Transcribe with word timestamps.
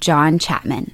John 0.00 0.38
Chapman. 0.38 0.92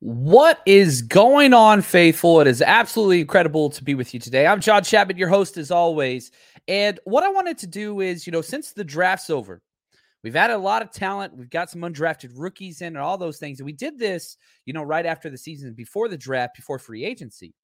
What 0.00 0.62
is 0.64 1.02
going 1.02 1.52
on, 1.52 1.82
faithful? 1.82 2.40
It 2.40 2.46
is 2.46 2.62
absolutely 2.62 3.20
incredible 3.20 3.68
to 3.70 3.84
be 3.84 3.94
with 3.94 4.14
you 4.14 4.20
today. 4.20 4.46
I'm 4.46 4.60
John 4.60 4.82
Chapman, 4.82 5.18
your 5.18 5.28
host 5.28 5.58
as 5.58 5.70
always. 5.70 6.30
And 6.68 6.98
what 7.04 7.22
I 7.22 7.28
wanted 7.28 7.58
to 7.58 7.66
do 7.66 8.00
is, 8.00 8.26
you 8.26 8.32
know, 8.32 8.40
since 8.40 8.72
the 8.72 8.84
draft's 8.84 9.28
over, 9.28 9.60
we've 10.22 10.36
added 10.36 10.54
a 10.54 10.58
lot 10.58 10.80
of 10.82 10.90
talent. 10.90 11.36
We've 11.36 11.50
got 11.50 11.68
some 11.68 11.82
undrafted 11.82 12.30
rookies 12.34 12.80
in 12.80 12.88
and 12.88 12.98
all 12.98 13.18
those 13.18 13.38
things. 13.38 13.60
And 13.60 13.66
we 13.66 13.72
did 13.72 13.98
this, 13.98 14.36
you 14.64 14.72
know, 14.72 14.82
right 14.82 15.04
after 15.04 15.28
the 15.28 15.38
season, 15.38 15.74
before 15.74 16.08
the 16.08 16.16
draft, 16.16 16.56
before 16.56 16.78
free 16.78 17.04
agency, 17.04 17.54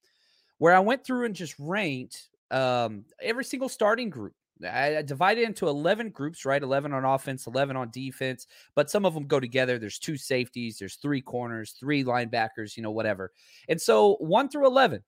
where 0.58 0.74
I 0.74 0.80
went 0.80 1.06
through 1.06 1.24
and 1.24 1.34
just 1.34 1.54
ranked 1.58 2.28
um, 2.50 3.04
every 3.22 3.44
single 3.44 3.68
starting 3.68 4.10
group 4.10 4.34
I, 4.64 5.02
divided 5.02 5.44
into 5.44 5.68
11 5.68 6.10
groups, 6.10 6.44
right? 6.44 6.62
11 6.62 6.92
on 6.92 7.04
offense, 7.04 7.46
11 7.46 7.76
on 7.76 7.90
defense, 7.90 8.46
but 8.74 8.90
some 8.90 9.04
of 9.04 9.14
them 9.14 9.26
go 9.26 9.40
together. 9.40 9.78
There's 9.78 9.98
two 9.98 10.16
safeties, 10.16 10.78
there's 10.78 10.96
three 10.96 11.20
corners, 11.20 11.74
three 11.78 12.04
linebackers, 12.04 12.76
you 12.76 12.82
know, 12.82 12.90
whatever. 12.90 13.32
And 13.68 13.80
so 13.80 14.16
1 14.20 14.48
through 14.48 14.66
11, 14.66 15.02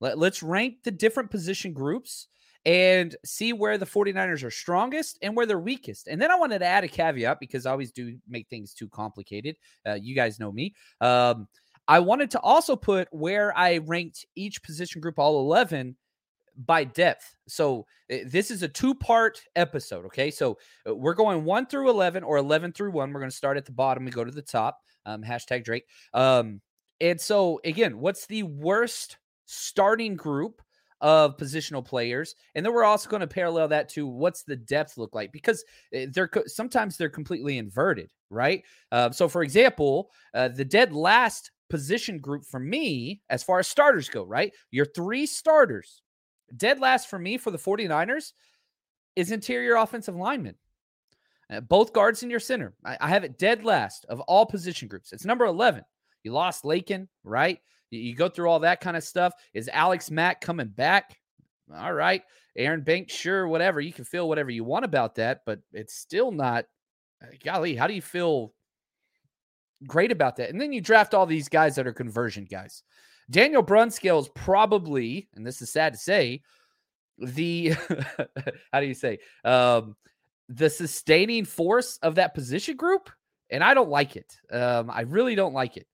let, 0.00 0.18
let's 0.18 0.42
rank 0.42 0.82
the 0.84 0.90
different 0.90 1.30
position 1.30 1.72
groups 1.72 2.28
and 2.64 3.16
see 3.24 3.52
where 3.52 3.78
the 3.78 3.86
49ers 3.86 4.44
are 4.44 4.50
strongest 4.50 5.18
and 5.22 5.36
where 5.36 5.46
they're 5.46 5.58
weakest. 5.58 6.06
And 6.06 6.20
then 6.20 6.30
I 6.30 6.36
wanted 6.36 6.60
to 6.60 6.66
add 6.66 6.84
a 6.84 6.88
caveat 6.88 7.40
because 7.40 7.66
I 7.66 7.72
always 7.72 7.92
do 7.92 8.16
make 8.28 8.48
things 8.48 8.72
too 8.72 8.88
complicated. 8.88 9.56
Uh, 9.86 9.94
you 9.94 10.14
guys 10.14 10.38
know 10.38 10.52
me. 10.52 10.74
Um, 11.00 11.48
I 11.88 11.98
wanted 11.98 12.30
to 12.32 12.40
also 12.40 12.76
put 12.76 13.08
where 13.10 13.56
I 13.56 13.78
ranked 13.78 14.24
each 14.36 14.62
position 14.62 15.00
group, 15.00 15.18
all 15.18 15.40
11, 15.40 15.96
by 16.56 16.84
depth. 16.84 17.34
So 17.48 17.86
eh, 18.10 18.24
this 18.26 18.50
is 18.50 18.62
a 18.62 18.68
two 18.68 18.94
part 18.94 19.40
episode. 19.56 20.06
Okay. 20.06 20.30
So 20.30 20.58
uh, 20.88 20.94
we're 20.94 21.14
going 21.14 21.44
one 21.44 21.66
through 21.66 21.90
11 21.90 22.22
or 22.22 22.36
11 22.36 22.72
through 22.72 22.92
one. 22.92 23.12
We're 23.12 23.20
going 23.20 23.30
to 23.30 23.36
start 23.36 23.56
at 23.56 23.64
the 23.64 23.72
bottom 23.72 24.04
and 24.06 24.14
go 24.14 24.24
to 24.24 24.30
the 24.30 24.42
top. 24.42 24.78
Um, 25.04 25.22
hashtag 25.22 25.64
Drake. 25.64 25.86
Um, 26.14 26.60
and 27.00 27.20
so 27.20 27.60
again, 27.64 27.98
what's 27.98 28.26
the 28.26 28.44
worst 28.44 29.18
starting 29.46 30.14
group 30.14 30.62
of 31.00 31.36
positional 31.36 31.84
players? 31.84 32.36
And 32.54 32.64
then 32.64 32.72
we're 32.72 32.84
also 32.84 33.10
going 33.10 33.20
to 33.20 33.26
parallel 33.26 33.68
that 33.68 33.88
to 33.90 34.06
what's 34.06 34.44
the 34.44 34.56
depth 34.56 34.96
look 34.96 35.14
like 35.14 35.32
because 35.32 35.64
eh, 35.92 36.06
they're 36.12 36.30
sometimes 36.46 36.96
they're 36.96 37.08
completely 37.08 37.58
inverted, 37.58 38.10
right? 38.30 38.62
Uh, 38.92 39.10
so 39.10 39.28
for 39.28 39.42
example, 39.42 40.10
uh, 40.34 40.48
the 40.48 40.64
dead 40.64 40.92
last 40.92 41.50
position 41.72 42.18
group 42.18 42.44
for 42.44 42.60
me 42.60 43.22
as 43.30 43.42
far 43.42 43.58
as 43.58 43.66
starters 43.66 44.08
go, 44.10 44.22
right? 44.24 44.52
Your 44.70 44.84
three 44.84 45.24
starters 45.24 46.01
Dead 46.56 46.80
last 46.80 47.08
for 47.08 47.18
me 47.18 47.38
for 47.38 47.50
the 47.50 47.58
49ers 47.58 48.32
is 49.16 49.30
interior 49.30 49.76
offensive 49.76 50.16
linemen. 50.16 50.54
Uh, 51.50 51.60
both 51.60 51.92
guards 51.92 52.22
in 52.22 52.30
your 52.30 52.40
center. 52.40 52.74
I, 52.84 52.96
I, 53.00 53.08
have 53.08 53.24
it 53.24 53.38
dead 53.38 53.64
last 53.64 54.06
of 54.08 54.20
all 54.20 54.46
position 54.46 54.88
groups. 54.88 55.12
It's 55.12 55.24
number 55.24 55.44
11. 55.44 55.84
You 56.22 56.32
lost 56.32 56.64
Laken, 56.64 57.08
right? 57.24 57.58
You, 57.90 58.00
you, 58.00 58.14
go 58.14 58.28
through 58.28 58.48
all 58.48 58.60
that 58.60 58.80
kind 58.80 58.96
of 58.96 59.04
stuff. 59.04 59.34
Is 59.52 59.68
Alex 59.72 60.10
Mack 60.10 60.40
coming 60.40 60.68
back? 60.68 61.18
All 61.74 61.92
right. 61.92 62.22
Aaron 62.56 62.82
Banks, 62.82 63.14
sure, 63.14 63.48
whatever. 63.48 63.80
You 63.80 63.92
can 63.92 64.04
feel 64.04 64.28
whatever 64.28 64.50
you 64.50 64.64
want 64.64 64.84
about 64.84 65.14
that, 65.16 65.40
but 65.44 65.60
it's 65.72 65.94
still 65.94 66.30
not. 66.30 66.66
Uh, 67.22 67.28
golly, 67.44 67.74
how 67.74 67.86
do 67.86 67.94
you 67.94 68.02
feel 68.02 68.54
great 69.86 70.12
about 70.12 70.36
that? 70.36 70.50
And 70.50 70.60
then 70.60 70.72
you 70.72 70.80
draft 70.80 71.14
all 71.14 71.26
these 71.26 71.48
guys 71.48 71.74
that 71.74 71.86
are 71.86 71.92
conversion 71.92 72.46
guys. 72.50 72.82
Daniel 73.30 73.62
Brunskill 73.62 74.20
is 74.20 74.28
probably, 74.34 75.28
and 75.34 75.46
this 75.46 75.62
is 75.62 75.70
sad 75.70 75.94
to 75.94 75.98
say, 75.98 76.42
the 77.18 77.70
how 78.72 78.80
do 78.80 78.86
you 78.86 78.94
say 78.94 79.18
um, 79.44 79.96
the 80.48 80.70
sustaining 80.70 81.44
force 81.44 81.98
of 82.02 82.16
that 82.16 82.34
position 82.34 82.76
group, 82.76 83.10
and 83.50 83.62
I 83.62 83.74
don't 83.74 83.90
like 83.90 84.16
it. 84.16 84.36
Um, 84.50 84.90
I 84.90 85.02
really 85.02 85.34
don't 85.34 85.54
like 85.54 85.76
it. 85.76 85.86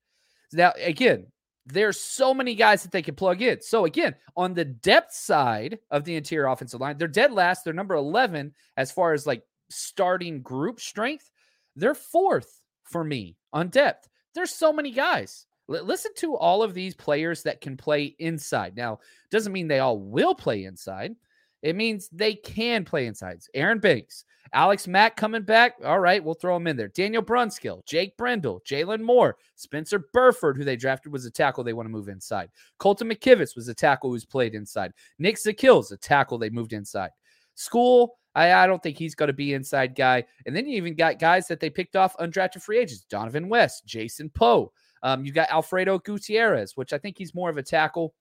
Now, 0.53 0.73
again, 0.83 1.27
there's 1.67 2.01
so 2.01 2.33
many 2.33 2.55
guys 2.55 2.83
that 2.83 2.93
they 2.93 3.03
can 3.03 3.15
plug 3.15 3.43
in. 3.43 3.61
So 3.61 3.85
again, 3.85 4.15
on 4.37 4.55
the 4.55 4.65
depth 4.65 5.13
side 5.13 5.79
of 5.91 6.05
the 6.05 6.17
interior 6.17 6.47
offensive 6.47 6.81
line, 6.81 6.97
they're 6.97 7.09
dead 7.09 7.33
last. 7.33 7.65
They're 7.65 7.75
number 7.75 7.95
11 7.95 8.55
as 8.77 8.91
far 8.91 9.13
as 9.13 9.27
like 9.27 9.43
starting 9.69 10.41
group 10.41 10.81
strength. 10.81 11.31
They're 11.77 11.95
fourth 11.95 12.61
for 12.85 13.05
me 13.05 13.37
on 13.53 13.69
depth. 13.69 14.09
There's 14.35 14.55
so 14.55 14.73
many 14.73 14.93
guys. 14.93 15.47
L- 15.71 15.85
listen 15.85 16.13
to 16.17 16.37
all 16.37 16.63
of 16.63 16.75
these 16.75 16.95
players 16.95 17.43
that 17.43 17.61
can 17.61 17.77
play 17.77 18.17
inside. 18.19 18.77
Now, 18.77 19.01
doesn't 19.31 19.53
mean 19.53 19.69
they 19.69 19.81
all 19.81 19.99
will 19.99 20.35
play 20.35 20.65
inside. 20.65 21.15
It 21.63 21.77
means 21.77 22.09
they 22.13 22.35
can 22.35 22.85
play 22.85 23.07
inside. 23.07 23.41
Aaron 23.53 23.81
Banks, 23.81 24.25
Alex 24.53 24.87
Mack 24.87 25.17
coming 25.17 25.43
back. 25.43 25.75
All 25.85 25.99
right, 25.99 26.23
we'll 26.23 26.35
throw 26.35 26.57
him 26.57 26.69
in 26.69 26.77
there. 26.77 26.89
Daniel 26.89 27.23
Brunskill, 27.23 27.85
Jake 27.85 28.17
Brendel, 28.17 28.63
Jaylon 28.65 29.03
Moore, 29.03 29.37
Spencer 29.57 29.99
Burford, 30.13 30.57
who 30.57 30.65
they 30.65 30.77
drafted 30.77 31.13
was 31.13 31.25
a 31.25 31.31
tackle 31.31 31.65
they 31.65 31.73
want 31.73 31.87
to 31.87 31.93
move 31.93 32.09
inside. 32.09 32.51
Colton 32.79 33.11
McKivitz 33.11 33.57
was 33.57 33.69
a 33.69 33.75
tackle 33.75 34.11
who's 34.11 34.25
played 34.25 34.55
inside. 34.55 34.93
Nick 35.19 35.37
Zakelj's 35.37 35.91
a 35.91 35.97
tackle 35.97 36.39
they 36.39 36.51
moved 36.51 36.73
inside. 36.73 37.11
Skule, 37.57 38.11
I, 38.37 38.53
I 38.53 38.67
don't 38.69 38.81
think 38.83 38.97
he's 38.97 39.17
going 39.17 39.27
to 39.27 39.33
be 39.33 39.55
inside 39.55 39.97
guy. 39.97 40.25
And 40.47 40.55
then 40.55 40.67
you 40.67 40.77
even 40.77 40.95
got 40.95 41.19
guys 41.19 41.49
that 41.49 41.59
they 41.59 41.71
picked 41.71 41.97
off 41.97 42.17
undrafted 42.19 42.63
free 42.63 42.79
agents: 42.79 43.05
Dohnovan 43.11 43.49
West, 43.49 43.85
Jason 43.85 44.31
Poe. 44.31 44.73
Um, 45.03 45.25
you 45.25 45.33
got 45.33 45.51
Alfredo 45.51 45.99
Gutierrez, 45.99 46.77
which 46.77 46.93
I 46.93 46.99
think 46.99 47.19
he's 47.19 47.35
more 47.35 47.51
of 47.51 47.57
a 47.57 47.63
tackle. 47.63 48.15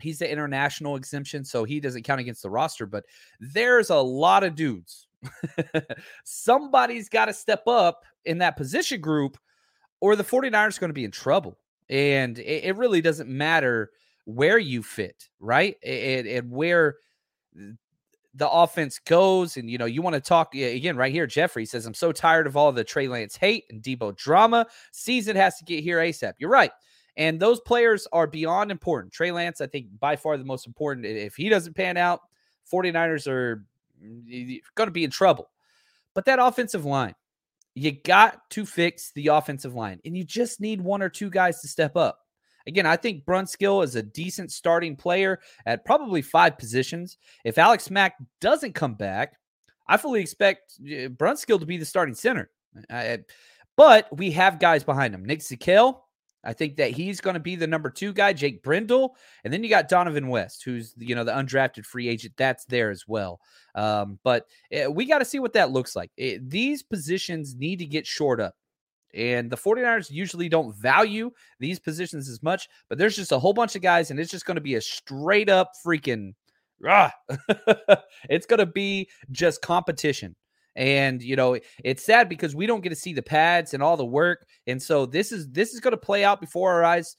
He's 0.00 0.18
the 0.18 0.30
international 0.30 0.96
exemption, 0.96 1.44
so 1.44 1.64
he 1.64 1.80
doesn't 1.80 2.02
count 2.02 2.20
against 2.20 2.42
the 2.42 2.50
roster. 2.50 2.86
But 2.86 3.04
there's 3.40 3.90
a 3.90 3.96
lot 3.96 4.44
of 4.44 4.54
dudes. 4.54 5.06
Somebody's 6.24 7.08
got 7.08 7.26
to 7.26 7.32
step 7.32 7.66
up 7.66 8.04
in 8.24 8.38
that 8.38 8.56
position 8.56 9.00
group, 9.00 9.38
or 10.00 10.16
the 10.16 10.24
49ers 10.24 10.76
are 10.76 10.80
going 10.80 10.90
to 10.90 10.94
be 10.94 11.04
in 11.04 11.10
trouble. 11.10 11.58
And 11.88 12.38
it, 12.38 12.64
it 12.64 12.76
really 12.76 13.00
doesn't 13.00 13.28
matter 13.28 13.90
where 14.24 14.58
you 14.58 14.82
fit, 14.82 15.28
right? 15.40 15.76
And, 15.84 16.26
and 16.26 16.50
where 16.50 16.96
the 18.34 18.48
offense 18.48 18.98
goes. 18.98 19.56
And, 19.56 19.70
you 19.70 19.78
know, 19.78 19.84
you 19.84 20.02
want 20.02 20.14
to 20.14 20.20
talk 20.20 20.54
again 20.54 20.96
right 20.96 21.12
here. 21.12 21.26
Jeffrey 21.26 21.66
says, 21.66 21.86
I'm 21.86 21.94
so 21.94 22.12
tired 22.12 22.46
of 22.46 22.56
all 22.56 22.72
the 22.72 22.84
Trey 22.84 23.08
Lance 23.08 23.36
hate 23.36 23.64
and 23.70 23.82
Deebo 23.82 24.16
drama. 24.16 24.66
Season 24.90 25.36
has 25.36 25.56
to 25.58 25.64
get 25.64 25.82
here 25.82 25.98
ASAP. 25.98 26.34
You're 26.38 26.50
right. 26.50 26.72
And 27.16 27.38
those 27.38 27.60
players 27.60 28.08
are 28.12 28.26
beyond 28.26 28.70
important. 28.70 29.12
Trey 29.12 29.32
Lance, 29.32 29.60
I 29.60 29.66
think, 29.66 29.86
by 29.98 30.16
far 30.16 30.38
the 30.38 30.44
most 30.44 30.66
important. 30.66 31.06
If 31.06 31.36
he 31.36 31.48
doesn't 31.48 31.76
pan 31.76 31.96
out, 31.96 32.20
49ers 32.72 33.26
are 33.26 33.64
mm, 34.02 34.60
going 34.74 34.86
to 34.86 34.92
be 34.92 35.04
in 35.04 35.10
trouble. 35.10 35.50
But 36.14 36.24
that 36.26 36.38
offensive 36.38 36.84
line, 36.86 37.14
you 37.74 37.92
got 37.92 38.48
to 38.50 38.64
fix 38.64 39.12
the 39.12 39.28
offensive 39.28 39.74
line. 39.74 40.00
And 40.04 40.16
you 40.16 40.24
just 40.24 40.60
need 40.60 40.80
one 40.80 41.02
or 41.02 41.08
two 41.08 41.30
guys 41.30 41.60
to 41.60 41.68
step 41.68 41.96
up. 41.96 42.20
Again, 42.66 42.86
I 42.86 42.96
think 42.96 43.24
Brunskill 43.24 43.84
is 43.84 43.96
a 43.96 44.02
decent 44.02 44.52
starting 44.52 44.96
player 44.96 45.40
at 45.66 45.84
probably 45.84 46.22
five 46.22 46.58
positions. 46.58 47.18
If 47.44 47.58
Alex 47.58 47.90
Mack 47.90 48.16
doesn't 48.40 48.74
come 48.74 48.94
back, 48.94 49.36
I 49.86 49.96
fully 49.96 50.20
expect 50.20 50.74
eh, 50.80 51.08
Brunskill 51.08 51.60
to 51.60 51.66
be 51.66 51.76
the 51.76 51.84
starting 51.84 52.14
center. 52.14 52.50
but 53.76 54.16
we 54.16 54.30
have 54.32 54.58
guys 54.58 54.84
behind 54.84 55.14
him. 55.14 55.24
Nick 55.24 55.40
Zakelj, 55.40 55.96
I 56.44 56.52
think 56.52 56.76
that 56.76 56.90
he's 56.90 57.20
going 57.20 57.34
to 57.34 57.40
be 57.40 57.56
the 57.56 57.66
number 57.66 57.90
two 57.90 58.12
guy, 58.12 58.32
Jake 58.32 58.62
Brendel, 58.62 59.16
and 59.44 59.52
then 59.52 59.62
you 59.62 59.70
got 59.70 59.88
Dohnovan 59.88 60.28
West, 60.28 60.64
who's 60.64 60.94
you 60.98 61.14
know 61.14 61.24
the 61.24 61.32
undrafted 61.32 61.84
free 61.84 62.08
agent. 62.08 62.34
That's 62.36 62.64
there 62.64 62.90
as 62.90 63.06
well. 63.06 63.40
Um, 63.74 64.18
but 64.24 64.46
uh, 64.74 64.90
we 64.90 65.06
got 65.06 65.18
to 65.18 65.24
see 65.24 65.38
what 65.38 65.52
that 65.54 65.70
looks 65.70 65.94
like. 65.94 66.10
It, 66.16 66.36
eh, 66.36 66.38
these 66.42 66.82
positions 66.82 67.54
need 67.54 67.78
to 67.78 67.86
get 67.86 68.06
short 68.06 68.40
up. 68.40 68.54
And 69.14 69.50
the 69.50 69.56
49ers 69.56 70.10
usually 70.10 70.48
don't 70.48 70.74
value 70.74 71.30
these 71.60 71.78
positions 71.78 72.28
as 72.28 72.42
much, 72.42 72.68
but 72.88 72.98
there's 72.98 73.16
just 73.16 73.32
a 73.32 73.38
whole 73.38 73.52
bunch 73.52 73.76
of 73.76 73.82
guys, 73.82 74.10
and 74.10 74.18
it's 74.18 74.30
just 74.30 74.46
going 74.46 74.54
to 74.56 74.62
be 74.62 74.74
a 74.76 74.80
straight 74.80 75.48
up 75.48 75.72
freaking, 75.84 76.32
ah, 76.86 77.12
it's 78.30 78.46
going 78.46 78.58
to 78.58 78.66
be 78.66 79.08
just 79.30 79.62
competition. 79.62 80.34
And 80.74 81.22
you 81.22 81.36
know, 81.36 81.58
it's 81.84 82.04
sad 82.04 82.28
because 82.28 82.54
we 82.54 82.66
don't 82.66 82.80
get 82.80 82.90
to 82.90 82.96
see 82.96 83.12
the 83.12 83.22
pads 83.22 83.74
and 83.74 83.82
all 83.82 83.96
the 83.96 84.06
work. 84.06 84.46
And 84.66 84.82
so 84.82 85.04
this 85.04 85.30
is 85.30 85.48
this 85.50 85.74
is 85.74 85.80
going 85.80 85.92
to 85.92 85.98
play 85.98 86.24
out 86.24 86.40
before 86.40 86.72
our 86.72 86.82
eyes 86.82 87.14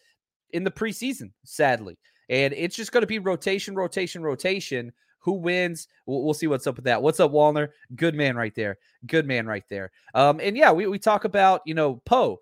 in 0.51 0.63
the 0.63 0.71
preseason, 0.71 1.31
sadly. 1.45 1.97
And 2.29 2.53
it's 2.55 2.75
just 2.75 2.91
going 2.91 3.01
to 3.01 3.07
be 3.07 3.19
rotation, 3.19 3.75
rotation, 3.75 4.23
rotation. 4.23 4.91
Who 5.23 5.33
wins? 5.33 5.87
We'll, 6.05 6.23
we'll, 6.23 6.33
see 6.33 6.47
what's 6.47 6.67
up 6.67 6.75
with 6.75 6.85
that. 6.85 7.01
What's 7.01 7.19
up, 7.19 7.31
Walner? 7.31 7.69
Good 7.95 8.15
man 8.15 8.35
right 8.35 8.53
there. 8.55 8.77
Good 9.07 9.25
man 9.25 9.45
right 9.45 9.63
there. 9.69 9.91
Um, 10.13 10.39
and 10.41 10.55
yeah, 10.57 10.71
we, 10.71 10.87
we 10.87 10.99
talk 10.99 11.25
about, 11.25 11.61
you 11.65 11.73
know, 11.73 12.01
Poe 12.05 12.39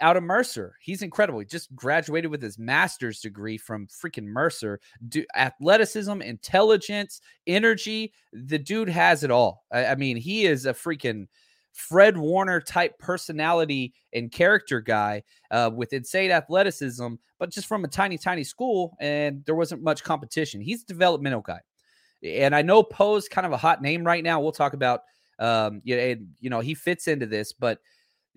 out 0.00 0.16
of 0.16 0.22
Mercer. 0.22 0.74
He's 0.80 1.02
incredible. 1.02 1.38
He 1.40 1.46
just 1.46 1.74
graduated 1.74 2.30
with 2.30 2.42
his 2.42 2.58
master's 2.58 3.20
degree 3.20 3.56
from 3.56 3.86
freaking 3.86 4.24
Mercer. 4.24 4.80
Do, 5.08 5.24
athleticism, 5.34 6.20
intelligence, 6.22 7.20
energy. 7.46 8.12
The 8.32 8.58
dude 8.58 8.88
has 8.88 9.24
it 9.24 9.30
all. 9.30 9.64
I, 9.72 9.86
I 9.86 9.94
mean, 9.94 10.16
he 10.16 10.44
is 10.46 10.66
a 10.66 10.74
freaking 10.74 11.26
Fred 11.76 12.16
Warner 12.16 12.58
type 12.58 12.98
personality 12.98 13.92
and 14.14 14.32
character 14.32 14.80
guy 14.80 15.22
uh, 15.50 15.70
with 15.72 15.92
insane 15.92 16.30
athleticism, 16.30 17.14
but 17.38 17.50
just 17.50 17.66
from 17.66 17.84
a 17.84 17.88
tiny, 17.88 18.16
tiny 18.16 18.44
school, 18.44 18.96
and 18.98 19.44
there 19.44 19.54
wasn't 19.54 19.82
much 19.82 20.02
competition. 20.02 20.62
He's 20.62 20.82
a 20.82 20.86
developmental 20.86 21.42
guy. 21.42 21.60
And 22.24 22.54
I 22.54 22.62
know 22.62 22.82
Poe's 22.82 23.28
kind 23.28 23.46
of 23.46 23.52
a 23.52 23.58
hot 23.58 23.82
name 23.82 24.04
right 24.04 24.24
now. 24.24 24.40
We'll 24.40 24.52
talk 24.52 24.72
about, 24.72 25.02
um, 25.38 25.82
you 25.84 25.96
know, 25.96 26.16
you 26.40 26.48
know, 26.48 26.60
he 26.60 26.72
fits 26.72 27.08
into 27.08 27.26
this, 27.26 27.52
but 27.52 27.78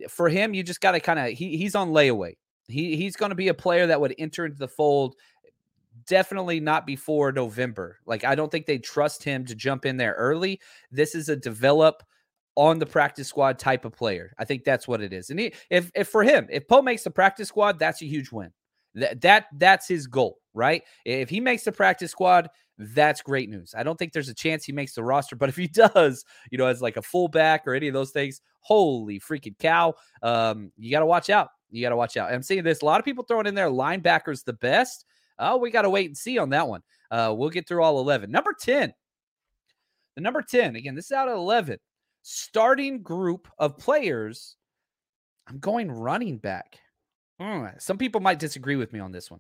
for 0.10 0.28
him, 0.28 0.54
you 0.54 0.62
just 0.62 0.82
got 0.82 0.92
to 0.92 1.00
kind 1.00 1.18
of, 1.18 1.30
he, 1.30 1.56
he's 1.56 1.76
on 1.76 1.92
layaway. 1.92 2.36
He, 2.68 2.98
he's 2.98 3.16
going 3.16 3.30
to 3.30 3.36
be 3.36 3.48
a 3.48 3.54
player 3.54 3.88
that 3.88 4.02
would 4.02 4.14
enter 4.20 4.46
into 4.46 4.58
the 4.58 4.68
fold 4.68 5.16
definitely 6.08 6.60
not 6.60 6.86
before 6.86 7.32
November. 7.32 8.00
Like, 8.06 8.26
I 8.26 8.36
don't 8.36 8.52
think 8.52 8.66
they 8.66 8.80
trust 8.80 9.24
him 9.24 9.46
to 9.46 9.56
jump 9.56 9.86
in 9.86 9.96
there 9.96 10.14
early. 10.14 10.60
This 10.92 11.16
is 11.16 11.30
a 11.30 11.38
develop 11.38 12.04
on 12.60 12.78
the 12.78 12.86
practice 12.86 13.30
squad 13.30 13.58
type 13.58 13.86
of 13.86 13.96
player. 13.96 14.34
I 14.38 14.44
think 14.44 14.66
that's 14.66 14.86
what 14.86 15.00
it 15.00 15.14
is. 15.14 15.30
And 15.30 15.40
he, 15.40 15.54
if 15.70 15.90
if 15.96 16.10
for 16.10 16.24
him, 16.24 16.46
if 16.52 16.68
Poe 16.68 16.82
makes 16.82 17.04
the 17.04 17.10
practice 17.10 17.48
squad, 17.48 17.80
that's 17.80 18.02
a 18.02 18.06
huge 18.06 18.34
win. 18.34 18.52
That 18.96 19.22
that 19.22 19.46
that's 19.56 19.88
his 19.88 20.08
goal, 20.08 20.40
right? 20.54 20.84
If 21.06 21.30
he 21.30 21.40
makes 21.40 21.64
the 21.64 21.72
practice 21.72 22.12
squad, 22.12 22.50
that's 22.78 23.22
great 23.22 23.50
news. 23.50 23.74
I 23.78 23.84
don't 23.84 23.98
think 23.98 24.12
there's 24.12 24.28
a 24.28 24.34
chance 24.34 24.66
he 24.66 24.74
makes 24.74 24.94
the 24.94 25.06
roster, 25.06 25.38
but 25.38 25.48
if 25.48 25.56
he 25.56 25.68
does, 25.94 26.26
you 26.52 26.58
know, 26.58 26.66
as 26.66 26.82
like 26.82 26.98
a 26.98 27.02
fullback 27.02 27.66
or 27.66 27.76
any 27.76 27.88
of 27.88 27.94
those 27.94 28.12
things, 28.12 28.42
holy 28.60 29.22
freaking 29.22 29.58
cow! 29.58 29.94
Um, 30.22 30.74
you 30.78 30.92
got 30.92 31.00
to 31.00 31.06
watch 31.06 31.30
out. 31.30 31.48
You 31.72 31.82
got 31.82 31.90
to 31.90 31.96
watch 31.96 32.18
out. 32.18 32.34
I'm 32.34 32.44
seeing 32.44 32.66
this. 32.66 32.82
A 32.82 32.86
lot 32.86 33.00
of 33.00 33.06
people 33.06 33.24
throwing 33.24 33.48
in 33.48 33.56
there 33.56 33.70
linebackers 33.70 34.44
the 34.44 34.54
best. 34.54 35.06
Oh, 35.38 35.56
we 35.56 35.72
got 35.72 35.84
to 35.84 35.90
wait 35.90 36.08
and 36.08 36.18
see 36.18 36.38
on 36.38 36.50
that 36.50 36.68
one. 36.68 36.82
Uh, 37.10 37.34
we'll 37.38 37.52
get 37.52 37.70
through 37.70 37.84
all 37.84 38.02
11. 38.02 38.30
Number 38.30 38.54
10. 38.60 38.94
The 40.16 40.22
number 40.22 40.42
10, 40.42 40.76
again, 40.76 40.96
this 40.96 41.06
is 41.06 41.12
out 41.14 41.30
of 41.30 41.38
11 41.38 41.80
starting 42.22 43.02
group 43.02 43.48
of 43.58 43.78
players, 43.78 44.56
I'm 45.48 45.60
going 45.60 45.92
running 45.92 46.38
back. 46.38 46.80
Mm, 47.42 47.82
some 47.82 47.98
people 47.98 48.22
might 48.22 48.40
disagree 48.40 48.76
with 48.76 48.94
me 48.94 49.00
on 49.00 49.12
this 49.12 49.32
one. 49.32 49.40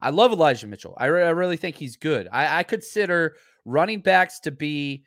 I 0.00 0.10
love 0.10 0.32
Elijah 0.32 0.66
Mitchell. 0.66 0.94
I, 0.98 1.06
re- 1.06 1.24
I 1.24 1.30
really 1.30 1.56
think 1.56 1.76
he's 1.76 1.96
good. 1.96 2.28
I, 2.30 2.58
I 2.58 2.62
consider 2.62 3.36
running 3.64 4.00
backs 4.00 4.40
to 4.40 4.50
be 4.50 5.04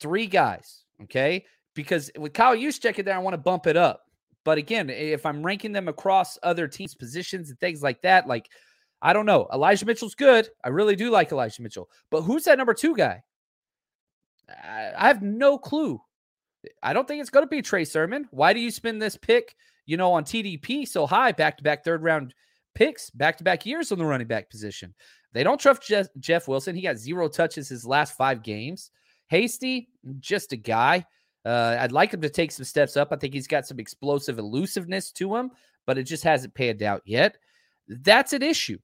three 0.00 0.26
guys. 0.26 0.82
Okay. 1.04 1.44
Because 1.74 2.10
with 2.18 2.32
Kyle 2.32 2.56
Juszczyk 2.56 2.98
in 2.98 3.04
there, 3.04 3.14
I 3.14 3.18
want 3.18 3.34
to 3.34 3.38
bump 3.38 3.66
it 3.66 3.76
up. 3.76 4.02
But 4.44 4.58
again, 4.58 4.90
if 4.90 5.26
I'm 5.26 5.44
ranking 5.44 5.72
them 5.72 5.88
across 5.88 6.38
other 6.42 6.68
teams' 6.68 6.94
positions 6.94 7.50
and 7.50 7.58
things 7.60 7.82
like 7.82 8.02
that, 8.02 8.26
like 8.26 8.48
I 9.02 9.12
don't 9.12 9.26
know. 9.26 9.46
Elijah 9.52 9.84
Mitchell's 9.84 10.14
good. 10.14 10.48
I 10.64 10.68
really 10.68 10.96
do 10.96 11.10
like 11.10 11.30
Elijah 11.30 11.62
Mitchell. 11.62 11.90
But 12.10 12.22
who's 12.22 12.44
that 12.44 12.58
number 12.58 12.74
two 12.74 12.96
guy? 12.96 13.22
I 14.48 15.08
have 15.08 15.22
no 15.22 15.58
clue. 15.58 16.00
I 16.82 16.92
don't 16.92 17.06
think 17.06 17.20
it's 17.20 17.30
going 17.30 17.44
to 17.44 17.50
be 17.50 17.62
Trey 17.62 17.84
Sermon. 17.84 18.26
Why 18.30 18.52
do 18.52 18.60
you 18.60 18.70
spend 18.70 19.00
this 19.00 19.16
pick, 19.16 19.54
you 19.86 19.96
know, 19.96 20.12
on 20.12 20.24
TDP 20.24 20.86
so 20.86 21.06
high, 21.06 21.32
back 21.32 21.56
to 21.58 21.62
back 21.62 21.84
third 21.84 22.02
round 22.02 22.34
picks, 22.74 23.10
back 23.10 23.36
to 23.38 23.44
back 23.44 23.66
years 23.66 23.92
on 23.92 23.98
the 23.98 24.04
running 24.04 24.26
back 24.26 24.50
position? 24.50 24.94
They 25.32 25.44
don't 25.44 25.60
trust 25.60 25.92
Jeff, 26.18 26.48
Wilson. 26.48 26.74
He 26.74 26.82
got 26.82 26.96
zero 26.96 27.28
touches 27.28 27.68
his 27.68 27.86
last 27.86 28.16
five 28.16 28.42
games. 28.42 28.90
Hasty, 29.28 29.90
just 30.18 30.52
a 30.52 30.56
guy. 30.56 31.04
Uh, 31.44 31.76
I'd 31.78 31.92
like 31.92 32.12
him 32.12 32.22
to 32.22 32.30
take 32.30 32.50
some 32.50 32.64
steps 32.64 32.96
up. 32.96 33.08
I 33.12 33.16
think 33.16 33.34
he's 33.34 33.46
got 33.46 33.66
some 33.66 33.78
explosive 33.78 34.38
elusiveness 34.38 35.12
to 35.12 35.36
him, 35.36 35.50
but 35.84 35.98
it 35.98 36.04
just 36.04 36.24
hasn't 36.24 36.54
panned 36.54 36.82
out 36.82 37.02
yet. 37.04 37.36
That's 37.86 38.32
an 38.32 38.42
issue. 38.42 38.78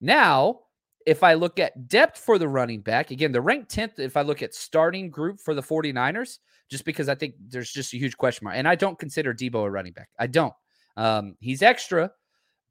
Now, 0.00 0.60
if 1.06 1.22
I 1.22 1.34
look 1.34 1.58
at 1.58 1.88
depth 1.88 2.18
for 2.18 2.38
the 2.38 2.48
running 2.48 2.80
back, 2.80 3.10
again, 3.10 3.32
the 3.32 3.40
ranked 3.40 3.74
10th, 3.74 3.98
if 3.98 4.16
I 4.16 4.22
look 4.22 4.42
at 4.42 4.54
starting 4.54 5.10
group 5.10 5.40
for 5.40 5.54
the 5.54 5.62
49ers, 5.62 6.38
just 6.70 6.84
because 6.84 7.08
I 7.08 7.14
think 7.14 7.34
there's 7.48 7.70
just 7.70 7.92
a 7.92 7.98
huge 7.98 8.16
question 8.16 8.44
mark. 8.44 8.56
And 8.56 8.68
I 8.68 8.74
don't 8.74 8.98
consider 8.98 9.34
Deebo 9.34 9.64
a 9.64 9.70
running 9.70 9.92
back. 9.92 10.08
I 10.18 10.26
don't. 10.26 10.54
Um, 10.96 11.36
he's 11.40 11.62
extra, 11.62 12.12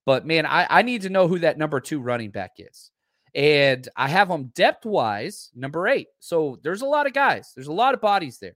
but 0.06 0.26
man, 0.26 0.46
I, 0.46 0.68
I 0.70 0.82
need 0.82 1.04
to 1.04 1.10
know 1.10 1.28
who 1.28 1.40
that 1.40 1.58
number 1.58 1.80
two 1.80 2.00
running 2.00 2.32
back 2.32 2.52
is. 2.58 2.92
And 3.36 3.88
I 3.96 4.08
have 4.08 4.30
him 4.30 4.52
depth 4.56 4.86
wise, 4.86 5.52
number 5.56 5.88
eight. 5.88 6.08
So 6.20 6.58
there's 6.64 6.82
a 6.82 6.88
lot 6.88 7.08
of 7.08 7.14
guys, 7.14 7.52
there's 7.56 7.68
a 7.68 7.74
lot 7.74 7.94
of 7.94 8.02
bodies 8.02 8.40
there. 8.40 8.56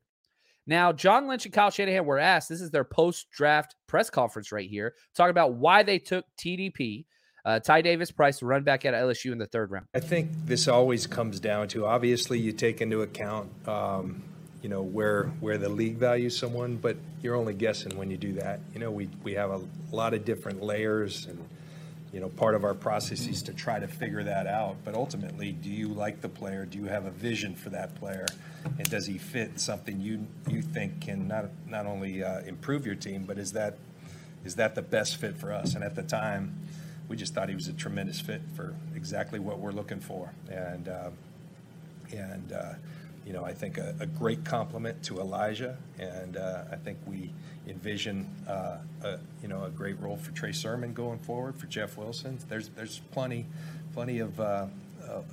Now, 0.66 0.94
John 0.94 1.28
Lynch 1.28 1.46
and 1.46 1.54
Kyle 1.54 1.70
Shanahan 1.70 2.06
were 2.06 2.20
asked, 2.20 2.48
this 2.48 2.62
is 2.62 2.72
their 2.72 2.86
post 2.86 3.30
draft 3.32 3.76
press 3.88 4.10
conference 4.10 4.52
right 4.52 4.70
here, 4.70 4.94
talking 5.16 5.32
about 5.32 5.56
why 5.56 5.84
they 5.84 6.00
took 6.00 6.26
TDP. 6.38 7.06
Uh, 7.46 7.60
Ty 7.60 7.82
Davis 7.82 8.10
Price, 8.10 8.42
run 8.42 8.64
back 8.64 8.86
at 8.86 8.94
LSU 8.94 9.34
in 9.34 9.38
the 9.38 9.46
third 9.46 9.70
round. 9.70 9.86
I 9.94 10.00
think 10.00 10.30
this 10.46 10.70
always 10.70 11.06
comes 11.06 11.42
down 11.42 11.68
to 11.70 11.86
obviously 11.86 12.40
you 12.40 12.54
take 12.54 12.80
into 12.80 13.02
account 13.02 13.50
um, 13.68 14.24
you 14.64 14.70
know 14.70 14.82
where 14.82 15.26
where 15.42 15.58
the 15.58 15.70
league 15.70 15.98
values 15.98 16.36
someone, 16.38 16.78
but 16.78 16.96
you're 17.22 17.36
only 17.36 17.54
guessing 17.54 17.98
when 17.98 18.10
you 18.10 18.18
do 18.18 18.34
that. 18.34 18.62
You 18.74 18.80
know, 18.80 18.90
we 18.90 19.10
we 19.22 19.34
have 19.34 19.52
a 19.52 19.62
lot 19.92 20.14
of 20.14 20.26
different 20.26 20.64
layers 20.64 21.26
and 21.28 21.38
you 22.14 22.22
know 22.22 22.30
part 22.30 22.56
of 22.56 22.64
our 22.64 22.74
process 22.74 23.28
is 23.28 23.44
to 23.44 23.54
try 23.54 23.78
to 23.78 23.88
figure 23.88 24.24
that 24.24 24.48
out. 24.48 24.78
But 24.86 24.96
ultimately 24.96 25.52
do 25.52 25.70
you 25.70 25.90
like 25.90 26.22
the 26.22 26.30
player? 26.30 26.66
Do 26.66 26.80
you 26.80 26.86
have 26.86 27.06
a 27.06 27.12
vision 27.12 27.56
for 27.56 27.70
that 27.72 27.94
player? 27.96 28.26
And 28.66 28.90
does 28.90 29.06
he 29.06 29.18
fit 29.18 29.60
something 29.60 30.00
you 30.00 30.26
you 30.48 30.62
think 30.62 31.02
can 31.02 31.28
not 31.28 31.50
not 31.68 31.86
only 31.86 32.24
uh, 32.24 32.40
improve 32.42 32.86
your 32.86 32.96
team 32.96 33.26
but 33.28 33.38
is 33.38 33.52
that 33.52 33.78
is 34.46 34.56
that 34.56 34.76
the 34.76 34.82
best 34.82 35.18
fit 35.18 35.36
for 35.36 35.52
us? 35.52 35.76
And 35.76 35.84
at 35.84 35.96
the 35.96 36.04
time 36.04 36.56
we 37.10 37.18
just 37.18 37.34
thought 37.34 37.50
he 37.50 37.56
was 37.56 37.68
a 37.68 37.74
tremendous 37.74 38.22
fit 38.22 38.42
for 38.56 38.74
exactly 38.96 39.40
what 39.40 39.60
we're 39.60 39.74
looking 39.74 40.00
for. 40.00 40.32
And 40.50 40.88
uh, 40.88 41.10
and 42.14 42.54
uh, 42.54 42.74
you 43.26 43.34
know, 43.34 43.44
I 43.44 43.54
think 43.54 43.78
a, 43.78 43.96
a 44.00 44.06
great 44.06 44.44
compliment 44.44 45.02
to 45.04 45.20
Elijah, 45.20 45.78
and 45.98 46.38
uh, 46.38 46.64
I 46.72 46.76
think 46.76 46.98
we 47.08 47.32
envision, 47.68 48.30
uh, 48.48 48.78
a, 49.04 49.20
you 49.42 49.48
know, 49.48 49.64
a 49.64 49.70
great 49.70 50.00
role 50.02 50.18
for 50.18 50.32
Trey 50.32 50.52
Sermon 50.52 50.94
going 50.94 51.20
forward 51.20 51.56
for 51.56 51.68
Jeff 51.68 51.98
Wilson. 51.98 52.38
There's 52.50 52.70
there's 52.70 53.00
plenty, 53.12 53.46
plenty 53.94 54.20
of 54.20 54.40
uh, 54.40 54.68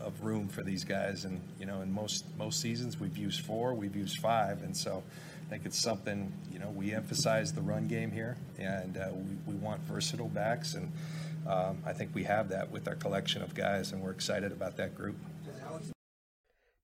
of 0.01 0.23
room 0.23 0.49
for 0.49 0.63
these 0.63 0.85
guys, 0.85 1.25
and 1.25 1.41
you 1.59 1.67
know, 1.67 1.81
in 1.81 1.93
most 1.93 2.25
most 2.39 2.61
seasons 2.61 2.99
we've 2.99 3.17
used 3.17 3.45
four, 3.45 3.75
we've 3.75 3.97
used 3.97 4.19
five, 4.19 4.63
and 4.63 4.77
so 4.77 5.03
I 5.47 5.51
think 5.51 5.67
it's 5.67 5.79
something 5.79 6.33
you 6.53 6.59
know 6.59 6.71
we 6.71 6.95
emphasize 6.95 7.53
the 7.53 7.63
run 7.63 7.89
game 7.89 8.11
here, 8.11 8.37
and 8.59 8.97
uh, 8.97 9.09
we, 9.13 9.55
we 9.55 9.59
want 9.59 9.81
versatile 9.83 10.29
backs, 10.29 10.75
and 10.75 10.93
um, 11.47 11.79
I 11.85 11.93
think 11.93 12.15
we 12.15 12.25
have 12.25 12.51
that 12.51 12.71
with 12.71 12.87
our 12.89 12.97
collection 12.97 13.43
of 13.43 13.55
guys, 13.55 13.93
and 13.93 14.03
we're 14.03 14.13
excited 14.13 14.53
about 14.53 14.77
that 14.77 14.95
group. 14.95 15.17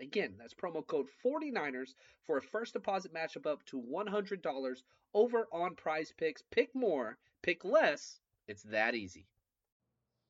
Again, 0.00 0.34
that's 0.38 0.54
promo 0.54 0.86
code 0.86 1.06
49ers 1.24 1.94
for 2.26 2.38
a 2.38 2.42
first 2.42 2.74
deposit 2.74 3.12
match 3.12 3.36
of 3.36 3.46
up 3.46 3.64
to 3.66 3.80
$100 3.80 4.76
over 5.14 5.48
on 5.52 5.74
PrizePicks. 5.74 6.42
Pick 6.50 6.74
more, 6.74 7.18
pick 7.42 7.64
less. 7.64 8.20
It's 8.46 8.62
that 8.64 8.94
easy. 8.94 9.26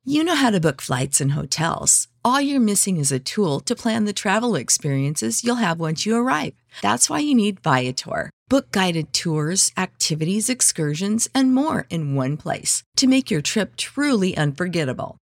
You 0.04 0.24
know 0.24 0.36
how 0.36 0.50
to 0.50 0.60
book 0.60 0.80
flights 0.80 1.20
and 1.20 1.32
hotels. 1.32 2.08
All 2.24 2.40
you're 2.40 2.60
missing 2.60 2.96
is 2.96 3.12
a 3.12 3.18
tool 3.18 3.60
to 3.60 3.74
plan 3.74 4.04
the 4.04 4.12
travel 4.12 4.54
experiences 4.54 5.44
you'll 5.44 5.56
have 5.56 5.80
once 5.80 6.06
you 6.06 6.16
arrive. 6.16 6.54
That's 6.80 7.10
why 7.10 7.18
you 7.18 7.34
need 7.34 7.60
Viator. 7.60 8.30
Book 8.48 8.70
guided 8.70 9.12
tours, 9.12 9.70
activities, 9.76 10.48
excursions, 10.48 11.28
and 11.34 11.54
more 11.54 11.86
in 11.90 12.14
one 12.14 12.36
place 12.38 12.82
to 12.96 13.06
make 13.06 13.30
your 13.30 13.42
trip 13.42 13.76
truly 13.76 14.34
unforgettable. 14.36 15.18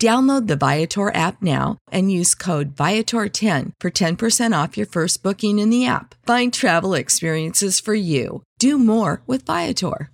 Download 0.00 0.46
the 0.46 0.56
Viator 0.56 1.14
app 1.14 1.40
now 1.40 1.78
and 1.90 2.12
use 2.12 2.34
code 2.34 2.76
Viator10 2.76 3.72
for 3.80 3.90
10% 3.90 4.64
off 4.64 4.76
your 4.76 4.86
first 4.86 5.22
booking 5.22 5.58
in 5.58 5.70
the 5.70 5.86
app. 5.86 6.14
Find 6.26 6.52
travel 6.52 6.92
experiences 6.92 7.80
for 7.80 7.94
you. 7.94 8.42
Do 8.58 8.78
more 8.78 9.22
with 9.26 9.46
Viator. 9.46 10.10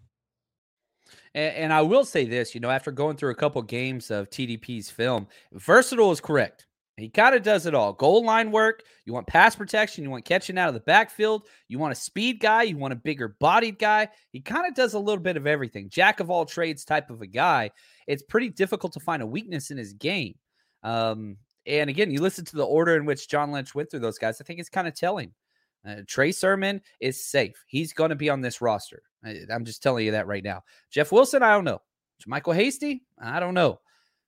And, 1.34 1.56
and 1.56 1.72
I 1.72 1.82
will 1.82 2.04
say 2.04 2.26
this, 2.26 2.54
you 2.54 2.60
know, 2.60 2.70
after 2.70 2.92
going 2.92 3.16
through 3.16 3.32
a 3.32 3.36
couple 3.36 3.60
games 3.62 4.12
of 4.12 4.30
TDP's 4.30 4.88
film, 4.88 5.26
versatile 5.52 6.12
is 6.12 6.20
correct. 6.20 6.66
He 6.96 7.08
kind 7.08 7.34
of 7.34 7.42
does 7.42 7.66
it 7.66 7.74
all. 7.74 7.94
Goal 7.94 8.24
line 8.24 8.52
work. 8.52 8.82
You 9.06 9.14
want 9.14 9.26
pass 9.26 9.56
protection. 9.56 10.04
You 10.04 10.10
want 10.10 10.26
catching 10.26 10.58
out 10.58 10.68
of 10.68 10.74
the 10.74 10.80
backfield. 10.80 11.48
You 11.66 11.78
want 11.78 11.92
a 11.92 11.96
speed 11.96 12.38
guy. 12.38 12.64
You 12.64 12.76
want 12.76 12.92
a 12.92 12.96
bigger 12.96 13.34
bodied 13.40 13.78
guy. 13.78 14.08
He 14.30 14.40
kind 14.40 14.66
of 14.66 14.74
does 14.74 14.94
a 14.94 14.98
little 14.98 15.22
bit 15.22 15.36
of 15.36 15.46
everything. 15.46 15.88
Jack 15.88 16.20
of 16.20 16.30
all 16.30 16.44
trades 16.44 16.84
type 16.84 17.10
of 17.10 17.22
a 17.22 17.26
guy. 17.26 17.70
It's 18.06 18.22
pretty 18.22 18.50
difficult 18.50 18.92
to 18.94 19.00
find 19.00 19.22
a 19.22 19.26
weakness 19.26 19.70
in 19.70 19.76
his 19.76 19.92
game. 19.92 20.34
Um, 20.82 21.36
and 21.66 21.88
again, 21.88 22.10
you 22.10 22.20
listen 22.20 22.44
to 22.46 22.56
the 22.56 22.66
order 22.66 22.96
in 22.96 23.04
which 23.04 23.28
John 23.28 23.52
Lynch 23.52 23.74
went 23.74 23.90
through 23.90 24.00
those 24.00 24.18
guys. 24.18 24.40
I 24.40 24.44
think 24.44 24.58
it's 24.60 24.68
kind 24.68 24.88
of 24.88 24.94
telling. 24.94 25.32
Uh, 25.86 25.96
Trey 26.06 26.32
Sermon 26.32 26.80
is 27.00 27.24
safe. 27.24 27.64
He's 27.66 27.92
going 27.92 28.10
to 28.10 28.16
be 28.16 28.30
on 28.30 28.40
this 28.40 28.60
roster. 28.60 29.02
I, 29.24 29.40
I'm 29.50 29.64
just 29.64 29.82
telling 29.82 30.04
you 30.04 30.12
that 30.12 30.26
right 30.26 30.44
now. 30.44 30.62
Jeff 30.90 31.12
Wilson, 31.12 31.42
I 31.42 31.52
don't 31.52 31.64
know. 31.64 31.80
JaMycal 32.26 32.54
Hasty, 32.54 33.02
I 33.20 33.40
don't 33.40 33.54
know. 33.54 33.80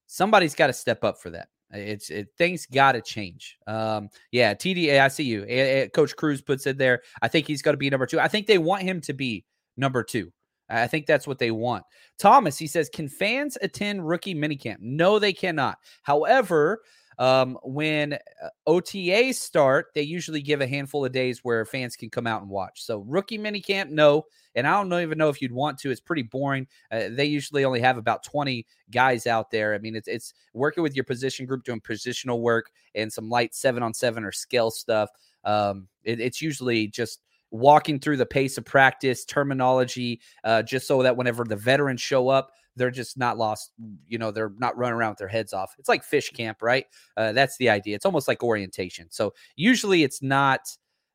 Somebody's 0.07 0.54
got 0.54 0.66
to 0.69 0.73
step 0.73 1.04
up 1.04 1.21
for 1.21 1.31
that. 1.31 1.49
It's 1.71 2.11
it, 2.11 2.28
things 2.37 2.66
got 2.66 2.93
to 2.93 3.00
change. 3.00 3.59
Um, 3.66 4.09
yeah, 4.31 4.54
TDA, 4.54 5.00
I 5.00 5.09
see 5.09 5.25
you. 5.25 5.45
A, 5.49 5.83
A, 5.83 5.88
Coach 5.88 6.14
Cruz 6.14 6.40
puts 6.40 6.66
it 6.66 6.78
there. 6.78 7.02
I 7.23 7.28
think 7.28 7.47
he's 7.47 7.62
going 7.62 7.73
to 7.73 7.78
be 7.78 7.90
number 7.90 8.07
two. 8.07 8.21
I 8.21 8.28
think 8.28 8.47
they 8.47 8.59
want 8.59 8.83
him 8.83 9.00
to 9.02 9.12
be 9.12 9.45
number 9.76 10.02
two. 10.02 10.33
I 10.68 10.87
think 10.87 11.06
that's 11.06 11.26
what 11.26 11.38
they 11.38 11.50
want. 11.50 11.85
Thomas, 12.18 12.59
he 12.59 12.66
says, 12.66 12.88
can 12.88 13.09
fans 13.09 13.59
attend 13.61 14.06
rookie 14.06 14.35
minicamp? 14.35 14.78
No, 14.80 15.18
they 15.18 15.33
cannot. 15.33 15.78
However, 16.02 16.80
um, 17.18 17.59
when 17.62 18.14
uh, 18.14 18.49
OTAs 18.66 19.35
start, 19.35 19.88
they 19.94 20.02
usually 20.02 20.42
give 20.42 20.61
a 20.61 20.66
handful 20.66 21.04
of 21.04 21.12
days 21.12 21.40
where 21.44 21.64
fans 21.64 21.97
can 21.97 22.11
come 22.11 22.26
out 22.26 22.42
and 22.42 22.50
watch. 22.50 22.83
So 22.83 22.99
rookie 23.06 23.38
minicamp, 23.38 23.90
no. 23.90 24.25
And 24.54 24.66
I 24.66 24.80
don't 24.80 24.92
even 25.00 25.18
know 25.18 25.28
if 25.28 25.42
you'd 25.42 25.52
want 25.52 25.78
to. 25.78 25.90
It's 25.90 26.00
pretty 26.00 26.23
boring. 26.23 26.66
Uh, 26.90 27.09
they 27.11 27.25
usually 27.25 27.64
only 27.64 27.80
have 27.80 27.99
about 27.99 28.25
20 28.25 28.66
guys 28.90 29.26
out 29.26 29.50
there. 29.50 29.75
I 29.75 29.78
mean, 29.78 29.97
it's 29.97 30.09
it's 30.09 30.35
working 30.52 30.83
with 30.83 30.94
your 30.94 31.04
position 31.04 31.47
group, 31.47 31.64
doing 31.64 31.80
positional 31.80 32.40
work 32.40 32.71
and 32.94 33.12
some 33.12 33.28
light 33.28 33.54
seven 33.54 33.83
on 33.83 33.94
seven 33.94 34.25
or 34.25 34.33
scale 34.33 34.71
stuff. 34.71 35.11
Um, 35.44 35.88
it, 36.04 36.21
it's 36.21 36.40
usually 36.40 36.87
just 36.87 37.21
walking 37.54 38.00
through 38.00 38.16
the 38.16 38.26
pace 38.26 38.58
of 38.58 38.64
practice, 38.64 39.25
terminology, 39.25 40.20
uh, 40.42 40.61
just 40.61 40.88
so 40.88 41.04
that 41.04 41.16
whenever 41.16 41.44
the 41.44 41.54
veterans 41.54 42.00
show 42.00 42.28
up, 42.28 42.50
they're 42.75 42.90
just 42.90 43.16
not 43.16 43.38
lost. 43.38 43.70
You 44.08 44.18
know, 44.18 44.32
they're 44.32 44.52
not 44.58 44.76
running 44.76 44.96
around 44.96 45.11
with 45.11 45.18
their 45.18 45.28
heads 45.28 45.52
off. 45.52 45.73
It's 45.78 45.88
like 45.88 46.02
fish 46.02 46.30
camp, 46.30 46.62
right? 46.62 46.87
Uh, 47.16 47.30
that's 47.30 47.56
the 47.58 47.70
idea. 47.70 47.94
It's 47.94 48.06
almost 48.06 48.26
like 48.26 48.42
orientation. 48.42 49.06
So 49.11 49.34
usually 49.54 50.02
it's 50.02 50.20
not 50.20 50.62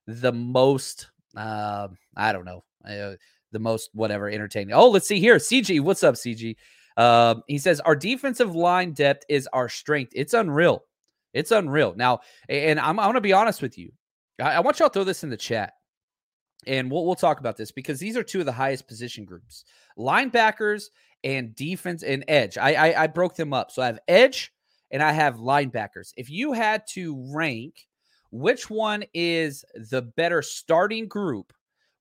the 0.08 0.32
most, 0.32 1.10
uh, 1.36 1.90
I 2.16 2.32
don't 2.32 2.46
know, 2.46 2.64
uh, 2.88 3.16
the 3.52 3.60
most 3.60 3.90
whatever 3.92 4.30
entertaining. 4.30 4.74
Oh, 4.74 4.90
let's 4.90 5.08
see 5.08 5.20
here. 5.20 5.36
CG, 5.36 5.82
what's 5.82 6.04
up, 6.04 6.16
CG? 6.16 6.56
Um, 6.96 7.44
he 7.48 7.58
says 7.58 7.82
our 7.82 7.98
defensive 7.98 8.56
line 8.56 8.94
depth 8.94 9.26
is 9.28 9.46
our 9.52 9.68
strength. 9.68 10.14
It's 10.16 10.34
unreal. 10.34 10.86
It's 11.34 11.52
unreal. 11.52 11.96
Now, 11.98 12.22
and 12.48 12.80
I'm, 12.80 12.98
I'm 12.98 13.08
going 13.08 13.16
to 13.16 13.22
be 13.22 13.34
honest 13.34 13.62
with 13.62 13.78
you. 13.78 13.92
I, 14.42 14.54
I 14.54 14.60
want 14.62 14.80
y'all 14.80 14.88
to 14.88 14.94
throw 14.94 15.04
this 15.04 15.26
in 15.26 15.30
the 15.30 15.38
chat 15.38 15.74
and 16.68 16.92
we'll, 16.92 17.06
we'll 17.06 17.16
talk 17.16 17.40
about 17.40 17.58
this 17.58 17.72
because 17.72 18.00
these 18.00 18.18
are 18.18 18.24
two 18.24 18.40
of 18.40 18.46
the 18.46 18.52
highest 18.52 18.88
position 18.88 19.26
groups 19.26 19.66
linebackers 19.98 20.86
and 21.24 21.56
defense 21.56 22.04
and 22.04 22.24
edge. 22.28 22.58
I, 22.58 22.74
I, 22.74 23.04
I 23.04 23.08
broke 23.08 23.36
them 23.36 23.54
up. 23.54 23.72
So 23.72 23.82
I 23.82 23.88
have 23.88 24.00
edge 24.08 24.54
and 24.92 25.04
I 25.04 25.12
have 25.12 25.36
linebackers. 25.36 26.14
If 26.16 26.30
you 26.30 26.54
had 26.54 26.84
to 26.92 27.22
rank 27.34 27.88
which 28.32 28.70
one 28.70 29.04
is 29.14 29.66
the 29.92 30.02
better 30.02 30.42
starting 30.42 31.08
group, 31.08 31.52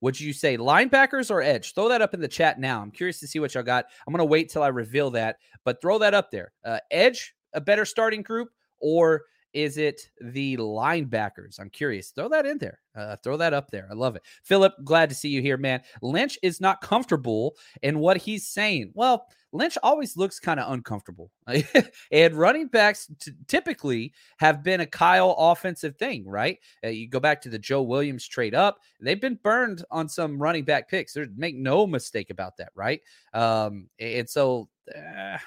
would 0.00 0.20
you 0.20 0.32
say 0.32 0.56
linebackers 0.56 1.30
or 1.30 1.42
edge? 1.42 1.74
Throw 1.74 1.88
that 1.88 2.02
up 2.02 2.14
in 2.14 2.20
the 2.20 2.28
chat 2.28 2.60
now. 2.60 2.80
I'm 2.80 2.92
curious 2.92 3.18
to 3.20 3.26
see 3.26 3.40
what 3.40 3.54
y'all 3.54 3.64
got. 3.64 3.86
I'm 4.06 4.12
going 4.12 4.20
to 4.20 4.30
wait 4.30 4.48
till 4.48 4.62
I 4.62 4.68
reveal 4.68 5.10
that, 5.12 5.38
but 5.64 5.80
throw 5.80 5.98
that 5.98 6.14
up 6.14 6.30
there. 6.30 6.52
Uh, 6.64 6.78
edge, 6.90 7.34
a 7.54 7.60
better 7.60 7.84
starting 7.84 8.22
group, 8.22 8.50
or 8.78 9.22
is 9.52 9.78
it 9.78 10.08
the 10.20 10.56
linebackers? 10.56 11.58
I'm 11.58 11.70
curious. 11.70 12.10
Throw 12.10 12.28
that 12.28 12.46
in 12.46 12.58
there. 12.58 12.80
Uh, 12.94 13.16
throw 13.16 13.36
that 13.36 13.54
up 13.54 13.70
there. 13.70 13.88
I 13.90 13.94
love 13.94 14.16
it. 14.16 14.22
Philip, 14.42 14.74
glad 14.84 15.08
to 15.08 15.14
see 15.14 15.28
you 15.28 15.40
here, 15.40 15.56
man. 15.56 15.80
Lynch 16.02 16.38
is 16.42 16.60
not 16.60 16.80
comfortable 16.80 17.56
in 17.82 17.98
what 17.98 18.16
he's 18.16 18.46
saying. 18.46 18.92
Well, 18.94 19.26
Lynch 19.52 19.78
always 19.82 20.16
looks 20.16 20.38
kind 20.38 20.60
of 20.60 20.72
uncomfortable. 20.72 21.30
and 22.12 22.34
running 22.34 22.68
backs 22.68 23.10
t- 23.20 23.32
typically 23.46 24.12
have 24.38 24.62
been 24.62 24.80
a 24.80 24.86
Kyle 24.86 25.34
offensive 25.38 25.96
thing, 25.96 26.26
right? 26.26 26.58
Uh, 26.84 26.88
you 26.88 27.08
go 27.08 27.20
back 27.20 27.40
to 27.42 27.48
the 27.48 27.58
Joe 27.58 27.82
Williams 27.82 28.26
trade 28.26 28.54
up, 28.54 28.78
they've 29.00 29.20
been 29.20 29.38
burned 29.42 29.84
on 29.90 30.08
some 30.08 30.40
running 30.40 30.64
back 30.64 30.88
picks. 30.88 31.12
There's 31.12 31.28
make 31.36 31.56
no 31.56 31.86
mistake 31.86 32.30
about 32.30 32.58
that, 32.58 32.70
right? 32.74 33.00
Um, 33.32 33.88
and 33.98 34.28
so 34.28 34.68
uh, 34.94 35.38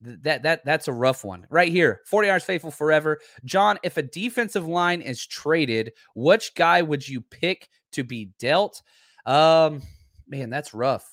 that 0.00 0.42
that 0.42 0.64
that's 0.64 0.88
a 0.88 0.92
rough 0.92 1.24
one. 1.24 1.46
Right 1.50 1.72
here 1.72 2.00
49ers 2.10 2.42
faithful 2.42 2.70
forever. 2.70 3.18
John 3.44 3.78
if 3.82 3.96
a 3.96 4.02
defensive 4.02 4.66
line 4.66 5.00
is 5.00 5.26
traded 5.26 5.92
which 6.14 6.54
guy 6.54 6.82
would 6.82 7.06
you 7.08 7.20
pick 7.20 7.68
to 7.92 8.04
be 8.04 8.30
dealt? 8.38 8.82
Um 9.26 9.82
man 10.26 10.50
that's 10.50 10.74
rough. 10.74 11.08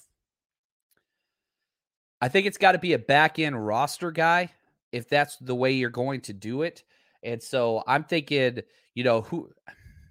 I 2.22 2.28
think 2.28 2.48
it's 2.48 2.58
got 2.58 2.72
to 2.74 2.80
be 2.80 2.94
a 2.94 3.00
back 3.00 3.40
end 3.40 3.66
roster 3.66 4.12
guy 4.12 4.52
if 4.92 5.10
that's 5.10 5.38
the 5.38 5.56
way 5.56 5.74
you're 5.74 5.90
going 5.90 6.22
to 6.22 6.34
do 6.34 6.62
it. 6.62 6.84
And 7.24 7.42
so 7.42 7.84
i'm 7.88 8.04
thinking 8.04 8.60
you 8.94 9.04
know 9.04 9.22
who 9.22 9.50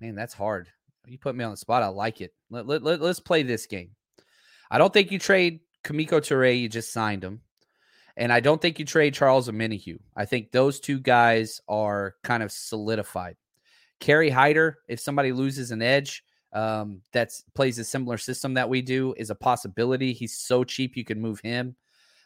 man 0.01 0.15
that's 0.15 0.35
hard. 0.35 0.69
You 1.07 1.19
put 1.19 1.37
me 1.37 1.45
on 1.45 1.51
the 1.51 1.57
spot 1.57 1.83
i 1.83 1.89
like 1.89 2.21
it. 2.21 2.33
Let, 2.51 2.67
let, 2.67 2.83
let, 2.83 3.01
let's 3.01 3.21
play 3.21 3.43
this 3.43 3.67
game. 3.67 3.91
I 4.71 4.79
don't 4.79 4.93
think 4.93 5.13
you 5.13 5.19
trade 5.19 5.61
Kemoko 5.85 6.19
Turay, 6.21 6.61
you 6.61 6.69
just 6.69 6.93
signed 6.93 7.23
him. 7.23 7.43
And 8.17 8.33
I 8.33 8.41
don't 8.41 8.61
think 8.61 8.79
you 8.79 8.85
trade 8.85 9.15
Charles 9.15 9.49
Omenihu. 9.49 9.99
I 10.17 10.25
think 10.25 10.53
those 10.53 10.79
two 10.79 11.01
guys 11.01 11.61
are 11.69 12.15
kind 12.23 12.43
of 12.43 12.53
solidified. 12.53 13.37
Kerry 14.01 14.31
Hyder, 14.31 14.79
if 14.89 15.01
somebody 15.01 15.33
loses 15.33 15.71
an 15.71 15.83
edge 15.83 16.25
um, 16.53 17.01
that 17.13 17.33
plays 17.55 17.79
a 17.79 17.85
similar 17.85 18.19
system 18.19 18.55
that 18.55 18.69
we 18.69 18.83
do, 18.83 19.15
is 19.17 19.31
a 19.31 19.35
possibility. 19.35 20.13
He's 20.13 20.37
so 20.39 20.63
cheap 20.63 20.97
you 20.97 21.05
can 21.05 21.21
move 21.21 21.41
him. 21.41 21.75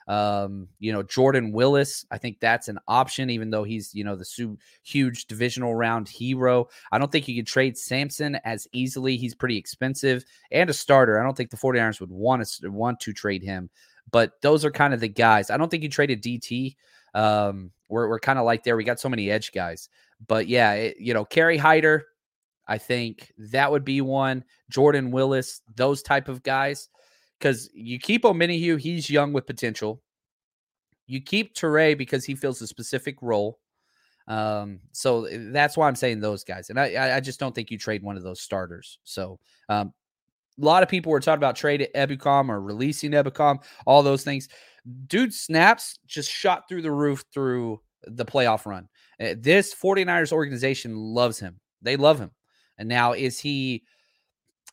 Um, 0.08 0.68
you 0.78 0.90
know, 0.90 1.02
Jordan 1.02 1.52
Willis, 1.52 2.06
I 2.10 2.16
think 2.16 2.40
that's 2.40 2.68
an 2.68 2.78
option, 2.88 3.28
even 3.28 3.50
though 3.50 3.62
he's, 3.62 3.94
you 3.94 4.04
know, 4.04 4.16
the 4.16 4.24
su- 4.24 4.58
huge 4.82 5.26
divisional 5.26 5.74
round 5.74 6.08
hero. 6.08 6.68
I 6.90 6.98
don't 6.98 7.12
think 7.12 7.28
you 7.28 7.36
can 7.36 7.44
trade 7.44 7.76
Samson 7.76 8.36
as 8.44 8.66
easily. 8.72 9.18
He's 9.18 9.34
pretty 9.34 9.58
expensive 9.58 10.24
and 10.50 10.70
a 10.70 10.72
starter. 10.72 11.20
I 11.20 11.24
don't 11.24 11.36
think 11.36 11.50
the 11.50 11.58
49ers 11.58 12.00
would 12.00 12.10
want 12.10 12.46
to 12.46 12.70
want 12.70 13.00
to 13.00 13.12
trade 13.12 13.42
him 13.42 13.68
but 14.10 14.40
those 14.42 14.64
are 14.64 14.70
kind 14.70 14.94
of 14.94 15.00
the 15.00 15.08
guys. 15.08 15.50
I 15.50 15.56
don't 15.56 15.70
think 15.70 15.82
you 15.82 15.88
traded 15.88 16.22
DT. 16.22 16.76
Um, 17.14 17.70
we're, 17.88 18.08
we're 18.08 18.20
kind 18.20 18.38
of 18.38 18.44
like 18.44 18.64
there. 18.64 18.76
We 18.76 18.84
got 18.84 19.00
so 19.00 19.08
many 19.08 19.30
edge 19.30 19.52
guys. 19.52 19.88
But 20.26 20.48
yeah, 20.48 20.72
it, 20.74 20.96
you 20.98 21.14
know, 21.14 21.24
Kerry 21.24 21.56
Hyder, 21.56 22.06
I 22.66 22.78
think 22.78 23.32
that 23.38 23.70
would 23.70 23.84
be 23.84 24.00
one. 24.00 24.44
Jordan 24.70 25.10
Willis, 25.10 25.62
those 25.74 26.02
type 26.02 26.28
of 26.28 26.42
guys. 26.42 26.88
Because 27.38 27.70
you 27.72 27.98
keep 27.98 28.24
Omenihu, 28.24 28.80
he's 28.80 29.08
young 29.08 29.32
with 29.32 29.46
potential. 29.46 30.02
You 31.06 31.22
keep 31.22 31.54
Turay 31.54 31.96
because 31.96 32.24
he 32.24 32.34
fills 32.34 32.60
a 32.60 32.66
specific 32.66 33.16
role. 33.22 33.60
Um, 34.26 34.80
so 34.92 35.24
eh, 35.24 35.38
that's 35.52 35.76
why 35.76 35.88
I'm 35.88 35.94
saying 35.94 36.20
those 36.20 36.44
guys. 36.44 36.68
And 36.68 36.78
I, 36.78 37.16
I 37.16 37.20
just 37.20 37.40
don't 37.40 37.54
think 37.54 37.70
you 37.70 37.78
trade 37.78 38.02
one 38.02 38.16
of 38.16 38.22
those 38.22 38.40
starters. 38.40 38.98
So 39.04 39.38
um, 39.68 39.94
a 40.60 40.64
lot 40.64 40.82
of 40.82 40.88
people 40.88 41.12
were 41.12 41.20
talking 41.20 41.38
about 41.38 41.56
trade 41.56 41.88
Ebukam 41.94 42.48
or 42.48 42.60
releasing 42.60 43.12
Ebukam, 43.12 43.62
all 43.86 44.02
those 44.02 44.24
things. 44.24 44.48
Dude 45.06 45.34
snaps 45.34 45.98
just 46.06 46.30
shot 46.30 46.68
through 46.68 46.82
the 46.82 46.90
roof 46.90 47.24
through 47.32 47.80
the 48.04 48.24
playoff 48.24 48.66
run. 48.66 48.88
Eh, 49.20 49.34
this 49.38 49.74
49ers 49.74 50.32
organization 50.32 50.96
loves 50.96 51.38
him. 51.38 51.60
They 51.82 51.96
love 51.96 52.18
him. 52.18 52.30
And 52.78 52.88
now 52.88 53.12
is 53.12 53.38
he 53.38 53.84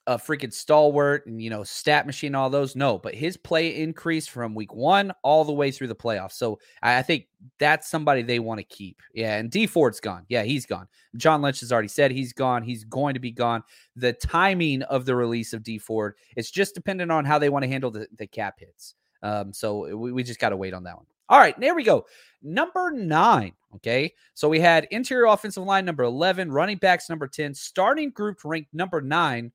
a 0.08 0.18
freaking 0.18 0.54
stalwart 0.54 1.26
and 1.26 1.42
you 1.42 1.50
know 1.50 1.64
stat 1.64 2.06
machine 2.06 2.36
all 2.36 2.50
those 2.50 2.76
no 2.76 2.98
but 2.98 3.16
his 3.16 3.38
play 3.38 3.76
increased 3.76 4.30
from 4.30 4.54
week 4.54 4.74
one 4.74 5.12
all 5.24 5.44
the 5.44 5.54
way 5.54 5.72
through 5.72 5.88
the 5.88 5.96
playoffs 5.96 6.34
so 6.34 6.60
i 6.84 7.02
think 7.02 7.28
that's 7.58 7.90
somebody 7.90 8.22
they 8.22 8.40
want 8.40 8.60
to 8.60 8.64
keep 8.64 9.02
yeah 9.14 9.38
and 9.38 9.50
Dee 9.50 9.66
Ford's 9.66 10.00
gone 10.00 10.26
yeah 10.30 10.44
he's 10.44 10.66
gone. 10.66 10.88
John 11.18 11.42
lynch 11.42 11.60
has 11.62 11.72
already 11.72 11.88
said 11.88 12.12
he's 12.12 12.34
gone 12.34 12.64
he's 12.64 12.84
going 12.84 13.14
to 13.14 13.20
be 13.20 13.32
gone. 13.32 13.64
The 13.96 14.14
timing 14.14 14.82
of 14.84 15.06
the 15.06 15.16
release 15.16 15.54
of 15.54 15.64
Dee 15.64 15.80
Ford 15.80 16.16
it's 16.36 16.52
just 16.52 16.76
dependent 16.76 17.12
on 17.12 17.26
how 17.26 17.40
they 17.40 17.50
want 17.50 17.64
to 17.64 17.70
handle 17.70 17.92
the, 17.92 18.08
the 18.18 18.28
cap 18.28 18.60
hits 18.60 18.96
um, 19.24 19.54
so 19.54 19.96
we, 19.96 20.12
we 20.12 20.24
just 20.24 20.40
got 20.40 20.50
to 20.50 20.58
wait 20.58 20.74
on 20.74 20.84
that 20.84 20.96
one. 20.96 21.06
All 21.30 21.40
right 21.40 21.60
there 21.60 21.74
we 21.74 21.84
go 21.84 22.06
number 22.44 22.92
nine 22.92 23.54
okay 23.74 24.14
so 24.36 24.48
we 24.48 24.60
had 24.60 24.88
interior 24.92 25.26
offensive 25.26 25.64
line 25.64 25.84
number 25.84 26.04
11 26.04 26.52
running 26.52 26.78
backs 26.78 27.10
number 27.10 27.28
10 27.28 27.56
starting 27.56 28.12
group 28.12 28.38
ranked 28.46 28.72
number 28.72 29.02
nine 29.02 29.52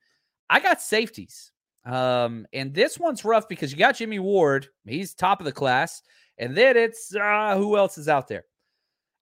I 0.51 0.61
got 0.61 0.83
safeties. 0.83 1.53
Um, 1.87 2.47
and 2.53 2.75
this 2.75 2.99
one's 2.99 3.25
rough 3.25 3.49
because 3.49 3.73
you 3.73 3.79
got 3.79 3.97
Jimmy 3.97 4.19
Ward, 4.19 4.69
he's 4.85 5.15
top 5.15 5.41
of 5.41 5.47
the 5.47 5.53
class, 5.53 6.03
and 6.37 6.55
then 6.55 6.77
it's 6.77 7.15
uh, 7.15 7.57
who 7.57 7.79
else 7.79 7.97
is 7.97 8.09
out 8.09 8.29
there? 8.29 8.45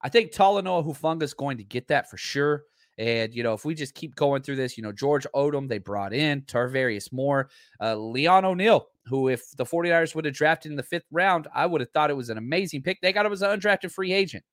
I 0.01 0.09
think 0.09 0.31
Talanoa 0.31 0.85
Hufanga 0.85 1.23
is 1.23 1.33
going 1.33 1.57
to 1.57 1.63
get 1.63 1.87
that 1.89 2.09
for 2.09 2.17
sure. 2.17 2.63
And, 2.97 3.33
you 3.33 3.43
know, 3.43 3.53
if 3.53 3.63
we 3.63 3.75
just 3.75 3.95
keep 3.95 4.15
going 4.15 4.41
through 4.41 4.57
this, 4.57 4.77
you 4.77 4.83
know, 4.83 4.91
George 4.91 5.25
Odum 5.33 5.69
they 5.69 5.77
brought 5.77 6.13
in 6.13 6.41
Tarvarius 6.41 7.13
Moore, 7.13 7.49
uh, 7.81 7.95
Leon 7.95 8.43
O'Neal, 8.43 8.87
who, 9.05 9.29
if 9.29 9.55
the 9.55 9.65
49ers 9.65 10.15
would 10.15 10.25
have 10.25 10.33
drafted 10.33 10.71
in 10.71 10.75
the 10.75 10.83
fifth 10.83 11.05
round, 11.09 11.47
I 11.55 11.65
would 11.65 11.79
have 11.79 11.91
thought 11.91 12.09
it 12.09 12.17
was 12.17 12.29
an 12.29 12.37
amazing 12.37 12.81
pick. 12.81 12.99
They 12.99 13.13
got 13.13 13.25
him 13.25 13.31
as 13.31 13.41
an 13.41 13.57
undrafted 13.57 13.91
free 13.91 14.11
agent. 14.11 14.43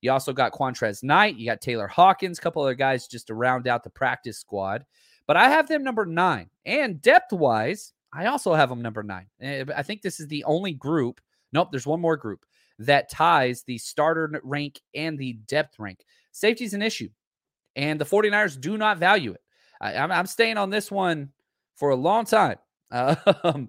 You 0.00 0.12
also 0.12 0.32
got 0.32 0.52
Qwuantrezz 0.52 1.02
Knight. 1.02 1.36
You 1.36 1.46
got 1.46 1.60
Taylor 1.60 1.88
Hawkins, 1.88 2.38
a 2.38 2.40
couple 2.40 2.62
other 2.62 2.74
guys 2.74 3.08
just 3.08 3.26
to 3.28 3.34
round 3.34 3.66
out 3.66 3.82
the 3.82 3.90
practice 3.90 4.38
squad. 4.38 4.84
But 5.28 5.36
I 5.36 5.50
have 5.50 5.68
them 5.68 5.84
number 5.84 6.06
nine. 6.06 6.50
And 6.64 7.00
depth 7.00 7.32
wise, 7.32 7.92
I 8.12 8.26
also 8.26 8.54
have 8.54 8.70
them 8.70 8.82
number 8.82 9.04
nine. 9.04 9.26
Eh, 9.40 9.64
I 9.76 9.82
think 9.84 10.02
this 10.02 10.18
is 10.18 10.26
the 10.26 10.42
only 10.44 10.72
group. 10.72 11.20
Nope, 11.52 11.68
there's 11.70 11.86
one 11.86 12.00
more 12.00 12.16
group 12.16 12.44
that 12.80 13.10
ties 13.10 13.62
the 13.62 13.78
starter 13.78 14.40
rank 14.42 14.80
and 14.94 15.18
the 15.18 15.34
depth 15.46 15.78
rank. 15.78 16.00
Safety 16.32 16.64
is 16.64 16.74
an 16.74 16.82
issue, 16.82 17.10
and 17.76 18.00
the 18.00 18.04
49ers 18.04 18.60
do 18.60 18.76
not 18.78 18.98
value 18.98 19.32
it. 19.32 19.40
I, 19.80 19.92
am 19.92 20.26
staying 20.26 20.56
on 20.56 20.70
this 20.70 20.90
one 20.90 21.30
for 21.76 21.90
a 21.90 21.96
long 21.96 22.24
time. 22.24 22.58
Um, 23.44 23.68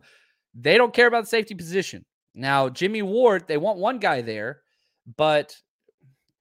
they 0.56 0.78
don't 0.78 0.94
care 0.94 1.08
about 1.08 1.26
the 1.26 1.30
safety 1.30 1.54
position. 1.54 2.06
Now, 2.34 2.70
Jimmy 2.70 3.02
Ward, 3.02 3.46
they 3.48 3.58
want 3.58 3.78
one 3.78 4.00
guy 4.00 4.22
there, 4.22 4.62
but 5.16 5.56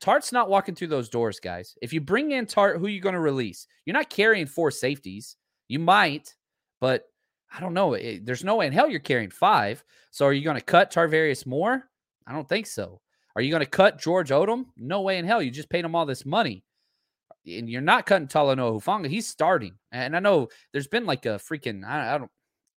Tartt's 0.00 0.32
not 0.32 0.48
walking 0.48 0.74
through 0.74 0.88
those 0.88 1.08
doors, 1.08 1.40
guys. 1.40 1.76
If 1.82 1.92
you 1.92 2.00
bring 2.00 2.30
in 2.32 2.46
Tartt, 2.46 2.78
who 2.78 2.86
are 2.86 2.90
you 2.90 3.00
going 3.00 3.14
to 3.14 3.20
release? 3.20 3.66
You're 3.84 3.94
not 3.94 4.10
carrying 4.10 4.46
four 4.46 4.70
safeties. 4.70 5.36
You 5.66 5.78
might, 5.78 6.34
but 6.80 7.04
I 7.52 7.60
don't 7.60 7.74
know. 7.74 7.94
It, 7.94 8.24
there's 8.24 8.44
no 8.44 8.56
way 8.56 8.66
in 8.66 8.72
hell 8.72 8.88
you're 8.88 9.00
carrying 9.00 9.30
five. 9.30 9.82
So 10.10 10.26
are 10.26 10.32
you 10.32 10.44
going 10.44 10.56
to 10.56 10.62
cut 10.62 10.92
Tarvarius 10.92 11.46
Moore? 11.46 11.84
I 12.26 12.32
don't 12.32 12.48
think 12.48 12.66
so. 12.66 13.00
Are 13.34 13.42
you 13.42 13.50
going 13.50 13.64
to 13.64 13.66
cut 13.66 14.00
George 14.00 14.30
Odum? 14.30 14.66
No 14.76 15.02
way 15.02 15.18
in 15.18 15.24
hell. 15.24 15.42
You 15.42 15.50
just 15.50 15.70
paid 15.70 15.84
him 15.84 15.94
all 15.94 16.06
this 16.06 16.26
money. 16.26 16.64
And 17.46 17.68
you're 17.68 17.80
not 17.80 18.06
cutting 18.06 18.28
Talanoa 18.28 18.80
Hufanga. 18.80 19.08
He's 19.08 19.26
starting. 19.26 19.74
And 19.90 20.14
I 20.14 20.20
know 20.20 20.48
there's 20.72 20.88
been 20.88 21.06
like 21.06 21.24
a 21.24 21.40
freaking, 21.40 21.84
I, 21.84 22.14
I 22.14 22.18
don't, 22.18 22.30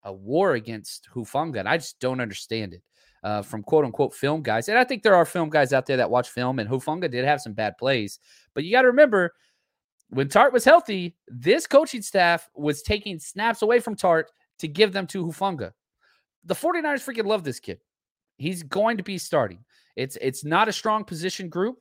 a 0.03 0.13
war 0.13 0.53
against 0.53 1.07
Hufanga. 1.13 1.59
And 1.59 1.69
I 1.69 1.77
just 1.77 1.99
don't 1.99 2.21
understand 2.21 2.73
it 2.73 2.81
uh, 3.23 3.41
from 3.41 3.63
quote 3.63 3.85
unquote 3.85 4.13
film 4.13 4.41
guys. 4.41 4.69
And 4.69 4.77
I 4.77 4.83
think 4.83 5.03
there 5.03 5.15
are 5.15 5.25
film 5.25 5.49
guys 5.49 5.73
out 5.73 5.85
there 5.85 5.97
that 5.97 6.09
watch 6.09 6.29
film, 6.29 6.59
and 6.59 6.69
Hufanga 6.69 7.09
did 7.09 7.25
have 7.25 7.41
some 7.41 7.53
bad 7.53 7.77
plays. 7.77 8.19
But 8.53 8.63
you 8.63 8.71
got 8.71 8.81
to 8.81 8.87
remember, 8.87 9.33
when 10.09 10.27
Tartt 10.27 10.53
was 10.53 10.65
healthy, 10.65 11.15
this 11.27 11.67
coaching 11.67 12.01
staff 12.01 12.49
was 12.55 12.81
taking 12.81 13.19
snaps 13.19 13.61
away 13.61 13.79
from 13.79 13.95
Tartt 13.95 14.25
to 14.59 14.67
give 14.67 14.93
them 14.93 15.07
to 15.07 15.25
Hufanga. 15.25 15.71
The 16.45 16.55
49ers 16.55 17.03
freaking 17.05 17.25
love 17.25 17.43
this 17.43 17.59
kid. 17.59 17.79
He's 18.37 18.63
going 18.63 18.97
to 18.97 19.03
be 19.03 19.17
starting. 19.17 19.63
It's 19.95 20.17
it's 20.21 20.43
not 20.43 20.67
a 20.67 20.73
strong 20.73 21.03
position 21.03 21.49
group. 21.49 21.77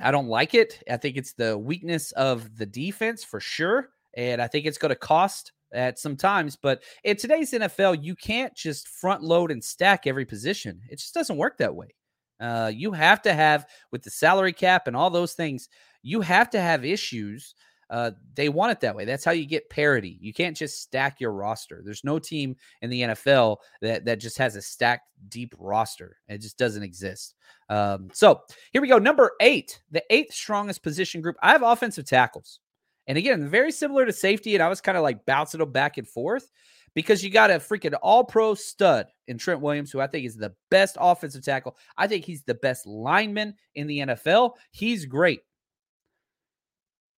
I 0.00 0.10
don't 0.12 0.28
like 0.28 0.54
it. 0.54 0.82
I 0.88 0.96
think 0.96 1.16
it's 1.16 1.32
the 1.32 1.58
weakness 1.58 2.12
of 2.12 2.56
the 2.56 2.66
defense 2.66 3.24
for 3.24 3.40
sure. 3.40 3.88
And 4.14 4.40
I 4.40 4.46
think 4.46 4.66
it's 4.66 4.78
going 4.78 4.90
to 4.90 4.96
cost 4.96 5.52
at 5.72 5.98
some 5.98 6.16
times. 6.16 6.56
But 6.56 6.82
in 7.04 7.16
today's 7.16 7.52
NFL, 7.52 8.02
you 8.02 8.14
can't 8.14 8.54
just 8.54 8.88
front 8.88 9.22
load 9.22 9.50
and 9.50 9.62
stack 9.62 10.06
every 10.06 10.24
position. 10.24 10.80
It 10.90 10.98
just 10.98 11.14
doesn't 11.14 11.36
work 11.36 11.58
that 11.58 11.74
way. 11.74 11.94
Uh, 12.40 12.70
you 12.72 12.92
have 12.92 13.22
to 13.22 13.34
have 13.34 13.66
with 13.90 14.02
the 14.02 14.10
salary 14.10 14.52
cap 14.52 14.86
and 14.86 14.96
all 14.96 15.10
those 15.10 15.34
things. 15.34 15.68
You 16.02 16.20
have 16.20 16.50
to 16.50 16.60
have 16.60 16.84
issues. 16.84 17.54
Uh, 17.90 18.10
they 18.34 18.50
want 18.50 18.70
it 18.70 18.80
that 18.80 18.94
way. 18.94 19.04
That's 19.06 19.24
how 19.24 19.32
you 19.32 19.46
get 19.46 19.70
parity. 19.70 20.18
You 20.20 20.34
can't 20.34 20.56
just 20.56 20.82
stack 20.82 21.20
your 21.20 21.32
roster. 21.32 21.80
There's 21.82 22.04
no 22.04 22.18
team 22.18 22.54
in 22.82 22.90
the 22.90 23.02
NFL 23.02 23.56
that 23.80 24.04
that 24.04 24.20
just 24.20 24.36
has 24.38 24.56
a 24.56 24.62
stacked 24.62 25.08
deep 25.30 25.54
roster. 25.58 26.18
It 26.28 26.42
just 26.42 26.58
doesn't 26.58 26.82
exist. 26.82 27.34
Um, 27.70 28.10
so 28.12 28.42
here 28.72 28.82
we 28.82 28.88
go. 28.88 28.98
Number 28.98 29.32
eight, 29.40 29.80
the 29.90 30.02
eighth 30.10 30.34
strongest 30.34 30.82
position 30.82 31.22
group. 31.22 31.36
I 31.42 31.52
have 31.52 31.62
offensive 31.62 32.04
tackles. 32.04 32.60
And 33.08 33.18
again, 33.18 33.48
very 33.48 33.72
similar 33.72 34.06
to 34.06 34.12
safety. 34.12 34.54
And 34.54 34.62
I 34.62 34.68
was 34.68 34.80
kind 34.80 34.96
of 34.96 35.02
like 35.02 35.26
bouncing 35.26 35.58
them 35.58 35.72
back 35.72 35.96
and 35.96 36.06
forth 36.06 36.50
because 36.94 37.24
you 37.24 37.30
got 37.30 37.50
a 37.50 37.54
freaking 37.54 37.94
all 38.02 38.22
pro 38.22 38.54
stud 38.54 39.06
in 39.26 39.38
Trent 39.38 39.60
Williams, 39.60 39.90
who 39.90 40.00
I 40.00 40.06
think 40.06 40.26
is 40.26 40.36
the 40.36 40.54
best 40.70 40.96
offensive 41.00 41.42
tackle. 41.42 41.76
I 41.96 42.06
think 42.06 42.24
he's 42.24 42.42
the 42.42 42.54
best 42.54 42.86
lineman 42.86 43.54
in 43.74 43.86
the 43.86 43.98
NFL. 44.00 44.52
He's 44.72 45.06
great. 45.06 45.40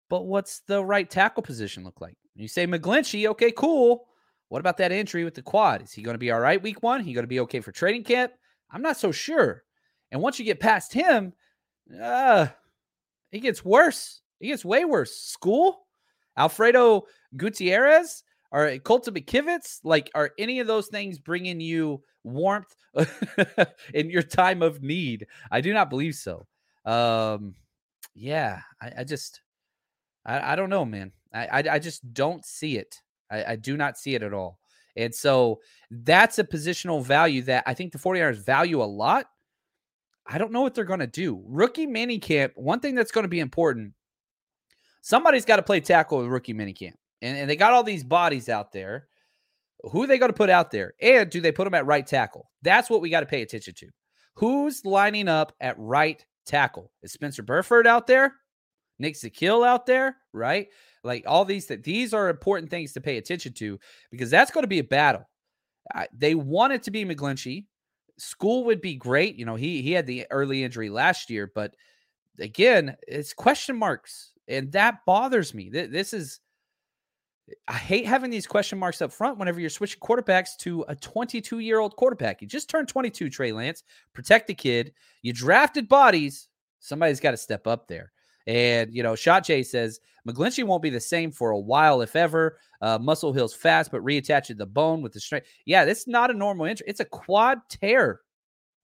But 0.09 0.27
what's 0.27 0.61
the 0.61 0.83
right 0.85 1.09
tackle 1.09 1.43
position 1.43 1.85
look 1.85 2.01
like? 2.01 2.17
You 2.35 2.49
say 2.49 2.67
McGlinchey, 2.67 3.27
okay, 3.27 3.53
cool. 3.53 4.07
What 4.49 4.61
about 4.61 4.77
that 4.79 4.93
injury 4.93 5.25
with 5.25 5.35
the 5.35 5.43
quad? 5.43 5.83
Is 5.83 5.93
he 5.93 6.03
going 6.03 6.15
to 6.15 6.19
be 6.19 6.31
all 6.31 6.41
right 6.41 6.63
week 6.63 6.83
one? 6.83 7.01
He 7.01 7.13
going 7.13 7.25
to 7.25 7.29
be 7.29 7.41
okay 7.41 7.61
for 7.61 7.71
training 7.71 8.05
camp? 8.05 8.33
I'm 8.71 8.83
not 8.83 8.97
so 8.97 9.13
sure. 9.13 9.65
And 10.11 10.21
once 10.21 10.39
you 10.39 10.45
get 10.45 10.61
past 10.61 10.93
him, 10.93 11.33
uh, 12.01 12.49
it 13.31 13.41
gets 13.41 13.65
worse. 13.65 14.21
It 14.41 14.49
gets 14.49 14.65
way 14.65 14.85
worse. 14.85 15.37
Skule, 15.37 15.75
Alfredo 16.37 17.05
Gutierrez, 17.37 18.23
or 18.51 18.79
Colton 18.79 19.15
McKivitz, 19.15 19.81
like, 19.85 20.11
are 20.15 20.33
any 20.39 20.61
of 20.61 20.67
those 20.67 20.89
things 20.89 21.19
bringing 21.19 21.61
you 21.61 22.03
warmth 22.25 22.75
in 23.95 24.11
your 24.11 24.23
time 24.23 24.63
of 24.63 24.83
need? 24.83 25.27
I 25.51 25.61
do 25.61 25.73
not 25.73 25.91
believe 25.91 26.15
so. 26.15 26.47
Um, 26.85 27.55
yeah, 28.15 28.61
I, 28.83 28.93
I 28.99 29.05
just, 29.05 29.43
I, 30.25 30.53
I, 30.53 30.57
don't 30.57 30.71
know, 30.71 30.85
man. 30.85 31.13
I, 31.33 31.47
I, 31.47 31.75
I 31.75 31.79
just 31.79 32.13
don't 32.13 32.45
see 32.45 32.77
it. 32.79 33.01
I, 33.31 33.53
I 33.53 33.57
do 33.57 33.77
not 33.77 33.99
see 33.99 34.15
it 34.15 34.23
at 34.23 34.35
all. 34.35 34.59
And 34.97 35.15
so 35.15 35.61
that's 35.91 36.39
a 36.39 36.45
positional 36.45 37.05
value 37.05 37.43
that 37.43 37.63
I 37.67 37.75
think 37.75 37.93
the 37.93 37.99
49ers 37.99 38.45
value 38.45 38.83
a 38.83 38.85
lot. 38.85 39.27
I 40.27 40.39
don't 40.39 40.53
know 40.53 40.63
what 40.63 40.75
they're 40.75 40.85
going 40.85 41.01
to 41.01 41.07
do. 41.07 41.43
Rookie 41.47 41.87
minicamp, 41.87 42.53
one 42.57 42.81
thing 42.81 42.95
that's 42.95 43.13
going 43.13 43.25
to 43.25 43.29
be 43.29 43.41
important 43.41 43.95
somebody's 45.01 45.45
got 45.45 45.57
to 45.57 45.63
play 45.63 45.81
tackle 45.81 46.19
with 46.19 46.27
rookie 46.29 46.55
minicamp. 46.55 46.95
And, 47.23 47.37
and 47.37 47.51
they 47.51 47.57
got 47.57 47.73
all 47.73 47.83
these 47.83 48.05
bodies 48.05 48.49
out 48.49 48.73
there. 48.73 49.09
Who 49.83 50.03
are 50.03 50.07
they 50.07 50.19
going 50.19 50.31
to 50.31 50.37
put 50.37 50.51
out 50.51 50.71
there? 50.71 50.95
And 51.01 51.31
do 51.31 51.41
they 51.41 51.53
put 51.53 51.65
them 51.65 51.75
at 51.75 51.87
right 51.87 52.07
tackle? 52.07 52.51
That's 52.63 52.91
what 52.91 53.01
we 53.01 53.11
got 53.11 53.21
to 53.21 53.27
pay 53.27 53.43
attention 53.43 53.75
to. 53.77 53.89
Who's 54.35 54.85
lining 54.85 55.29
up 55.29 55.53
at 55.61 55.79
right 55.79 56.25
tackle? 56.47 56.93
Is 57.03 57.13
Spencer 57.13 57.43
Burford 57.43 57.87
out 57.87 58.07
there? 58.07 58.35
Nick 58.99 59.15
Zakelj 59.15 59.67
out 59.67 59.87
there? 59.87 60.17
Right? 60.33 60.69
Like 61.03 61.25
all 61.27 61.45
these 61.45 61.67
that 61.67 61.83
these 61.83 62.13
are 62.13 62.29
important 62.29 62.71
things 62.71 62.93
to 62.93 63.01
pay 63.01 63.17
attention 63.17 63.55
to 63.55 63.79
because 64.11 64.31
that's 64.31 64.51
going 64.51 64.65
to 64.65 64.69
be 64.69 64.81
a 64.81 64.85
battle. 64.85 65.29
They 66.13 66.35
want 66.35 66.75
it 66.75 66.83
to 66.85 66.91
be 66.91 67.05
McGlinchey. 67.05 67.65
Skule 68.21 68.65
would 68.67 68.83
be 68.83 68.97
great. 68.97 69.37
You 69.37 69.47
know, 69.47 69.57
he 69.57 69.81
he 69.81 69.93
had 69.93 70.07
the 70.07 70.27
early 70.31 70.63
injury 70.63 70.91
last 70.91 71.31
year, 71.31 71.51
but 71.55 71.75
again, 72.39 72.97
it's 73.09 73.33
question 73.33 73.77
marks 73.77 74.30
and 74.51 74.73
that 74.73 75.05
bothers 75.07 75.55
me. 75.55 75.69
This 75.71 76.13
is 76.13 76.41
I 77.67 77.75
hate 77.75 78.07
having 78.07 78.31
these 78.31 78.47
question 78.47 78.79
marks 78.79 79.03
up 79.03 79.13
front 79.13 79.39
whenever 79.39 79.61
you're 79.61 79.71
switching 79.71 80.01
quarterbacks 80.01 80.57
to 80.59 80.85
a 80.89 80.95
22 80.95 81.61
year 81.61 81.81
old 81.81 81.97
quarterback. 81.97 82.41
You 82.41 82.49
just 82.49 82.69
turned 82.69 82.89
22, 82.89 83.31
Trey 83.31 83.53
Lance. 83.53 83.83
Protect 84.15 84.47
the 84.47 84.55
kid. 84.55 84.93
You 85.23 85.33
drafted 85.33 85.89
bodies. 85.89 86.49
Somebody's 86.81 87.21
got 87.21 87.33
to 87.33 87.37
step 87.37 87.67
up 87.67 87.89
there. 87.89 88.13
And, 88.47 88.95
you 88.95 89.03
know, 89.03 89.15
Shot 89.15 89.45
J 89.45 89.63
says 89.63 90.01
McGlinchey 90.29 90.65
won't 90.65 90.83
be 90.83 90.91
the 90.91 91.01
same 91.01 91.31
for 91.31 91.51
a 91.51 91.59
while, 91.59 92.01
if 92.01 92.17
ever. 92.17 92.59
Uh, 92.81 92.99
muscle 92.99 93.33
heals 93.33 93.55
fast, 93.55 93.91
but 93.91 94.03
reattaches 94.03 94.57
the 94.57 94.67
bone 94.67 95.03
with 95.03 95.13
the 95.13 95.21
strength. 95.21 95.47
Yeah, 95.67 95.85
that's 95.85 96.09
not 96.09 96.31
a 96.31 96.35
normal 96.35 96.67
injury. 96.67 96.87
It's 96.89 97.01
a 97.01 97.05
quad 97.05 97.59
tear. 97.69 98.21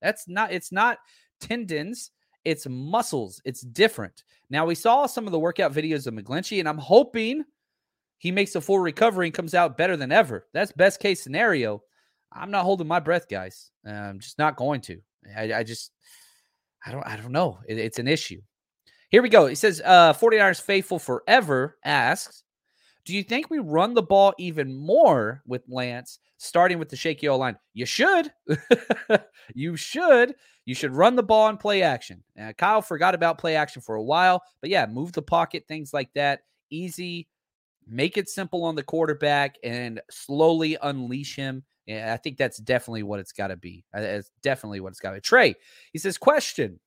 That's 0.03 0.29
not, 0.29 0.53
it's 0.53 0.73
not 0.73 0.99
tendons, 1.41 2.11
it's 2.47 2.67
muscles. 2.69 3.43
It's 3.45 3.63
different. 3.63 4.23
Now, 4.51 4.65
we 4.65 4.77
saw 4.77 5.07
some 5.07 5.27
of 5.27 5.33
the 5.33 5.39
workout 5.39 5.73
videos 5.73 6.07
of 6.07 6.15
McGlinchey, 6.15 6.61
and 6.61 6.69
I'm 6.69 6.79
hoping 6.79 7.45
he 8.19 8.31
makes 8.31 8.55
a 8.55 8.61
full 8.61 8.79
recovery 8.79 9.27
and 9.27 9.35
comes 9.35 9.53
out 9.53 9.77
better 9.77 9.97
than 9.97 10.13
ever. 10.13 10.47
That's 10.55 10.71
best 10.71 11.01
case 11.01 11.21
scenario. 11.21 11.83
I'm 12.33 12.53
not 12.53 12.63
holding 12.63 12.87
my 12.87 13.01
breath, 13.01 13.29
guys. 13.29 13.73
I'm 13.85 14.21
just 14.21 14.39
not 14.39 14.55
going 14.55 14.81
to. 14.83 15.01
I, 15.37 15.55
I 15.55 15.63
just, 15.65 15.91
I 16.87 16.93
don't, 16.93 17.05
I 17.05 17.17
don't 17.17 17.33
know. 17.33 17.59
It, 17.67 17.79
it's 17.79 17.99
an 17.99 18.07
issue. 18.07 18.41
Here 19.11 19.23
we 19.23 19.29
go. 19.29 19.47
He 19.47 19.57
says, 19.57 19.83
uh, 19.85 20.13
49ers 20.13 20.63
faithful 20.63 21.01
forever 21.01 21.79
asks, 21.85 22.45
do 23.07 23.15
you 23.15 23.23
think 23.23 23.49
we 23.49 23.59
run 23.59 23.95
the 23.95 24.03
ball 24.03 24.35
even 24.37 24.75
more 24.75 25.41
with 25.47 25.63
Lance, 25.69 26.19
starting 26.39 26.79
with 26.79 26.89
the 26.89 26.97
shaky 26.97 27.29
O 27.29 27.39
line? 27.39 27.57
You 27.73 27.87
should. 27.87 28.33
you 29.55 29.77
should. 29.77 30.35
You 30.65 30.75
should 30.75 30.93
run 30.93 31.15
the 31.15 31.23
ball 31.23 31.49
and 31.49 31.59
play 31.59 31.83
action. 31.83 32.25
Uh, 32.41 32.53
Kyle 32.53 32.83
forgot 32.83 33.15
about 33.15 33.39
play 33.39 33.55
action 33.55 33.81
for 33.81 33.95
a 33.95 34.03
while, 34.03 34.43
but 34.61 34.71
yeah, 34.71 34.87
move 34.87 35.13
the 35.13 35.23
pocket, 35.23 35.65
things 35.69 35.95
like 35.95 36.13
that. 36.15 36.41
Easy. 36.71 37.29
Make 37.87 38.17
it 38.17 38.29
simple 38.29 38.65
on 38.65 38.75
the 38.75 38.83
quarterback 38.83 39.57
and 39.63 40.01
slowly 40.11 40.77
unleash 40.83 41.37
him. 41.37 41.63
Yeah, 41.87 42.13
I 42.13 42.17
think 42.17 42.37
that's 42.37 42.59
definitely 42.59 43.05
what 43.05 43.21
it's 43.21 43.31
got 43.31 43.47
to 43.49 43.57
be. 43.57 43.85
It's 43.95 44.33
definitely 44.43 44.81
what 44.81 44.89
it's 44.89 44.99
got 44.99 45.11
to 45.11 45.17
be. 45.17 45.21
Trey, 45.21 45.55
he 45.93 46.01
says, 46.01 46.19
question 46.19 46.81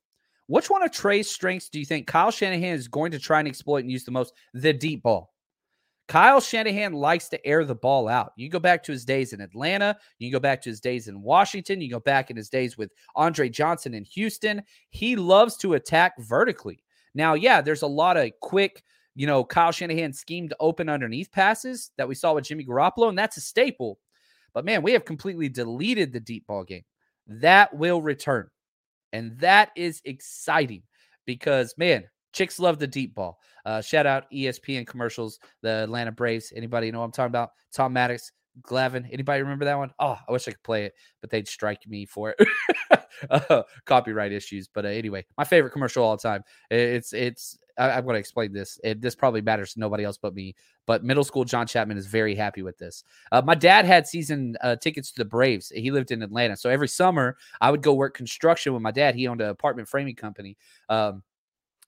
which 0.48 0.68
one 0.68 0.82
of 0.82 0.92
Trey's 0.92 1.30
strengths 1.30 1.70
do 1.70 1.78
you 1.78 1.86
think 1.86 2.08
Kyle 2.08 2.32
Shanahan 2.32 2.74
is 2.74 2.88
going 2.88 3.12
to 3.12 3.20
try 3.20 3.38
and 3.38 3.48
exploit 3.48 3.84
and 3.84 3.92
use 3.92 4.04
the 4.04 4.10
most? 4.10 4.34
The 4.56 4.74
deep 4.74 5.04
ball. 5.04 5.32
Kyle 6.10 6.42
Shanahan 6.42 6.94
likes 6.94 7.30
to 7.30 7.46
air 7.46 7.64
the 7.64 7.76
ball 7.76 8.08
out. 8.08 8.34
You 8.36 8.50
go 8.50 8.58
back 8.58 8.82
to 8.84 8.92
his 8.92 9.06
days 9.06 9.32
in 9.32 9.42
Atlanta, 9.42 9.96
you 10.18 10.32
go 10.32 10.40
back 10.40 10.60
to 10.64 10.70
his 10.70 10.82
days 10.82 11.08
in 11.08 11.22
Washington, 11.22 11.82
you 11.82 11.90
go 11.90 12.00
back 12.00 12.32
in 12.32 12.36
his 12.36 12.50
days 12.50 12.80
with 12.80 12.92
Andre 13.16 13.48
Johnson 13.48 13.94
in 13.94 14.04
Houston. 14.06 14.64
He 14.90 15.16
loves 15.16 15.56
to 15.58 15.76
attack 15.76 16.14
vertically. 16.18 16.84
Now, 17.14 17.36
yeah, 17.36 17.62
there's 17.62 17.84
a 17.84 17.88
lot 17.88 18.18
of 18.18 18.32
quick, 18.42 18.84
you 19.16 19.28
know, 19.28 19.44
Kyle 19.44 19.72
Shanahan 19.72 20.12
schemed 20.12 20.52
open 20.60 20.90
underneath 20.90 21.32
passes 21.32 21.92
that 21.98 22.08
we 22.08 22.16
saw 22.16 22.34
with 22.34 22.46
Jimmy 22.46 22.66
Garoppolo, 22.66 23.10
and 23.10 23.18
that's 23.18 23.38
a 23.38 23.42
staple. 23.42 24.00
But 24.52 24.66
man, 24.66 24.82
we 24.82 24.94
have 24.94 25.06
completely 25.06 25.48
deleted 25.48 26.12
the 26.12 26.20
deep 26.20 26.48
ball 26.48 26.64
game. 26.64 26.86
That 27.28 27.72
will 27.76 28.02
return. 28.02 28.50
And 29.14 29.38
that 29.42 29.70
is 29.76 30.02
exciting 30.06 30.82
because, 31.28 31.76
man, 31.78 32.06
chicks 32.40 32.58
love 32.58 32.80
the 32.80 32.88
deep 32.88 33.14
ball. 33.14 33.38
Uh, 33.66 33.82
shout 33.82 34.06
out 34.06 34.32
ESPN 34.32 34.88
commercials, 34.88 35.40
the 35.62 35.84
Atlanta 35.84 36.12
Braves. 36.12 36.54
Anybody 36.56 36.90
know 36.90 37.04
I'm 37.04 37.12
talking 37.12 37.28
about? 37.28 37.52
Tom 37.74 37.94
Maddux, 37.94 38.32
Glavine. 38.62 39.06
Anybody 39.12 39.42
remember 39.42 39.66
that 39.66 39.78
one? 39.78 39.92
Oh, 40.00 40.18
I 40.26 40.32
wish 40.32 40.48
I 40.48 40.52
could 40.52 40.64
play 40.64 40.86
it, 40.86 40.94
but 41.20 41.30
they'd 41.30 41.50
strike 41.50 41.86
me 41.86 42.06
for 42.06 42.34
it. 42.38 42.48
uh, 43.30 43.64
copyright 43.86 44.32
issues. 44.32 44.70
But 44.74 44.86
uh, 44.86 44.90
anyway, 44.90 45.26
my 45.38 45.44
favorite 45.44 45.72
commercial 45.72 46.04
all 46.04 46.16
the 46.16 46.24
time. 46.24 46.44
It's 46.72 47.12
it's. 47.12 47.60
I, 47.78 47.98
am 47.98 48.04
going 48.04 48.16
to 48.16 48.20
explain 48.20 48.52
this. 48.52 48.78
It, 48.84 49.02
this 49.02 49.16
probably 49.16 49.42
matters 49.42 49.74
to 49.74 49.80
nobody 49.80 50.04
else 50.04 50.18
but 50.18 50.34
me. 50.34 50.56
But 50.86 51.04
middle 51.04 51.24
school 51.24 51.46
John 51.46 51.66
Chapman 51.66 51.98
is 51.98 52.08
very 52.08 52.36
happy 52.36 52.62
with 52.62 52.78
this. 52.78 53.04
Uh, 53.32 53.42
my 53.42 53.56
dad 53.56 53.86
had 53.86 54.06
season 54.06 54.58
uh, 54.62 54.76
tickets 54.78 55.12
to 55.12 55.18
the 55.18 55.26
Braves. 55.26 55.72
He 55.74 55.92
lived 55.92 56.12
in 56.12 56.22
Atlanta, 56.22 56.58
so 56.58 56.70
every 56.70 56.90
summer 56.90 57.38
I 57.62 57.72
would 57.72 57.82
go 57.82 57.94
work 57.94 58.16
construction 58.16 58.74
with 58.74 58.82
my 58.82 58.92
dad. 58.92 59.16
He 59.16 59.28
owned 59.28 59.40
an 59.40 59.50
apartment 59.50 59.88
framing 59.88 60.16
company. 60.16 60.58
Um, 60.90 61.24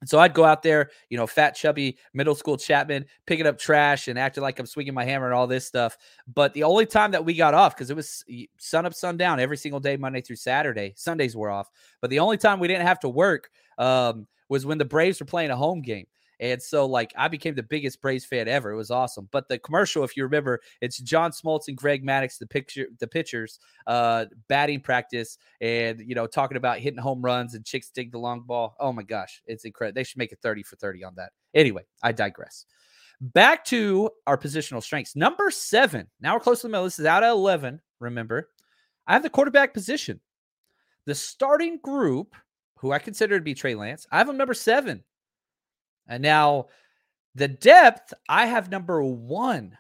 so 0.06 0.18
I'd 0.20 0.34
go 0.34 0.44
out 0.44 0.64
there, 0.64 0.90
you 1.10 1.18
know, 1.18 1.28
fat, 1.28 1.56
chubby, 1.56 1.98
middle 2.14 2.34
school 2.36 2.58
Chapman, 2.58 3.06
picking 3.28 3.46
up 3.46 3.58
trash 3.58 4.08
and 4.08 4.18
acting 4.18 4.42
like 4.42 4.58
I'm 4.60 4.66
swinging 4.66 4.94
my 4.94 5.06
hammer 5.06 5.26
and 5.26 5.36
all 5.36 5.48
this 5.48 5.66
stuff. 5.66 5.98
But 6.34 6.54
the 6.54 6.64
only 6.64 6.86
time 6.86 7.12
that 7.12 7.24
we 7.24 7.36
got 7.36 7.54
off, 7.54 7.76
because 7.76 7.90
it 7.90 7.96
was 7.96 8.24
sun 8.58 8.86
up, 8.86 8.94
sun 8.94 9.18
down 9.18 9.40
every 9.40 9.58
single 9.58 9.80
day, 9.80 9.98
Monday 9.98 10.22
through 10.22 10.38
Saturday. 10.38 10.94
Sundays 10.96 11.36
were 11.36 11.52
off. 11.52 11.70
But 12.02 12.10
the 12.10 12.20
only 12.20 12.38
time 12.38 12.60
we 12.60 12.68
didn't 12.68 12.88
have 12.88 13.00
to 13.02 13.10
work 13.10 13.50
um, 13.78 14.28
was 14.50 14.66
when 14.66 14.78
the 14.78 14.86
Braves 14.86 15.20
were 15.20 15.26
playing 15.26 15.52
a 15.52 15.56
home 15.56 15.82
game. 15.82 16.08
And 16.41 16.62
so, 16.62 16.88
like, 16.88 17.13
I 17.15 17.27
became 17.27 17.54
the 17.54 17.62
biggest 17.62 18.01
Braves 18.01 18.25
fan 18.25 18.47
ever. 18.47 18.71
It 18.71 18.75
was 18.75 18.89
awesome. 18.89 19.30
But 19.32 19.47
the 19.47 19.60
commercial, 19.60 20.04
if 20.04 20.17
you 20.17 20.23
remember, 20.23 20.60
it's 20.82 20.97
John 20.97 21.32
Smoltz 21.32 21.67
and 21.67 21.77
Greg 21.77 22.04
Maddux, 22.04 22.39
the 22.39 22.47
picture, 22.47 22.88
the 22.99 23.08
pitchers, 23.08 23.60
uh, 23.86 24.25
batting 24.47 24.82
practice, 24.82 25.38
and 25.62 26.01
you 26.01 26.15
know, 26.15 26.25
talking 26.25 26.58
about 26.58 26.80
hitting 26.80 26.99
home 26.99 27.21
runs 27.21 27.54
and 27.54 27.63
chicks 27.63 27.91
dig 27.91 28.12
the 28.12 28.17
long 28.17 28.41
ball. 28.41 28.75
Oh 28.80 28.91
my 28.91 29.04
gosh, 29.04 29.43
it's 29.45 29.65
incredible. 29.65 29.95
They 29.95 30.04
should 30.04 30.17
make 30.17 30.32
it 30.32 30.39
30 30.41 30.63
for 30.63 30.75
30 30.77 31.04
on 31.04 31.13
that. 31.15 31.32
Anyway, 31.54 31.84
I 32.01 32.12
digress. 32.12 32.65
Back 33.21 33.63
to 33.65 34.10
our 34.25 34.38
positional 34.38 34.82
strengths. 34.82 35.15
Number 35.15 35.51
seven. 35.51 36.08
Now 36.21 36.34
we're 36.34 36.39
close 36.39 36.62
to 36.62 36.67
the 36.67 36.71
middle. 36.71 36.86
This 36.86 36.97
is 36.97 37.06
out 37.06 37.23
of 37.23 37.38
11. 37.38 37.80
Remember, 37.99 38.49
I 39.06 39.13
have 39.13 39.21
the 39.21 39.30
quarterback 39.30 39.75
position. 39.75 40.19
The 41.06 41.13
starting 41.13 41.80
group, 41.84 42.36
who 42.77 42.91
I 42.91 42.97
consider 42.97 43.38
to 43.38 43.43
be 43.43 43.54
Trey 43.54 43.75
Lance, 43.75 44.08
I 44.12 44.17
have 44.17 44.27
him 44.27 44.38
number 44.38 44.56
seven. 44.56 45.04
And 46.12 46.21
now 46.21 46.67
the 47.36 47.47
depth, 47.47 48.13
I 48.28 48.45
have 48.45 48.69
number 48.69 49.02
one 49.02 49.78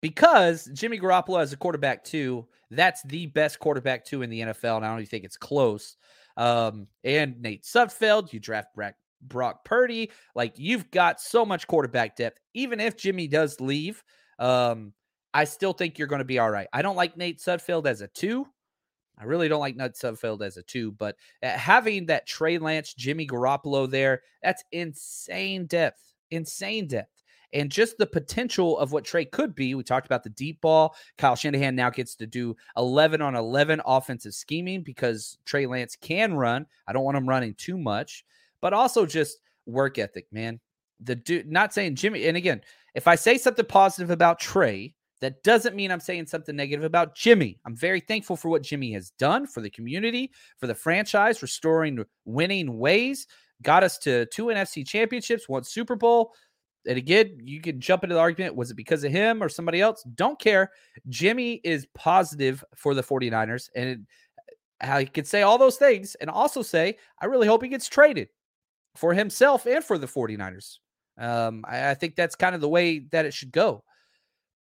because 0.00 0.68
Jimmy 0.72 0.98
Garoppolo 0.98 1.40
as 1.40 1.52
a 1.52 1.56
quarterback 1.56 2.02
two, 2.02 2.46
that's 2.70 3.02
the 3.02 3.26
best 3.26 3.58
quarterback 3.58 4.04
two 4.04 4.22
in 4.22 4.30
the 4.30 4.40
NFL. 4.40 4.76
And 4.76 4.86
I 4.86 4.88
don't 4.88 5.00
even 5.00 5.06
think 5.06 5.24
it's 5.24 5.36
close. 5.36 5.96
Um, 6.36 6.86
and 7.04 7.40
Nate 7.42 7.64
Sudfeld, 7.64 8.32
you 8.32 8.40
draft 8.40 8.74
Brock, 8.74 8.94
Brock 9.20 9.64
Purdy. 9.64 10.10
Like 10.34 10.54
you've 10.56 10.90
got 10.90 11.20
so 11.20 11.44
much 11.44 11.66
quarterback 11.66 12.16
depth. 12.16 12.40
Even 12.54 12.80
if 12.80 12.96
Jimmy 12.96 13.28
does 13.28 13.60
leave, 13.60 14.02
um, 14.38 14.94
I 15.34 15.44
still 15.44 15.74
think 15.74 15.98
you're 15.98 16.08
going 16.08 16.20
to 16.20 16.24
be 16.24 16.38
all 16.38 16.50
right. 16.50 16.68
I 16.72 16.80
don't 16.80 16.96
like 16.96 17.16
Nate 17.18 17.38
Sudfeld 17.38 17.86
as 17.86 18.00
a 18.00 18.08
two. 18.08 18.46
I 19.18 19.24
really 19.24 19.48
don't 19.48 19.60
like 19.60 19.76
Nate 19.76 19.94
Sudfeld 19.94 20.42
as 20.42 20.56
a 20.56 20.62
two, 20.62 20.92
but 20.92 21.16
uh, 21.42 21.48
having 21.50 22.06
that 22.06 22.26
Trey 22.26 22.58
Lance, 22.58 22.94
Jimmy 22.94 23.26
Garoppolo 23.26 23.90
there, 23.90 24.22
that's 24.42 24.62
insane 24.72 25.66
depth, 25.66 26.14
insane 26.30 26.86
depth. 26.86 27.10
And 27.54 27.70
just 27.70 27.96
the 27.96 28.06
potential 28.06 28.78
of 28.78 28.92
what 28.92 29.06
Trey 29.06 29.24
could 29.24 29.54
be. 29.54 29.74
We 29.74 29.82
talked 29.82 30.04
about 30.04 30.22
the 30.22 30.30
deep 30.30 30.60
ball. 30.60 30.94
Kyle 31.16 31.34
Shanahan 31.34 31.74
now 31.74 31.88
gets 31.88 32.14
to 32.16 32.26
do 32.26 32.54
11 32.76 33.22
on 33.22 33.34
11 33.34 33.80
offensive 33.86 34.34
scheming 34.34 34.82
because 34.82 35.38
Trey 35.46 35.66
Lance 35.66 35.96
can 35.96 36.34
run. 36.34 36.66
I 36.86 36.92
don't 36.92 37.04
want 37.04 37.16
him 37.16 37.28
running 37.28 37.54
too 37.54 37.78
much, 37.78 38.24
but 38.60 38.74
also 38.74 39.06
just 39.06 39.38
work 39.64 39.98
ethic, 39.98 40.26
man. 40.30 40.60
The 41.00 41.14
dude, 41.14 41.50
not 41.50 41.72
saying 41.72 41.94
Jimmy. 41.94 42.26
And 42.26 42.36
again, 42.36 42.60
if 42.94 43.08
I 43.08 43.14
say 43.14 43.38
something 43.38 43.64
positive 43.64 44.10
about 44.10 44.40
Trey, 44.40 44.94
that 45.20 45.42
doesn't 45.42 45.74
mean 45.74 45.90
I'm 45.90 46.00
saying 46.00 46.26
something 46.26 46.54
negative 46.54 46.84
about 46.84 47.14
Jimmy. 47.14 47.58
I'm 47.66 47.76
very 47.76 48.00
thankful 48.00 48.36
for 48.36 48.48
what 48.48 48.62
Jimmy 48.62 48.92
has 48.92 49.10
done 49.10 49.46
for 49.46 49.60
the 49.60 49.70
community, 49.70 50.30
for 50.58 50.66
the 50.66 50.74
franchise, 50.74 51.42
restoring 51.42 52.04
winning 52.24 52.78
ways, 52.78 53.26
got 53.62 53.82
us 53.82 53.98
to 53.98 54.26
two 54.26 54.46
NFC 54.46 54.86
championships, 54.86 55.48
one 55.48 55.64
Super 55.64 55.96
Bowl. 55.96 56.32
And 56.86 56.96
again, 56.96 57.38
you 57.42 57.60
can 57.60 57.80
jump 57.80 58.04
into 58.04 58.14
the 58.14 58.20
argument 58.20 58.54
was 58.54 58.70
it 58.70 58.76
because 58.76 59.04
of 59.04 59.12
him 59.12 59.42
or 59.42 59.48
somebody 59.48 59.80
else? 59.80 60.04
Don't 60.14 60.38
care. 60.38 60.70
Jimmy 61.08 61.60
is 61.64 61.86
positive 61.94 62.64
for 62.76 62.94
the 62.94 63.02
49ers. 63.02 63.68
And 63.74 64.06
I 64.80 65.04
could 65.04 65.26
say 65.26 65.42
all 65.42 65.58
those 65.58 65.76
things 65.76 66.14
and 66.16 66.30
also 66.30 66.62
say, 66.62 66.96
I 67.20 67.26
really 67.26 67.48
hope 67.48 67.62
he 67.62 67.68
gets 67.68 67.88
traded 67.88 68.28
for 68.96 69.12
himself 69.12 69.66
and 69.66 69.82
for 69.82 69.98
the 69.98 70.06
49ers. 70.06 70.78
Um, 71.18 71.64
I, 71.68 71.90
I 71.90 71.94
think 71.94 72.14
that's 72.14 72.36
kind 72.36 72.54
of 72.54 72.60
the 72.60 72.68
way 72.68 73.00
that 73.10 73.26
it 73.26 73.34
should 73.34 73.50
go. 73.50 73.82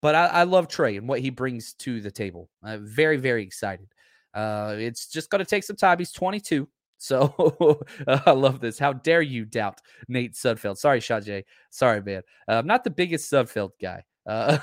But 0.02 0.16
I, 0.16 0.26
I 0.28 0.44
love 0.44 0.68
Trey 0.68 0.98
and 0.98 1.08
what 1.08 1.20
he 1.20 1.30
brings 1.30 1.74
to 1.74 2.02
the 2.02 2.12
table. 2.12 2.50
I'm 2.64 2.86
very, 2.86 3.18
very 3.18 3.44
excited. 3.44 3.88
Uh, 4.34 4.76
it's 4.78 5.08
just 5.08 5.30
going 5.30 5.44
to 5.44 5.50
take 5.50 5.64
some 5.64 5.76
time. 5.76 5.98
He's 5.98 6.12
22. 6.12 6.68
So 6.98 7.82
I 8.08 8.32
love 8.32 8.60
this. 8.60 8.80
How 8.80 8.94
dare 8.94 9.22
you 9.22 9.46
doubt 9.46 9.82
Nate 10.08 10.34
Sudfeld? 10.34 10.78
Sorry, 10.78 11.00
Shajay. 11.00 11.44
Sorry, 11.70 12.02
man. 12.02 12.22
Uh, 12.48 12.54
I'm 12.54 12.68
not 12.68 12.84
the 12.84 12.90
biggest 12.90 13.32
Sudfeld 13.32 13.72
guy. 13.82 14.04
Uh, 14.26 14.58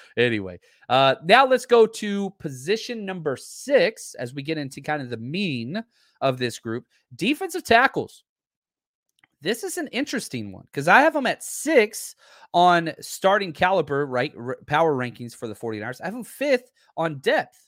anyway, 0.16 0.60
uh, 0.88 1.16
now 1.24 1.44
let's 1.46 1.66
go 1.66 1.84
to 1.84 2.30
position 2.38 3.04
number 3.04 3.36
six 3.36 4.14
as 4.14 4.34
we 4.34 4.42
get 4.42 4.56
into 4.56 4.80
kind 4.80 5.02
of 5.02 5.10
the 5.10 5.16
mean 5.16 5.82
of 6.20 6.38
this 6.38 6.58
group 6.58 6.86
defensive 7.16 7.64
tackles. 7.64 8.22
This 9.42 9.64
is 9.64 9.76
an 9.76 9.88
interesting 9.88 10.52
one 10.52 10.64
because 10.66 10.86
I 10.86 11.00
have 11.00 11.14
them 11.14 11.26
at 11.26 11.42
six 11.42 12.14
on 12.54 12.92
starting 13.00 13.52
caliber, 13.52 14.06
right? 14.06 14.32
R- 14.38 14.58
power 14.66 14.94
rankings 14.94 15.34
for 15.34 15.48
the 15.48 15.54
49ers. 15.54 16.00
I 16.00 16.06
have 16.06 16.14
them 16.14 16.22
fifth 16.24 16.70
on 16.96 17.18
depth. 17.18 17.58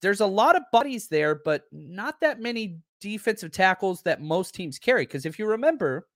There's 0.00 0.20
a 0.20 0.26
lot 0.26 0.54
of 0.54 0.62
bodies 0.70 1.08
there, 1.08 1.34
but 1.44 1.64
not 1.72 2.20
that 2.20 2.40
many 2.40 2.78
defensive 3.00 3.50
tackles 3.50 4.02
that 4.02 4.22
most 4.22 4.54
teams 4.54 4.78
carry. 4.78 5.02
Because 5.02 5.26
if 5.26 5.36
you 5.38 5.46
remember, 5.46 6.06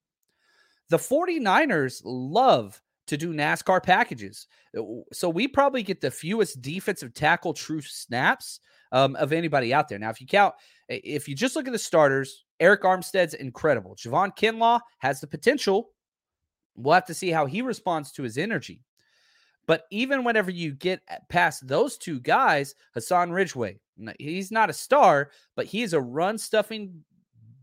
the 0.89 0.97
49ers 0.97 2.01
love 2.05 2.81
to 3.07 3.17
do 3.17 3.33
NASCAR 3.33 3.83
packages. 3.83 4.47
Uh, 4.77 4.83
so 5.11 5.29
we 5.29 5.45
probably 5.45 5.83
get 5.83 5.99
the 5.99 6.09
fewest 6.11 6.61
defensive 6.61 7.13
tackle 7.13 7.53
true 7.53 7.81
snaps 7.81 8.61
um, 8.93 9.17
of 9.17 9.33
anybody 9.33 9.73
out 9.73 9.89
there. 9.89 9.99
Now, 9.99 10.09
if 10.09 10.21
you 10.21 10.27
count, 10.27 10.53
if 10.87 11.27
you 11.27 11.35
just 11.35 11.57
look 11.57 11.67
at 11.67 11.73
the 11.73 11.79
starters, 11.79 12.42
Arik 12.63 12.81
Armstead's 12.81 13.33
incredible. 13.33 13.95
Javon 13.95 14.35
Kinlaw 14.35 14.79
has 14.99 15.19
the 15.19 15.27
potential. 15.27 15.89
We'll 16.75 16.93
have 16.93 17.05
to 17.05 17.13
see 17.13 17.29
how 17.29 17.45
he 17.45 17.61
responds 17.61 18.11
to 18.13 18.23
his 18.23 18.37
energy. 18.37 18.81
But 19.67 19.83
even 19.91 20.23
whenever 20.23 20.49
you 20.49 20.71
get 20.71 21.01
past 21.29 21.67
those 21.67 21.97
two 21.97 22.19
guys, 22.19 22.73
Hassan 22.93 23.31
Ridgeway, 23.31 23.79
he's 24.17 24.51
not 24.51 24.69
a 24.69 24.73
star, 24.73 25.31
but 25.55 25.65
he 25.65 25.83
is 25.83 25.93
a 25.93 26.01
run 26.01 26.37
stuffing 26.37 27.03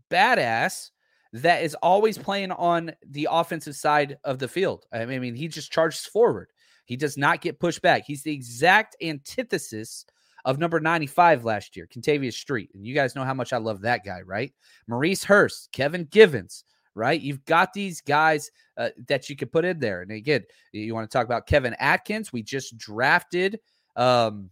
badass 0.09 0.91
that 1.33 1.63
is 1.63 1.75
always 1.75 2.17
playing 2.17 2.51
on 2.51 2.91
the 3.09 3.27
offensive 3.29 3.75
side 3.75 4.17
of 4.23 4.39
the 4.39 4.47
field. 4.47 4.85
I 4.91 5.05
mean, 5.05 5.35
he 5.35 5.47
just 5.47 5.71
charges 5.71 6.05
forward. 6.05 6.49
He 6.85 6.97
does 6.97 7.17
not 7.17 7.41
get 7.41 7.59
pushed 7.59 7.81
back. 7.81 8.03
He's 8.05 8.23
the 8.23 8.33
exact 8.33 8.95
antithesis 9.01 10.05
of 10.45 10.59
number 10.59 10.79
95 10.79 11.45
last 11.45 11.75
year, 11.75 11.87
Kentavius 11.87 12.33
Street. 12.33 12.69
And 12.73 12.85
you 12.85 12.93
guys 12.93 13.15
know 13.15 13.23
how 13.23 13.33
much 13.33 13.53
I 13.53 13.57
love 13.57 13.81
that 13.81 14.03
guy, 14.05 14.21
right? 14.21 14.53
Maurice 14.87 15.23
Hurst, 15.23 15.71
Kevin 15.71 16.05
Givens, 16.05 16.63
right? 16.95 17.19
You've 17.19 17.45
got 17.45 17.73
these 17.73 18.01
guys 18.01 18.51
uh, 18.77 18.89
that 19.07 19.29
you 19.29 19.35
could 19.35 19.51
put 19.51 19.65
in 19.65 19.79
there. 19.79 20.01
And 20.01 20.11
again, 20.11 20.43
you 20.71 20.93
want 20.93 21.09
to 21.09 21.15
talk 21.15 21.25
about 21.25 21.47
Kevin 21.47 21.75
Atkins. 21.79 22.33
We 22.33 22.43
just 22.43 22.77
drafted 22.77 23.59
um, 23.95 24.49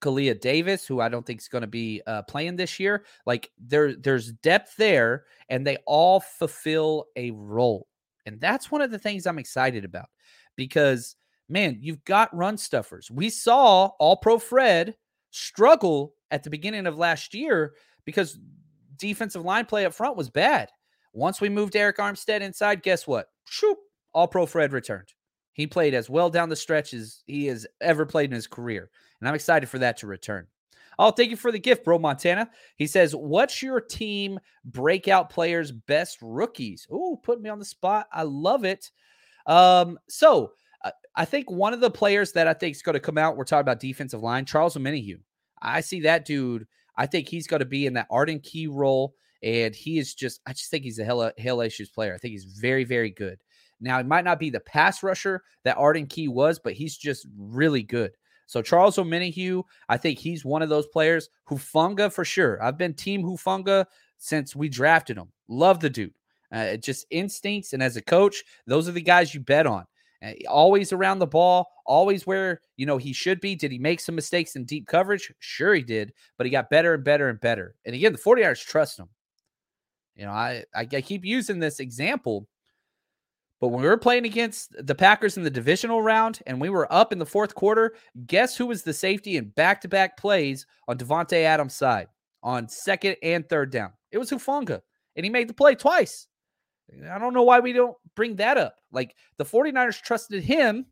Kalia 0.00 0.38
Davis, 0.38 0.86
who 0.86 1.00
I 1.00 1.08
don't 1.08 1.26
think 1.26 1.40
is 1.40 1.48
going 1.48 1.62
to 1.62 1.68
be 1.68 2.02
uh, 2.06 2.22
playing 2.22 2.56
this 2.56 2.78
year. 2.78 3.04
Like 3.24 3.50
there, 3.58 3.94
there's 3.94 4.32
depth 4.32 4.76
there, 4.76 5.24
and 5.48 5.66
they 5.66 5.78
all 5.86 6.20
fulfill 6.20 7.06
a 7.16 7.30
role. 7.32 7.86
And 8.26 8.40
that's 8.40 8.70
one 8.70 8.82
of 8.82 8.90
the 8.90 8.98
things 8.98 9.26
I'm 9.26 9.38
excited 9.38 9.84
about 9.84 10.08
because, 10.56 11.16
man, 11.48 11.78
you've 11.80 12.04
got 12.04 12.34
run 12.36 12.58
stuffers. 12.58 13.10
We 13.10 13.30
saw 13.30 13.86
All 13.98 14.16
Pro 14.16 14.38
Fred 14.38 14.96
struggle 15.36 16.14
at 16.30 16.42
the 16.42 16.50
beginning 16.50 16.86
of 16.86 16.98
last 16.98 17.34
year 17.34 17.74
because 18.04 18.38
defensive 18.96 19.44
line 19.44 19.66
play 19.66 19.84
up 19.84 19.94
front 19.94 20.16
was 20.16 20.30
bad. 20.30 20.70
Once 21.12 21.40
we 21.40 21.48
moved 21.48 21.74
Arik 21.74 21.96
Armstead 21.96 22.40
inside, 22.40 22.82
guess 22.82 23.06
what? 23.06 23.28
Shoop, 23.48 23.78
All 24.12 24.28
Pro 24.28 24.46
Fred 24.46 24.72
returned. 24.72 25.08
He 25.52 25.66
played 25.66 25.94
as 25.94 26.10
well 26.10 26.28
down 26.28 26.48
the 26.48 26.56
stretch 26.56 26.92
as 26.92 27.22
he 27.26 27.46
has 27.46 27.66
ever 27.80 28.04
played 28.04 28.30
in 28.30 28.34
his 28.34 28.46
career. 28.46 28.90
And 29.20 29.28
I'm 29.28 29.34
excited 29.34 29.68
for 29.68 29.78
that 29.78 29.96
to 29.98 30.06
return. 30.06 30.46
Oh, 30.98 31.10
thank 31.10 31.30
you 31.30 31.36
for 31.36 31.52
the 31.52 31.58
gift, 31.58 31.84
bro. 31.84 31.98
Montana. 31.98 32.50
He 32.76 32.86
says, 32.86 33.14
What's 33.14 33.62
your 33.62 33.80
team 33.80 34.38
breakout 34.64 35.30
players' 35.30 35.72
best 35.72 36.18
rookies? 36.22 36.86
Oh, 36.90 37.16
put 37.22 37.40
me 37.40 37.50
on 37.50 37.58
the 37.58 37.64
spot. 37.64 38.06
I 38.12 38.22
love 38.22 38.64
it. 38.64 38.90
Um, 39.46 39.98
so 40.08 40.52
uh, 40.84 40.90
I 41.14 41.24
think 41.24 41.50
one 41.50 41.72
of 41.72 41.80
the 41.80 41.90
players 41.90 42.32
that 42.32 42.48
I 42.48 42.54
think 42.54 42.76
is 42.76 42.82
going 42.82 42.94
to 42.94 43.00
come 43.00 43.18
out, 43.18 43.36
we're 43.36 43.44
talking 43.44 43.60
about 43.60 43.80
defensive 43.80 44.22
line, 44.22 44.44
Charles 44.44 44.76
Omenihu. 44.76 45.18
I 45.60 45.80
see 45.80 46.00
that 46.02 46.24
dude. 46.24 46.66
I 46.96 47.06
think 47.06 47.28
he's 47.28 47.46
going 47.46 47.60
to 47.60 47.66
be 47.66 47.86
in 47.86 47.94
that 47.94 48.08
Arden 48.10 48.40
Key 48.40 48.66
role. 48.66 49.14
And 49.42 49.74
he 49.74 49.98
is 49.98 50.14
just, 50.14 50.40
I 50.46 50.52
just 50.52 50.70
think 50.70 50.84
he's 50.84 50.98
a 50.98 51.04
hell, 51.04 51.30
hell 51.38 51.60
issues 51.60 51.90
player. 51.90 52.14
I 52.14 52.18
think 52.18 52.32
he's 52.32 52.44
very, 52.44 52.84
very 52.84 53.10
good. 53.10 53.38
Now, 53.80 53.98
he 53.98 54.04
might 54.04 54.24
not 54.24 54.38
be 54.38 54.50
the 54.50 54.60
pass 54.60 55.02
rusher 55.02 55.42
that 55.64 55.76
Arden 55.76 56.06
Key 56.06 56.28
was, 56.28 56.58
but 56.58 56.72
he's 56.72 56.96
just 56.96 57.26
really 57.36 57.82
good. 57.82 58.12
So 58.46 58.62
Charles 58.62 58.96
Omenihu, 58.96 59.64
I 59.88 59.96
think 59.96 60.18
he's 60.18 60.44
one 60.44 60.62
of 60.62 60.68
those 60.68 60.86
players. 60.86 61.28
Hufanga 61.48 62.12
for 62.12 62.24
sure. 62.24 62.62
I've 62.62 62.78
been 62.78 62.94
team 62.94 63.22
Hufanga 63.22 63.86
since 64.18 64.56
we 64.56 64.68
drafted 64.68 65.18
him. 65.18 65.32
Love 65.48 65.80
the 65.80 65.90
dude. 65.90 66.14
Uh, 66.52 66.76
just 66.76 67.06
instincts, 67.10 67.72
and 67.72 67.82
as 67.82 67.96
a 67.96 68.02
coach, 68.02 68.44
those 68.66 68.88
are 68.88 68.92
the 68.92 69.00
guys 69.02 69.34
you 69.34 69.40
bet 69.40 69.66
on. 69.66 69.84
Uh, 70.22 70.32
always 70.48 70.92
around 70.92 71.18
the 71.18 71.26
ball, 71.26 71.68
always 71.84 72.26
where 72.26 72.60
you 72.76 72.86
know 72.86 72.96
he 72.98 73.12
should 73.12 73.40
be. 73.40 73.54
Did 73.54 73.72
he 73.72 73.78
make 73.78 74.00
some 74.00 74.14
mistakes 74.14 74.56
in 74.56 74.64
deep 74.64 74.86
coverage? 74.86 75.32
Sure, 75.38 75.74
he 75.74 75.82
did, 75.82 76.12
but 76.38 76.46
he 76.46 76.50
got 76.50 76.70
better 76.70 76.94
and 76.94 77.04
better 77.04 77.28
and 77.28 77.40
better. 77.40 77.74
And 77.84 77.94
again, 77.94 78.12
the 78.12 78.18
49ers 78.18 78.64
trust 78.64 78.98
him. 78.98 79.08
You 80.14 80.24
know, 80.26 80.32
I 80.32 80.64
I, 80.74 80.86
I 80.90 81.00
keep 81.00 81.24
using 81.24 81.58
this 81.58 81.80
example 81.80 82.48
but 83.60 83.68
when 83.68 83.82
we 83.82 83.88
were 83.88 83.96
playing 83.96 84.26
against 84.26 84.74
the 84.86 84.94
Packers 84.94 85.36
in 85.36 85.42
the 85.42 85.50
divisional 85.50 86.02
round 86.02 86.40
and 86.46 86.60
we 86.60 86.68
were 86.68 86.92
up 86.92 87.12
in 87.12 87.18
the 87.18 87.26
fourth 87.26 87.54
quarter, 87.54 87.94
guess 88.26 88.56
who 88.56 88.66
was 88.66 88.82
the 88.82 88.92
safety 88.92 89.38
in 89.38 89.48
back 89.50 89.80
to 89.80 89.88
back 89.88 90.16
plays 90.16 90.66
on 90.88 90.98
Davante 90.98 91.42
Adams' 91.42 91.74
side 91.74 92.08
on 92.42 92.68
second 92.68 93.16
and 93.22 93.48
third 93.48 93.70
down? 93.70 93.92
It 94.12 94.18
was 94.18 94.30
Hufanga, 94.30 94.82
and 95.16 95.24
he 95.24 95.30
made 95.30 95.48
the 95.48 95.54
play 95.54 95.74
twice. 95.74 96.26
I 97.10 97.18
don't 97.18 97.34
know 97.34 97.42
why 97.42 97.60
we 97.60 97.72
don't 97.72 97.96
bring 98.14 98.36
that 98.36 98.58
up. 98.58 98.76
Like 98.92 99.14
the 99.36 99.44
49ers 99.44 100.00
trusted 100.00 100.42
him, 100.42 100.86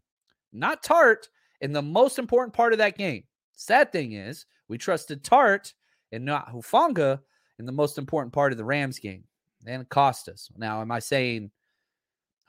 not 0.53 0.83
Tartt, 0.83 1.29
in 1.61 1.73
the 1.73 1.83
most 1.83 2.19
important 2.19 2.55
part 2.55 2.73
of 2.73 2.79
that 2.79 2.99
game. 2.99 3.25
Sad 3.53 3.93
thing 3.93 4.13
is, 4.13 4.47
we 4.69 4.79
trusted 4.79 5.23
Tartt 5.23 5.73
and 6.13 6.25
not 6.25 6.53
Hufanga 6.53 7.21
in 7.59 7.67
the 7.67 7.73
most 7.73 7.99
important 7.99 8.33
part 8.33 8.53
of 8.53 8.59
the 8.59 8.65
Rams 8.65 8.99
game. 8.99 9.25
And 9.67 9.83
it 9.83 9.89
cost 9.89 10.29
us. 10.29 10.51
Now, 10.57 10.83
am 10.83 10.91
I 10.91 10.99
saying 10.99 11.51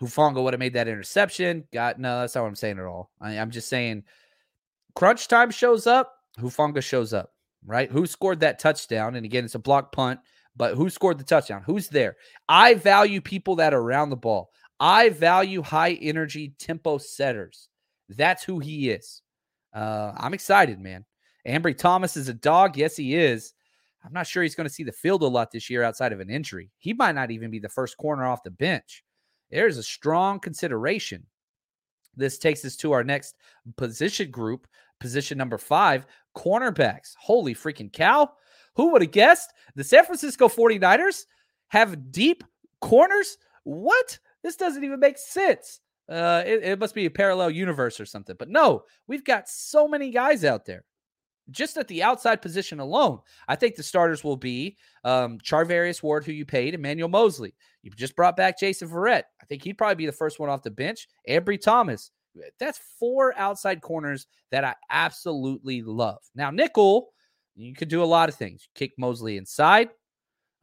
Hufanga 0.02 0.44
would 0.44 0.54
have 0.54 0.60
made 0.60 0.74
that 0.74 0.88
interception. 0.88 1.66
God, 1.72 2.00
no, 2.00 2.22
that's 2.22 2.36
not 2.36 2.42
what 2.42 2.50
I'm 2.50 2.56
saying 2.56 2.80
at 2.80 2.86
all. 2.86 3.12
I, 3.22 3.34
am 3.34 3.52
just 3.52 3.70
saying 3.70 4.04
crunch 4.94 5.28
time 5.28 5.52
shows 5.52 5.88
up, 5.88 6.14
Hufanga 6.40 6.84
shows 6.84 7.14
up, 7.14 7.34
right? 7.66 7.90
Who 7.90 8.06
scored 8.06 8.42
that 8.42 8.60
touchdown? 8.60 9.16
And 9.16 9.26
again, 9.26 9.46
it's 9.46 9.56
a 9.56 9.60
block 9.60 9.92
punt, 9.92 10.20
but 10.56 10.76
who 10.76 10.90
scored 10.90 11.18
the 11.18 11.24
touchdown? 11.24 11.64
Who's 11.66 11.88
there? 11.88 12.16
I 12.48 12.76
value 12.76 13.22
people 13.22 13.56
that 13.58 13.74
are 13.74 13.82
around 13.82 14.10
the 14.10 14.16
ball. 14.16 14.52
I 14.80 15.10
value 15.10 15.62
high 15.62 15.94
energy 15.94 16.54
tempo 16.60 16.98
setters. 16.98 17.70
That's 18.10 18.44
who 18.44 18.60
he 18.60 18.90
is. 18.90 19.22
Uh, 19.74 20.14
I'm 20.18 20.34
excited, 20.34 20.80
man. 20.80 21.06
Ambry 21.48 21.78
Thomas 21.78 22.18
is 22.18 22.30
a 22.30 22.34
dog. 22.34 22.78
Yes, 22.78 22.96
he 22.96 23.16
is. 23.16 23.54
I'm 24.04 24.14
not 24.14 24.28
sure 24.28 24.44
he's 24.44 24.56
going 24.56 24.68
to 24.68 24.74
see 24.74 24.84
the 24.84 24.92
field 24.92 25.24
a 25.24 25.28
lot 25.28 25.52
this 25.52 25.70
year 25.70 25.84
outside 25.84 26.14
of 26.14 26.20
an 26.20 26.30
injury. 26.30 26.72
He 26.78 26.94
might 26.94 27.16
not 27.16 27.32
even 27.32 27.50
be 27.50 27.60
the 27.60 27.70
first 27.70 27.98
corner 27.98 28.26
off 28.26 28.44
the 28.44 28.52
bench. 28.52 29.04
There's 29.50 29.78
a 29.78 29.84
strong 29.84 30.40
consideration. 30.40 31.26
This 32.16 32.38
takes 32.38 32.64
us 32.64 32.76
to 32.78 32.92
our 32.92 33.04
next 33.04 33.36
position 33.78 34.32
group, 34.32 34.68
position 35.00 35.38
number 35.38 35.58
five, 35.58 36.06
cornerbacks. 36.38 37.14
Holy 37.20 37.56
freaking 37.56 37.92
cow. 37.92 38.32
Who 38.76 38.92
would 38.92 39.02
have 39.02 39.12
guessed 39.12 39.54
the 39.76 39.84
San 39.84 40.06
Francisco 40.06 40.48
49ers 40.48 41.26
have 41.70 42.12
deep 42.12 42.44
corners? 42.82 43.38
What? 43.64 44.20
This 44.44 44.56
doesn't 44.56 44.84
even 44.84 45.00
make 45.00 45.18
sense. 45.18 45.80
Uh, 46.08 46.44
it, 46.46 46.64
it 46.64 46.80
must 46.80 46.94
be 46.94 47.06
a 47.06 47.12
parallel 47.12 47.50
universe 47.50 48.00
or 48.00 48.06
something. 48.06 48.36
But 48.38 48.50
no, 48.50 48.84
we've 49.08 49.24
got 49.24 49.50
so 49.50 49.88
many 49.88 50.12
guys 50.12 50.46
out 50.46 50.66
there 50.66 50.84
just 51.52 51.78
at 51.78 51.88
the 51.88 52.04
outside 52.04 52.42
position 52.42 52.80
alone, 52.80 53.20
I 53.48 53.56
think 53.56 53.76
the 53.76 53.84
starters 53.84 54.24
will 54.24 54.38
be 54.38 54.78
um, 55.04 55.38
Charvarius 55.40 56.02
Ward, 56.02 56.26
who 56.26 56.32
you 56.32 56.46
paid, 56.46 56.74
Emmanuel 56.74 57.10
Moseley. 57.10 57.54
You 57.84 57.92
just 57.92 58.16
brought 58.16 58.36
back 58.36 58.60
Jason 58.60 58.90
Verrett. 58.90 59.24
I 59.42 59.46
think 59.46 59.64
he'd 59.64 59.78
probably 59.78 59.96
be 59.96 60.06
the 60.06 60.12
first 60.12 60.40
one 60.40 60.50
off 60.50 60.64
the 60.64 60.72
bench. 60.72 61.08
Ambry 61.30 61.62
Thomas. 61.62 62.12
That's 62.60 62.80
four 63.00 63.34
outside 63.38 63.82
corners 63.82 64.28
that 64.52 64.64
I 64.64 64.76
absolutely 64.90 65.82
love. 65.82 66.18
Now, 66.34 66.52
nickel, 66.52 67.10
you 67.56 67.74
could 67.74 67.88
do 67.88 68.04
a 68.04 68.06
lot 68.06 68.30
of 68.30 68.36
things. 68.36 68.68
Kick 68.76 68.94
Moseley 68.98 69.38
inside. 69.38 69.90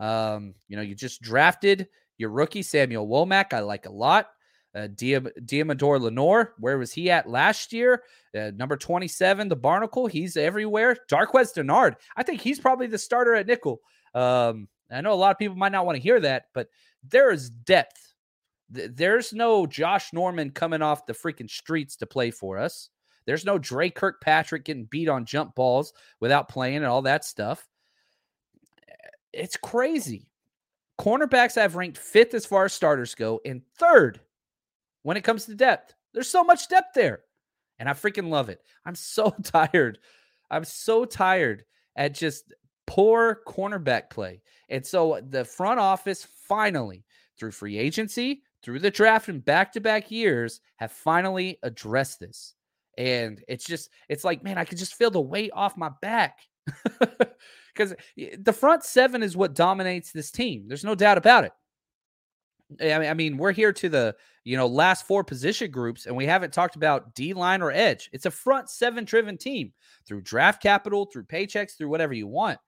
Um, 0.00 0.54
you 0.68 0.76
know, 0.76 0.82
you 0.82 0.94
just 0.94 1.22
drafted 1.22 1.88
your 2.18 2.30
rookie, 2.30 2.62
Samuel 2.62 3.08
Womack. 3.08 3.52
I 3.52 3.60
like 3.60 3.86
a 3.86 3.92
lot. 3.92 4.28
Uh, 4.74 4.88
Deommodore 4.88 6.00
Lenoir, 6.00 6.54
where 6.58 6.78
was 6.78 6.92
he 6.92 7.10
at 7.10 7.28
last 7.28 7.74
year? 7.74 8.04
Uh, 8.34 8.52
number 8.56 8.76
27, 8.76 9.48
the 9.48 9.56
Barnacle, 9.56 10.06
he's 10.06 10.38
everywhere. 10.38 10.96
Darqueze 11.10 11.52
Dennard, 11.52 11.96
I 12.16 12.22
think 12.22 12.40
he's 12.40 12.58
probably 12.58 12.86
the 12.86 12.96
starter 12.96 13.34
at 13.34 13.46
nickel. 13.46 13.80
Um, 14.14 14.68
I 14.90 15.02
know 15.02 15.12
a 15.12 15.14
lot 15.14 15.30
of 15.30 15.38
people 15.38 15.56
might 15.56 15.72
not 15.72 15.84
want 15.84 15.96
to 15.96 16.02
hear 16.02 16.20
that, 16.20 16.44
but 16.54 16.68
there 17.06 17.30
is 17.30 17.50
depth. 17.50 18.14
There's 18.70 19.34
no 19.34 19.66
Josh 19.66 20.14
Norman 20.14 20.50
coming 20.50 20.80
off 20.80 21.04
the 21.04 21.12
freaking 21.12 21.50
streets 21.50 21.96
to 21.96 22.06
play 22.06 22.30
for 22.30 22.58
us. 22.58 22.88
There's 23.26 23.44
no 23.44 23.58
Dre 23.58 23.90
Kirkpatrick 23.90 24.64
getting 24.64 24.84
beat 24.84 25.08
on 25.08 25.24
jump 25.24 25.54
balls 25.54 25.92
without 26.20 26.48
playing 26.48 26.76
and 26.76 26.86
all 26.86 27.02
that 27.02 27.24
stuff. 27.24 27.66
It's 29.32 29.56
crazy. 29.56 30.28
Cornerbacks 31.00 31.56
I've 31.56 31.76
ranked 31.76 31.98
fifth 31.98 32.34
as 32.34 32.46
far 32.46 32.64
as 32.66 32.72
starters 32.72 33.14
go 33.14 33.40
and 33.44 33.62
third 33.78 34.20
when 35.02 35.16
it 35.16 35.24
comes 35.24 35.46
to 35.46 35.54
depth. 35.54 35.94
There's 36.12 36.28
so 36.28 36.44
much 36.44 36.68
depth 36.68 36.94
there. 36.94 37.20
And 37.78 37.88
I 37.88 37.92
freaking 37.94 38.28
love 38.28 38.48
it. 38.48 38.60
I'm 38.84 38.94
so 38.94 39.30
tired. 39.42 39.98
I'm 40.50 40.64
so 40.64 41.04
tired 41.04 41.64
at 41.96 42.14
just 42.14 42.52
poor 42.86 43.40
cornerback 43.46 44.10
play. 44.10 44.42
And 44.68 44.84
so 44.84 45.20
the 45.28 45.44
front 45.44 45.80
office 45.80 46.26
finally, 46.46 47.04
through 47.38 47.52
free 47.52 47.78
agency, 47.78 48.42
through 48.62 48.78
the 48.78 48.90
draft, 48.90 49.28
and 49.28 49.44
back 49.44 49.72
to 49.72 49.80
back 49.80 50.10
years, 50.10 50.60
have 50.76 50.92
finally 50.92 51.58
addressed 51.62 52.20
this. 52.20 52.54
And 52.98 53.42
it's 53.48 53.64
just, 53.64 53.90
it's 54.08 54.24
like, 54.24 54.44
man, 54.44 54.58
I 54.58 54.64
can 54.64 54.78
just 54.78 54.94
feel 54.94 55.10
the 55.10 55.20
weight 55.20 55.50
off 55.54 55.76
my 55.76 55.90
back. 56.00 56.40
Because 57.74 57.94
the 58.38 58.52
front 58.52 58.84
seven 58.84 59.22
is 59.22 59.36
what 59.36 59.54
dominates 59.54 60.12
this 60.12 60.30
team. 60.30 60.66
There's 60.68 60.84
no 60.84 60.94
doubt 60.94 61.18
about 61.18 61.44
it. 61.44 61.52
I 62.80 63.12
mean, 63.14 63.36
we're 63.36 63.52
here 63.52 63.72
to 63.72 63.88
the 63.88 64.16
you 64.44 64.56
know 64.56 64.66
last 64.66 65.06
four 65.06 65.24
position 65.24 65.70
groups, 65.70 66.06
and 66.06 66.16
we 66.16 66.26
haven't 66.26 66.52
talked 66.52 66.76
about 66.76 67.14
D 67.14 67.34
line 67.34 67.62
or 67.62 67.70
edge. 67.70 68.08
It's 68.12 68.26
a 68.26 68.30
front 68.30 68.70
seven 68.70 69.04
driven 69.04 69.36
team 69.36 69.72
through 70.06 70.22
draft 70.22 70.62
capital, 70.62 71.06
through 71.06 71.24
paychecks, 71.24 71.76
through 71.76 71.88
whatever 71.88 72.14
you 72.14 72.26
want, 72.26 72.58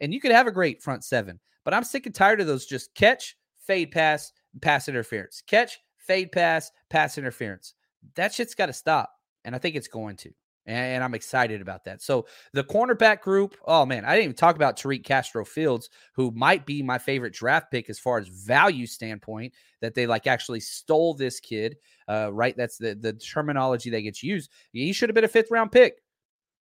and 0.00 0.12
you 0.12 0.20
could 0.20 0.32
have 0.32 0.46
a 0.46 0.52
great 0.52 0.82
front 0.82 1.04
seven. 1.04 1.40
But 1.64 1.74
I'm 1.74 1.84
sick 1.84 2.06
and 2.06 2.14
tired 2.14 2.40
of 2.40 2.46
those 2.46 2.66
just 2.66 2.94
catch, 2.94 3.36
fade, 3.66 3.90
pass, 3.90 4.32
pass 4.60 4.88
interference, 4.88 5.42
catch, 5.46 5.78
fade, 5.98 6.32
pass, 6.32 6.70
pass 6.90 7.18
interference. 7.18 7.74
That 8.14 8.34
shit's 8.34 8.54
got 8.54 8.66
to 8.66 8.72
stop, 8.72 9.10
and 9.46 9.54
I 9.54 9.58
think 9.58 9.76
it's 9.76 9.88
going 9.88 10.16
to 10.16 10.32
and 10.66 11.04
I'm 11.04 11.14
excited 11.14 11.60
about 11.60 11.84
that. 11.84 12.02
So 12.02 12.26
the 12.52 12.64
cornerback 12.64 13.20
group, 13.20 13.56
oh 13.66 13.86
man, 13.86 14.04
I 14.04 14.14
didn't 14.14 14.24
even 14.24 14.36
talk 14.36 14.56
about 14.56 14.76
Tariq 14.76 15.04
Castro 15.04 15.44
Fields, 15.44 15.90
who 16.14 16.32
might 16.32 16.66
be 16.66 16.82
my 16.82 16.98
favorite 16.98 17.32
draft 17.32 17.70
pick 17.70 17.88
as 17.88 17.98
far 17.98 18.18
as 18.18 18.28
value 18.28 18.86
standpoint. 18.86 19.54
That 19.80 19.94
they 19.94 20.06
like 20.06 20.26
actually 20.26 20.60
stole 20.60 21.14
this 21.14 21.38
kid, 21.38 21.76
uh, 22.08 22.32
right? 22.32 22.56
That's 22.56 22.78
the 22.78 22.94
the 22.94 23.12
terminology 23.12 23.90
that 23.90 24.00
gets 24.00 24.22
used. 24.22 24.50
He 24.72 24.92
should 24.92 25.08
have 25.08 25.14
been 25.14 25.24
a 25.24 25.28
fifth 25.28 25.50
round 25.50 25.70
pick 25.70 26.02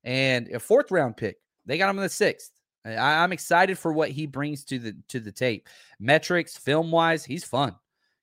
and 0.04 0.48
a 0.50 0.60
fourth 0.60 0.92
round 0.92 1.18
pick. 1.18 1.38
They 1.66 1.78
got 1.78 1.90
him 1.90 1.98
in 1.98 2.04
the 2.04 2.10
sixth. 2.10 2.52
I, 2.86 3.24
I'm 3.24 3.34
excited 3.34 3.80
for 3.80 3.92
what 3.92 4.12
he 4.12 4.28
brings 4.28 4.64
to 4.66 4.78
the 4.78 4.96
to 5.08 5.20
the 5.20 5.32
tape, 5.32 5.68
metrics, 6.00 6.58
film 6.58 6.92
wise. 6.92 7.26
He's 7.26 7.44
fun. 7.44 7.76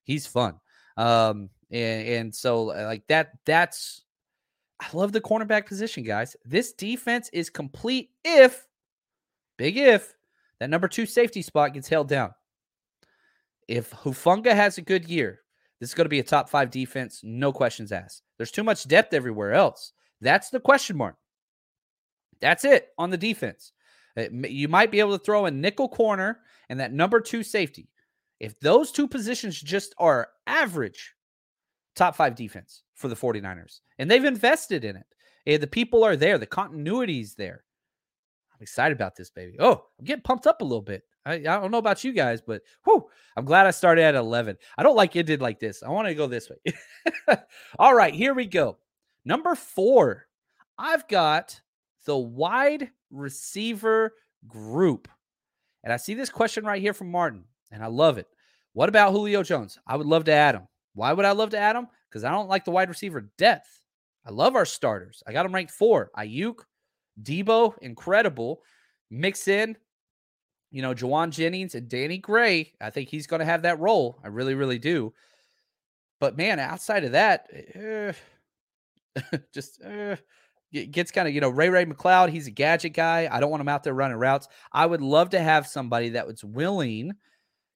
He's 0.03 0.25
fun. 0.25 0.59
Um, 0.95 1.49
and, 1.71 2.07
and 2.07 2.35
so 2.35 2.65
like 2.65 3.05
that. 3.07 3.31
That's 3.45 4.03
I 4.83 4.97
love 4.97 5.13
the 5.13 5.21
cornerback 5.21 5.65
position, 5.65 6.03
guys. 6.03 6.35
This 6.43 6.73
defense 6.73 7.29
is 7.31 7.49
complete 7.49 8.09
if, 8.25 8.67
big 9.57 9.77
if, 9.77 10.13
that 10.59 10.69
number 10.69 10.87
two 10.87 11.05
safety 11.05 11.41
spot 11.41 11.73
gets 11.73 11.87
held 11.87 12.09
down. 12.09 12.31
If 13.67 13.91
Hufanga 13.91 14.53
has 14.53 14.77
a 14.77 14.81
good 14.81 15.05
year, 15.05 15.39
this 15.79 15.89
is 15.89 15.95
going 15.95 16.05
to 16.05 16.09
be 16.09 16.19
a 16.19 16.23
top 16.23 16.49
five 16.49 16.69
defense, 16.69 17.21
no 17.23 17.53
questions 17.53 17.91
asked. 17.91 18.23
There's 18.37 18.51
too 18.51 18.63
much 18.63 18.87
depth 18.87 19.13
everywhere 19.13 19.53
else. 19.53 19.93
That's 20.19 20.49
the 20.49 20.59
question 20.59 20.97
mark. 20.97 21.15
That's 22.41 22.65
it 22.65 22.89
on 22.97 23.09
the 23.09 23.17
defense. 23.17 23.71
Uh, 24.17 24.29
you 24.31 24.67
might 24.67 24.91
be 24.91 24.99
able 24.99 25.17
to 25.17 25.23
throw 25.23 25.45
a 25.45 25.51
nickel 25.51 25.87
corner 25.87 26.39
and 26.69 26.79
that 26.79 26.93
number 26.93 27.21
two 27.21 27.41
safety. 27.43 27.89
If 28.39 28.59
those 28.59 28.91
two 28.91 29.07
positions 29.07 29.61
just 29.61 29.95
are 29.97 30.29
average, 30.45 31.13
top 31.95 32.15
five 32.15 32.35
defense 32.35 32.83
for 32.95 33.07
the 33.07 33.15
49ers. 33.15 33.79
And 33.99 34.09
they've 34.09 34.23
invested 34.23 34.83
in 34.83 34.95
it. 34.95 35.05
And 35.45 35.61
the 35.61 35.67
people 35.67 36.03
are 36.03 36.15
there, 36.15 36.37
the 36.37 36.45
continuity 36.45 37.19
is 37.19 37.35
there. 37.35 37.63
I'm 38.53 38.61
excited 38.61 38.95
about 38.95 39.15
this, 39.15 39.29
baby. 39.29 39.57
Oh, 39.59 39.85
I'm 39.99 40.05
getting 40.05 40.23
pumped 40.23 40.47
up 40.47 40.61
a 40.61 40.65
little 40.65 40.81
bit. 40.81 41.03
I, 41.25 41.35
I 41.35 41.39
don't 41.39 41.71
know 41.71 41.77
about 41.77 42.03
you 42.03 42.11
guys, 42.11 42.41
but 42.41 42.61
whew, 42.83 43.05
I'm 43.35 43.45
glad 43.45 43.65
I 43.65 43.71
started 43.71 44.03
at 44.03 44.15
11. 44.15 44.57
I 44.77 44.83
don't 44.83 44.95
like 44.95 45.15
it 45.15 45.25
did 45.25 45.41
like 45.41 45.59
this. 45.59 45.83
I 45.83 45.89
want 45.89 46.07
to 46.07 46.15
go 46.15 46.27
this 46.27 46.49
way. 46.49 47.37
All 47.79 47.95
right, 47.95 48.13
here 48.13 48.33
we 48.33 48.45
go. 48.45 48.77
Number 49.25 49.55
four, 49.55 50.27
I've 50.77 51.07
got 51.07 51.59
the 52.05 52.17
wide 52.17 52.89
receiver 53.09 54.13
group. 54.47 55.07
And 55.83 55.93
I 55.93 55.97
see 55.97 56.13
this 56.13 56.29
question 56.29 56.65
right 56.65 56.81
here 56.81 56.93
from 56.93 57.11
Martin, 57.11 57.45
and 57.71 57.83
I 57.83 57.87
love 57.87 58.17
it. 58.17 58.27
What 58.73 58.89
about 58.89 59.11
Julio 59.11 59.43
Jones? 59.43 59.77
I 59.85 59.95
would 59.95 60.07
love 60.07 60.25
to 60.25 60.31
add 60.31 60.55
him. 60.55 60.67
Why 60.93 61.13
would 61.13 61.25
I 61.25 61.31
love 61.31 61.51
to 61.51 61.57
add 61.57 61.75
him? 61.75 61.87
Because 62.09 62.23
I 62.23 62.31
don't 62.31 62.49
like 62.49 62.65
the 62.65 62.71
wide 62.71 62.89
receiver 62.89 63.29
depth. 63.37 63.79
I 64.25 64.31
love 64.31 64.55
our 64.55 64.65
starters. 64.65 65.23
I 65.27 65.33
got 65.33 65.43
them 65.43 65.53
ranked 65.53 65.73
four. 65.73 66.11
Aiyuk, 66.17 66.59
Deebo, 67.21 67.77
incredible. 67.81 68.61
Mix 69.09 69.47
in, 69.47 69.75
you 70.71 70.81
know, 70.81 70.93
Jauan 70.93 71.29
Jennings 71.29 71.75
and 71.75 71.89
Danny 71.89 72.17
Gray. 72.17 72.73
I 72.79 72.89
think 72.89 73.09
he's 73.09 73.27
going 73.27 73.41
to 73.41 73.45
have 73.45 73.63
that 73.63 73.79
role. 73.79 74.19
I 74.23 74.27
really, 74.27 74.55
really 74.55 74.79
do. 74.79 75.13
But 76.19 76.37
man, 76.37 76.59
outside 76.59 77.03
of 77.03 77.11
that, 77.11 77.47
uh, 77.75 79.37
just 79.53 79.83
uh, 79.83 80.15
gets 80.71 81.11
kind 81.11 81.27
of, 81.27 81.33
you 81.33 81.41
know, 81.41 81.49
Ray 81.49 81.69
Ray 81.69 81.85
McCloud. 81.85 82.29
He's 82.29 82.47
a 82.47 82.51
gadget 82.51 82.93
guy. 82.93 83.27
I 83.31 83.39
don't 83.39 83.51
want 83.51 83.61
him 83.61 83.67
out 83.67 83.83
there 83.83 83.93
running 83.93 84.17
routes. 84.17 84.47
I 84.71 84.85
would 84.85 85.01
love 85.01 85.31
to 85.31 85.39
have 85.39 85.67
somebody 85.67 86.09
that 86.09 86.25
was 86.25 86.43
willing, 86.43 87.11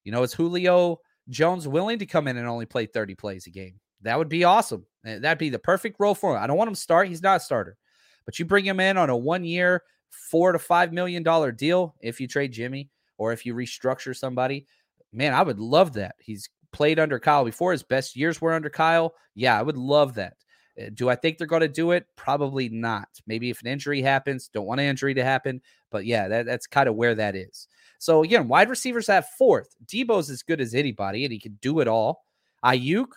you 0.04 0.12
know, 0.12 0.24
it's 0.24 0.34
Julio 0.34 1.02
Jones 1.30 1.68
willing 1.68 2.00
to 2.00 2.06
come 2.06 2.28
in 2.28 2.38
and 2.38 2.48
only 2.48 2.66
play 2.66 2.86
30 2.86 3.16
plays 3.16 3.48
a 3.48 3.50
game. 3.50 3.80
That 4.02 4.18
would 4.18 4.30
be 4.30 4.44
awesome. 4.44 4.86
Eh, 5.06 5.20
that'd 5.20 5.38
be 5.38 5.50
the 5.50 5.60
perfect 5.60 6.00
role 6.00 6.16
for 6.16 6.36
him. 6.36 6.44
I 6.44 6.48
don't 6.48 6.58
want 6.58 6.70
him 6.70 6.76
to 6.76 6.80
start. 6.80 7.08
He's 7.08 7.24
not 7.24 7.38
a 7.38 7.40
starter. 7.40 7.78
But 8.26 8.40
you 8.40 8.46
bring 8.46 8.66
him 8.66 8.80
in 8.80 8.98
on 8.98 9.10
a 9.10 9.18
one 9.18 9.44
year, 9.44 9.84
four 10.10 10.52
to 10.52 10.60
five 10.60 10.94
million 10.94 11.24
dollar 11.24 11.52
deal 11.52 11.96
if 12.02 12.20
you 12.20 12.28
trade 12.28 12.52
Jimmy 12.52 12.90
or 13.18 13.34
if 13.34 13.46
you 13.46 13.56
restructure 13.56 14.16
somebody. 14.16 14.68
Man, 15.13 15.34
I 15.34 15.42
would 15.42 15.60
love 15.60 15.94
that. 15.94 16.16
He's 16.20 16.50
played 16.72 17.00
under 17.00 17.20
Kyle 17.20 17.46
before. 17.46 17.72
His 17.72 17.84
best 17.84 18.16
years 18.16 18.42
were 18.42 18.54
under 18.54 18.70
Kyle. 18.70 19.13
Yeah, 19.36 19.58
I 19.58 19.63
would 19.63 19.78
love 19.78 20.16
that. 20.16 20.36
Eh, 20.78 20.90
do 20.94 21.10
I 21.10 21.16
think 21.16 21.38
they're 21.38 21.48
going 21.48 21.62
to 21.62 21.68
do 21.68 21.92
it? 21.92 22.06
Probably 22.16 22.70
not. 22.70 23.08
Maybe 23.26 23.50
if 23.50 23.62
an 23.62 23.68
injury 23.68 24.02
happens, 24.02 24.50
don't 24.50 24.68
want 24.68 24.82
an 24.82 24.88
injury 24.88 25.13
to 25.16 25.24
happen. 25.24 25.62
But 25.90 26.06
yeah, 26.06 26.28
that, 26.28 26.46
that's 26.46 26.68
kind 26.68 26.90
of 26.90 26.96
where 26.96 27.16
that 27.16 27.36
is. 27.36 27.68
So 27.98 28.24
again, 28.24 28.48
wide 28.48 28.70
receivers 28.70 29.08
have 29.08 29.28
fourth. 29.38 29.76
Deebo's 29.86 30.30
as 30.30 30.44
good 30.44 30.62
as 30.62 30.74
anybody, 30.74 31.26
and 31.26 31.34
he 31.34 31.40
can 31.40 31.58
do 31.62 31.80
it 31.80 31.88
all. 31.88 32.24
Aiyuk, 32.64 33.08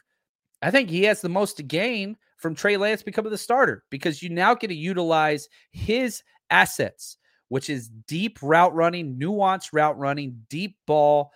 I 0.62 0.70
think 0.70 0.90
he 0.90 1.04
has 1.04 1.20
the 1.20 1.28
most 1.28 1.56
to 1.58 1.62
gain 1.62 2.16
from 2.36 2.54
Trey 2.54 2.76
Lance 2.76 3.02
becoming 3.02 3.30
the 3.30 3.38
starter 3.38 3.84
because 3.90 4.22
you 4.22 4.30
now 4.30 4.54
get 4.54 4.68
to 4.68 4.74
utilize 4.74 5.48
his 5.72 6.22
assets, 6.50 7.18
which 7.48 7.68
is 7.68 7.90
deep 8.06 8.38
route 8.42 8.74
running, 8.74 9.16
nuanced 9.16 9.70
route 9.72 9.98
running, 9.98 10.42
deep 10.48 10.76
ball. 10.86 11.32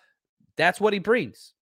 That's 0.56 0.80
what 0.80 0.92
he 0.92 0.98
brings. 0.98 1.52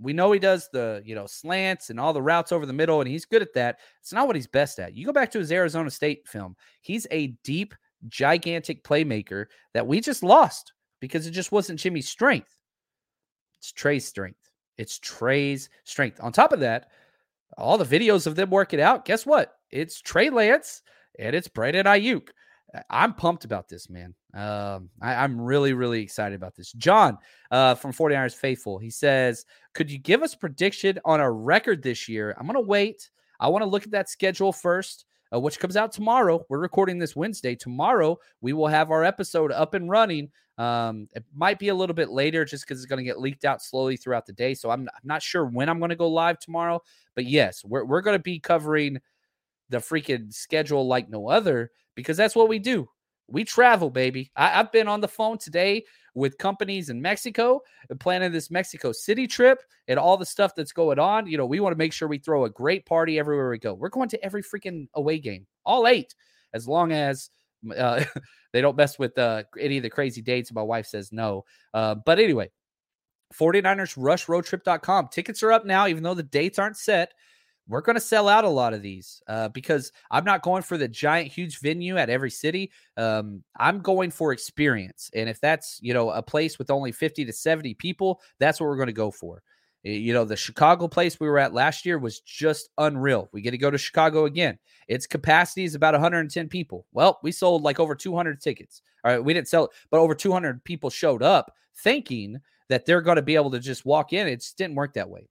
We 0.00 0.12
know 0.12 0.30
he 0.30 0.38
does 0.38 0.68
the, 0.72 1.02
you 1.04 1.16
know, 1.16 1.26
slants 1.26 1.90
and 1.90 1.98
all 1.98 2.12
the 2.12 2.22
routes 2.22 2.52
over 2.52 2.66
the 2.66 2.72
middle, 2.72 3.00
and 3.00 3.10
he's 3.10 3.24
good 3.24 3.42
at 3.42 3.54
that. 3.54 3.80
It's 4.00 4.12
not 4.12 4.28
what 4.28 4.36
he's 4.36 4.46
best 4.46 4.78
at. 4.78 4.94
You 4.94 5.04
go 5.04 5.12
back 5.12 5.32
to 5.32 5.40
his 5.40 5.50
Arizona 5.50 5.90
State 5.90 6.28
film, 6.28 6.54
he's 6.82 7.06
a 7.10 7.28
deep, 7.42 7.74
gigantic 8.06 8.84
playmaker 8.84 9.46
that 9.74 9.86
we 9.86 10.00
just 10.00 10.22
lost 10.22 10.72
because 11.00 11.26
it 11.26 11.32
just 11.32 11.52
wasn't 11.52 11.78
Jimmy's 11.78 12.08
strength. 12.08 12.54
It's 13.58 13.72
Trey's 13.72 14.06
strength. 14.06 14.50
It's 14.76 14.98
Trey's 14.98 15.68
strength. 15.84 16.20
On 16.22 16.32
top 16.32 16.52
of 16.52 16.60
that, 16.60 16.88
all 17.56 17.78
the 17.78 17.84
videos 17.84 18.26
of 18.26 18.36
them 18.36 18.50
working 18.50 18.80
out, 18.80 19.04
guess 19.04 19.26
what? 19.26 19.54
It's 19.70 20.00
Trey 20.00 20.30
Lance 20.30 20.82
and 21.18 21.34
it's 21.34 21.48
Brandon 21.48 21.86
Aiyuk. 21.86 22.28
I'm 22.90 23.14
pumped 23.14 23.44
about 23.44 23.68
this, 23.68 23.88
man. 23.88 24.14
Um, 24.34 24.90
I, 25.00 25.24
am 25.24 25.40
really, 25.40 25.72
really 25.72 26.02
excited 26.02 26.36
about 26.36 26.54
this. 26.54 26.72
John 26.72 27.16
uh, 27.50 27.74
from 27.74 27.92
49ers 27.92 28.34
Faithful, 28.34 28.78
he 28.78 28.90
says, 28.90 29.46
Could 29.74 29.90
you 29.90 29.98
give 29.98 30.22
us 30.22 30.34
prediction 30.34 30.98
on 31.04 31.20
a 31.20 31.30
record 31.30 31.82
this 31.82 32.08
year? 32.08 32.36
I'm 32.38 32.46
going 32.46 32.54
to 32.54 32.68
wait. 32.68 33.10
I 33.40 33.48
want 33.48 33.62
to 33.62 33.70
look 33.70 33.84
at 33.84 33.92
that 33.92 34.10
schedule 34.10 34.52
first 34.52 35.06
uh, 35.32 35.40
which 35.40 35.58
comes 35.58 35.76
out 35.76 35.92
tomorrow. 35.92 36.44
We're 36.48 36.58
recording 36.58 36.98
this 36.98 37.16
Wednesday. 37.16 37.54
Tomorrow, 37.54 38.18
we 38.40 38.52
will 38.52 38.68
have 38.68 38.90
our 38.90 39.04
episode 39.04 39.52
up 39.52 39.74
and 39.74 39.90
running. 39.90 40.30
Um, 40.56 41.08
it 41.14 41.24
might 41.34 41.58
be 41.58 41.68
a 41.68 41.74
little 41.74 41.94
bit 41.94 42.10
later 42.10 42.44
just 42.44 42.64
because 42.64 42.78
it's 42.78 42.88
going 42.88 42.98
to 42.98 43.04
get 43.04 43.20
leaked 43.20 43.44
out 43.44 43.62
slowly 43.62 43.96
throughout 43.96 44.26
the 44.26 44.32
day. 44.32 44.54
So 44.54 44.70
I'm, 44.70 44.82
I'm 44.82 45.04
not 45.04 45.22
sure 45.22 45.44
when 45.44 45.68
I'm 45.68 45.78
going 45.78 45.90
to 45.90 45.96
go 45.96 46.08
live 46.08 46.38
tomorrow. 46.38 46.82
But 47.14 47.26
yes, 47.26 47.64
we're, 47.64 47.84
we're 47.84 48.00
going 48.00 48.18
to 48.18 48.22
be 48.22 48.40
covering 48.40 48.98
the 49.68 49.78
freaking 49.78 50.32
schedule 50.32 50.86
like 50.86 51.08
no 51.08 51.28
other 51.28 51.70
because 51.94 52.16
that's 52.16 52.34
what 52.34 52.48
we 52.48 52.58
do. 52.58 52.88
We 53.28 53.44
travel, 53.44 53.90
baby. 53.90 54.32
I, 54.34 54.48
have 54.48 54.72
been 54.72 54.88
on 54.88 55.00
the 55.00 55.08
phone 55.08 55.38
today 55.38 55.84
with 56.18 56.36
companies 56.38 56.90
in 56.90 57.00
Mexico 57.00 57.60
and 57.88 57.98
planning 57.98 58.32
this 58.32 58.50
Mexico 58.50 58.92
City 58.92 59.26
trip 59.26 59.62
and 59.86 59.98
all 59.98 60.16
the 60.16 60.26
stuff 60.26 60.54
that's 60.54 60.72
going 60.72 60.98
on. 60.98 61.26
You 61.26 61.38
know, 61.38 61.46
we 61.46 61.60
want 61.60 61.72
to 61.72 61.78
make 61.78 61.92
sure 61.92 62.08
we 62.08 62.18
throw 62.18 62.44
a 62.44 62.50
great 62.50 62.84
party 62.84 63.18
everywhere 63.18 63.50
we 63.50 63.58
go. 63.58 63.72
We're 63.72 63.88
going 63.88 64.08
to 64.10 64.24
every 64.24 64.42
freaking 64.42 64.88
away 64.94 65.18
game, 65.18 65.46
all 65.64 65.86
eight, 65.86 66.14
as 66.52 66.68
long 66.68 66.92
as 66.92 67.30
uh, 67.76 68.04
they 68.52 68.60
don't 68.60 68.76
mess 68.76 68.98
with 68.98 69.16
uh, 69.16 69.44
any 69.58 69.78
of 69.78 69.82
the 69.82 69.90
crazy 69.90 70.20
dates. 70.20 70.52
My 70.52 70.62
wife 70.62 70.86
says 70.86 71.12
no. 71.12 71.44
Uh, 71.72 71.94
but 71.94 72.18
anyway, 72.18 72.50
49ers 73.34 73.96
rushroadtrip.com. 73.96 75.08
Tickets 75.12 75.42
are 75.42 75.52
up 75.52 75.64
now, 75.64 75.86
even 75.86 76.02
though 76.02 76.14
the 76.14 76.22
dates 76.22 76.58
aren't 76.58 76.76
set 76.76 77.12
we're 77.68 77.82
going 77.82 77.94
to 77.94 78.00
sell 78.00 78.28
out 78.28 78.44
a 78.44 78.48
lot 78.48 78.72
of 78.72 78.82
these 78.82 79.22
uh, 79.28 79.48
because 79.48 79.92
I'm 80.10 80.24
not 80.24 80.42
going 80.42 80.62
for 80.62 80.78
the 80.78 80.88
giant, 80.88 81.30
huge 81.30 81.60
venue 81.60 81.98
at 81.98 82.08
every 82.08 82.30
city. 82.30 82.72
Um, 82.96 83.44
I'm 83.58 83.80
going 83.80 84.10
for 84.10 84.32
experience. 84.32 85.10
And 85.14 85.28
if 85.28 85.40
that's, 85.40 85.78
you 85.82 85.92
know, 85.92 86.10
a 86.10 86.22
place 86.22 86.58
with 86.58 86.70
only 86.70 86.92
50 86.92 87.26
to 87.26 87.32
70 87.32 87.74
people, 87.74 88.20
that's 88.40 88.58
what 88.58 88.66
we're 88.66 88.76
going 88.76 88.86
to 88.86 88.92
go 88.92 89.10
for. 89.10 89.42
You 89.84 90.12
know, 90.12 90.24
the 90.24 90.36
Chicago 90.36 90.88
place 90.88 91.20
we 91.20 91.28
were 91.28 91.38
at 91.38 91.54
last 91.54 91.86
year 91.86 91.98
was 91.98 92.20
just 92.20 92.70
unreal. 92.78 93.28
We 93.32 93.42
get 93.42 93.52
to 93.52 93.58
go 93.58 93.70
to 93.70 93.78
Chicago 93.78 94.24
again. 94.24 94.58
Its 94.88 95.06
capacity 95.06 95.64
is 95.64 95.74
about 95.74 95.94
110 95.94 96.48
people. 96.48 96.86
Well, 96.92 97.20
we 97.22 97.30
sold 97.30 97.62
like 97.62 97.78
over 97.78 97.94
200 97.94 98.40
tickets. 98.40 98.82
All 99.04 99.12
right, 99.12 99.24
we 99.24 99.34
didn't 99.34 99.48
sell 99.48 99.66
it, 99.66 99.70
but 99.90 100.00
over 100.00 100.14
200 100.14 100.64
people 100.64 100.90
showed 100.90 101.22
up 101.22 101.52
thinking 101.76 102.40
that 102.68 102.86
they're 102.86 103.00
going 103.00 103.16
to 103.16 103.22
be 103.22 103.36
able 103.36 103.52
to 103.52 103.60
just 103.60 103.86
walk 103.86 104.12
in. 104.12 104.26
It 104.26 104.44
didn't 104.56 104.74
work 104.74 104.94
that 104.94 105.08
way. 105.08 105.28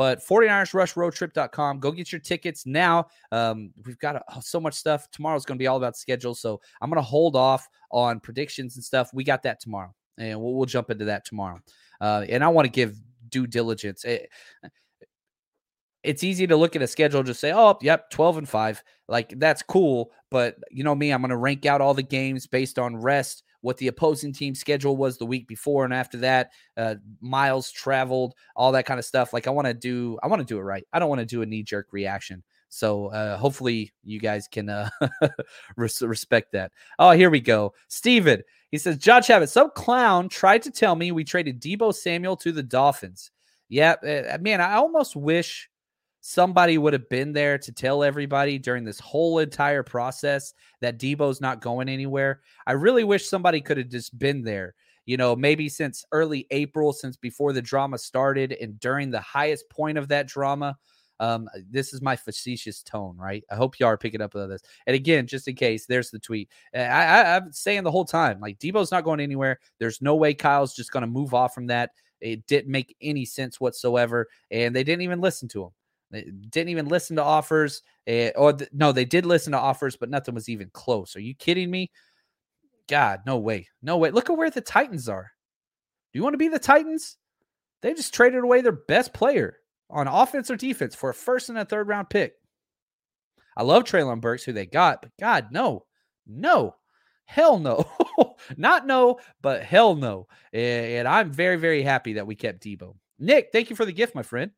But 0.00 0.26
49ersrushroadtrip.com. 0.26 1.78
Go 1.78 1.92
get 1.92 2.10
your 2.10 2.22
tickets 2.22 2.64
now. 2.64 3.08
Um, 3.32 3.70
we've 3.84 3.98
got 3.98 4.22
oh, 4.34 4.40
so 4.40 4.58
much 4.58 4.72
stuff. 4.72 5.10
Tomorrow's 5.10 5.44
going 5.44 5.58
to 5.58 5.62
be 5.62 5.66
all 5.66 5.76
about 5.76 5.94
schedule. 5.94 6.34
So 6.34 6.58
I'm 6.80 6.88
going 6.88 6.96
to 6.96 7.06
hold 7.06 7.36
off 7.36 7.68
on 7.92 8.18
predictions 8.18 8.76
and 8.76 8.82
stuff. 8.82 9.10
We 9.12 9.24
got 9.24 9.42
that 9.42 9.60
tomorrow. 9.60 9.94
And 10.16 10.40
we'll, 10.40 10.54
we'll 10.54 10.64
jump 10.64 10.88
into 10.88 11.04
that 11.04 11.26
tomorrow. 11.26 11.60
Uh, 12.00 12.24
and 12.30 12.42
I 12.42 12.48
want 12.48 12.64
to 12.64 12.70
give 12.70 12.96
due 13.28 13.46
diligence. 13.46 14.06
It, 14.06 14.30
it's 16.02 16.24
easy 16.24 16.46
to 16.46 16.56
look 16.56 16.76
at 16.76 16.80
a 16.80 16.86
schedule 16.86 17.22
just 17.22 17.40
say, 17.40 17.52
"Oh, 17.52 17.76
yep, 17.82 18.08
12 18.08 18.38
and 18.38 18.48
5." 18.48 18.82
Like 19.06 19.38
that's 19.38 19.60
cool, 19.60 20.12
but 20.30 20.56
you 20.70 20.82
know 20.82 20.94
me, 20.94 21.10
I'm 21.10 21.20
going 21.20 21.28
to 21.28 21.36
rank 21.36 21.66
out 21.66 21.82
all 21.82 21.92
the 21.92 22.02
games 22.02 22.46
based 22.46 22.78
on 22.78 22.96
rest, 22.96 23.42
what 23.60 23.76
the 23.76 23.88
opposing 23.88 24.32
team 24.32 24.54
schedule 24.54 24.96
was 24.96 25.18
the 25.18 25.26
week 25.26 25.46
before 25.46 25.84
and 25.84 25.94
after 25.94 26.18
that, 26.18 26.52
uh, 26.76 26.94
miles 27.20 27.70
traveled, 27.70 28.34
all 28.56 28.72
that 28.72 28.86
kind 28.86 28.98
of 28.98 29.04
stuff. 29.04 29.32
Like 29.32 29.46
I 29.46 29.50
want 29.50 29.66
to 29.66 29.74
do 29.74 30.18
I 30.22 30.26
want 30.26 30.40
to 30.40 30.46
do 30.46 30.58
it 30.58 30.62
right. 30.62 30.84
I 30.92 30.98
don't 30.98 31.08
want 31.08 31.20
to 31.20 31.26
do 31.26 31.42
a 31.42 31.46
knee 31.46 31.62
jerk 31.62 31.88
reaction. 31.92 32.42
So 32.70 33.06
uh, 33.08 33.36
hopefully 33.36 33.92
you 34.04 34.20
guys 34.20 34.46
can 34.46 34.68
uh, 34.68 34.90
respect 35.76 36.52
that. 36.52 36.72
Oh, 36.98 37.10
here 37.10 37.30
we 37.30 37.40
go. 37.40 37.74
Steven, 37.88 38.42
he 38.70 38.78
says, 38.78 38.96
John 38.96 39.22
Chavez, 39.22 39.52
some 39.52 39.70
clown 39.74 40.28
tried 40.28 40.62
to 40.62 40.70
tell 40.70 40.94
me 40.94 41.10
we 41.10 41.24
traded 41.24 41.60
Deebo 41.60 41.92
Samuel 41.92 42.36
to 42.36 42.52
the 42.52 42.62
Dolphins. 42.62 43.32
Yeah, 43.68 43.94
uh, 44.02 44.38
man, 44.40 44.60
I 44.60 44.74
almost 44.74 45.16
wish 45.16 45.69
somebody 46.20 46.78
would 46.78 46.92
have 46.92 47.08
been 47.08 47.32
there 47.32 47.58
to 47.58 47.72
tell 47.72 48.02
everybody 48.02 48.58
during 48.58 48.84
this 48.84 49.00
whole 49.00 49.38
entire 49.38 49.82
process 49.82 50.54
that 50.80 50.98
Deebo's 50.98 51.40
not 51.40 51.60
going 51.60 51.88
anywhere. 51.88 52.40
I 52.66 52.72
really 52.72 53.04
wish 53.04 53.28
somebody 53.28 53.60
could 53.60 53.78
have 53.78 53.88
just 53.88 54.18
been 54.18 54.42
there. 54.42 54.74
You 55.06 55.16
know, 55.16 55.34
maybe 55.34 55.68
since 55.68 56.04
early 56.12 56.46
April, 56.50 56.92
since 56.92 57.16
before 57.16 57.52
the 57.52 57.62
drama 57.62 57.98
started 57.98 58.52
and 58.52 58.78
during 58.78 59.10
the 59.10 59.20
highest 59.20 59.68
point 59.70 59.98
of 59.98 60.08
that 60.08 60.28
drama. 60.28 60.76
Um, 61.18 61.50
this 61.70 61.92
is 61.92 62.00
my 62.00 62.16
facetious 62.16 62.82
tone, 62.82 63.14
right? 63.18 63.44
I 63.50 63.56
hope 63.56 63.78
y'all 63.78 63.90
are 63.90 63.98
picking 63.98 64.22
up 64.22 64.34
on 64.34 64.48
this. 64.48 64.62
And 64.86 64.96
again, 64.96 65.26
just 65.26 65.48
in 65.48 65.54
case, 65.54 65.84
there's 65.84 66.10
the 66.10 66.18
tweet. 66.18 66.48
I, 66.74 66.80
I, 66.80 67.36
I'm 67.36 67.52
saying 67.52 67.82
the 67.82 67.90
whole 67.90 68.06
time, 68.06 68.40
like 68.40 68.58
Deebo's 68.58 68.90
not 68.90 69.04
going 69.04 69.20
anywhere. 69.20 69.58
There's 69.78 70.00
no 70.00 70.14
way 70.14 70.32
Kyle's 70.32 70.74
just 70.74 70.92
going 70.92 71.02
to 71.02 71.06
move 71.06 71.34
off 71.34 71.52
from 71.52 71.66
that. 71.66 71.90
It 72.22 72.46
didn't 72.46 72.70
make 72.70 72.96
any 73.02 73.26
sense 73.26 73.60
whatsoever, 73.60 74.28
and 74.50 74.74
they 74.74 74.82
didn't 74.82 75.02
even 75.02 75.20
listen 75.20 75.46
to 75.48 75.64
him. 75.64 75.70
They 76.10 76.22
didn't 76.22 76.70
even 76.70 76.86
listen 76.86 77.16
to 77.16 77.22
offers, 77.22 77.82
uh, 78.08 78.30
or 78.36 78.52
th- 78.52 78.70
no, 78.72 78.92
they 78.92 79.04
did 79.04 79.24
listen 79.26 79.52
to 79.52 79.58
offers, 79.58 79.96
but 79.96 80.10
nothing 80.10 80.34
was 80.34 80.48
even 80.48 80.70
close. 80.72 81.14
Are 81.14 81.20
you 81.20 81.34
kidding 81.34 81.70
me? 81.70 81.90
God, 82.88 83.20
no 83.26 83.38
way, 83.38 83.68
no 83.82 83.96
way. 83.96 84.10
Look 84.10 84.28
at 84.28 84.36
where 84.36 84.50
the 84.50 84.60
Titans 84.60 85.08
are. 85.08 85.30
Do 86.12 86.18
you 86.18 86.24
want 86.24 86.34
to 86.34 86.38
be 86.38 86.48
the 86.48 86.58
Titans? 86.58 87.16
They 87.82 87.94
just 87.94 88.12
traded 88.12 88.42
away 88.42 88.60
their 88.60 88.72
best 88.72 89.12
player 89.12 89.58
on 89.88 90.08
offense 90.08 90.50
or 90.50 90.56
defense 90.56 90.94
for 90.94 91.10
a 91.10 91.14
first 91.14 91.48
and 91.48 91.58
a 91.58 91.64
third 91.64 91.88
round 91.88 92.10
pick. 92.10 92.34
I 93.56 93.62
love 93.62 93.84
Treylon 93.84 94.20
Burks, 94.20 94.44
who 94.44 94.52
they 94.52 94.66
got, 94.66 95.02
but 95.02 95.12
God, 95.20 95.48
no, 95.50 95.84
no, 96.26 96.74
hell 97.24 97.58
no, 97.58 97.84
not 98.56 98.86
no, 98.86 99.20
but 99.40 99.62
hell 99.62 99.94
no. 99.94 100.26
And 100.52 101.06
I'm 101.06 101.32
very, 101.32 101.56
very 101.56 101.82
happy 101.82 102.14
that 102.14 102.26
we 102.26 102.34
kept 102.34 102.62
Deebo. 102.62 102.96
Nick, 103.18 103.50
thank 103.52 103.70
you 103.70 103.76
for 103.76 103.84
the 103.84 103.92
gift, 103.92 104.14
my 104.14 104.22
friend. 104.22 104.50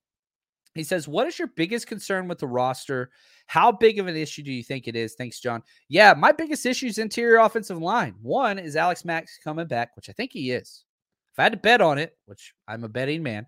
He 0.74 0.84
says, 0.84 1.06
What 1.06 1.26
is 1.26 1.38
your 1.38 1.48
biggest 1.48 1.86
concern 1.86 2.28
with 2.28 2.38
the 2.38 2.46
roster? 2.46 3.10
How 3.46 3.72
big 3.72 3.98
of 3.98 4.06
an 4.06 4.16
issue 4.16 4.42
do 4.42 4.52
you 4.52 4.62
think 4.62 4.88
it 4.88 4.96
is? 4.96 5.14
Thanks, 5.14 5.40
John. 5.40 5.62
Yeah, 5.88 6.14
my 6.16 6.32
biggest 6.32 6.64
issue 6.64 6.86
is 6.86 6.98
interior 6.98 7.38
offensive 7.38 7.78
line. 7.78 8.14
One 8.22 8.58
is 8.58 8.76
Alex 8.76 9.04
Mack 9.04 9.28
coming 9.44 9.66
back, 9.66 9.94
which 9.96 10.08
I 10.08 10.12
think 10.12 10.32
he 10.32 10.50
is. 10.50 10.84
If 11.32 11.38
I 11.38 11.44
had 11.44 11.52
to 11.52 11.58
bet 11.58 11.80
on 11.80 11.98
it, 11.98 12.16
which 12.26 12.54
I'm 12.66 12.84
a 12.84 12.88
betting 12.88 13.22
man, 13.22 13.46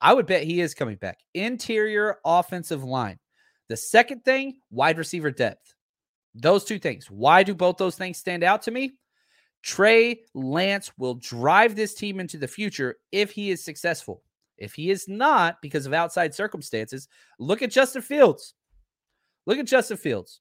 I 0.00 0.12
would 0.12 0.26
bet 0.26 0.44
he 0.44 0.60
is 0.60 0.74
coming 0.74 0.96
back. 0.96 1.18
Interior 1.34 2.18
offensive 2.24 2.84
line. 2.84 3.18
The 3.68 3.76
second 3.76 4.24
thing, 4.24 4.60
wide 4.70 4.98
receiver 4.98 5.30
depth. 5.30 5.74
Those 6.34 6.64
two 6.64 6.78
things. 6.78 7.10
Why 7.10 7.42
do 7.42 7.54
both 7.54 7.78
those 7.78 7.96
things 7.96 8.18
stand 8.18 8.44
out 8.44 8.62
to 8.62 8.70
me? 8.70 8.92
Trey 9.62 10.20
Lance 10.34 10.92
will 10.98 11.14
drive 11.14 11.74
this 11.74 11.94
team 11.94 12.20
into 12.20 12.38
the 12.38 12.46
future 12.46 12.96
if 13.10 13.32
he 13.32 13.50
is 13.50 13.64
successful. 13.64 14.22
If 14.58 14.74
he 14.74 14.90
is 14.90 15.08
not, 15.08 15.60
because 15.60 15.86
of 15.86 15.92
outside 15.92 16.34
circumstances, 16.34 17.08
look 17.38 17.62
at 17.62 17.70
Justin 17.70 18.02
Fields. 18.02 18.54
Look 19.46 19.58
at 19.58 19.66
Justin 19.66 19.96
Fields. 19.96 20.40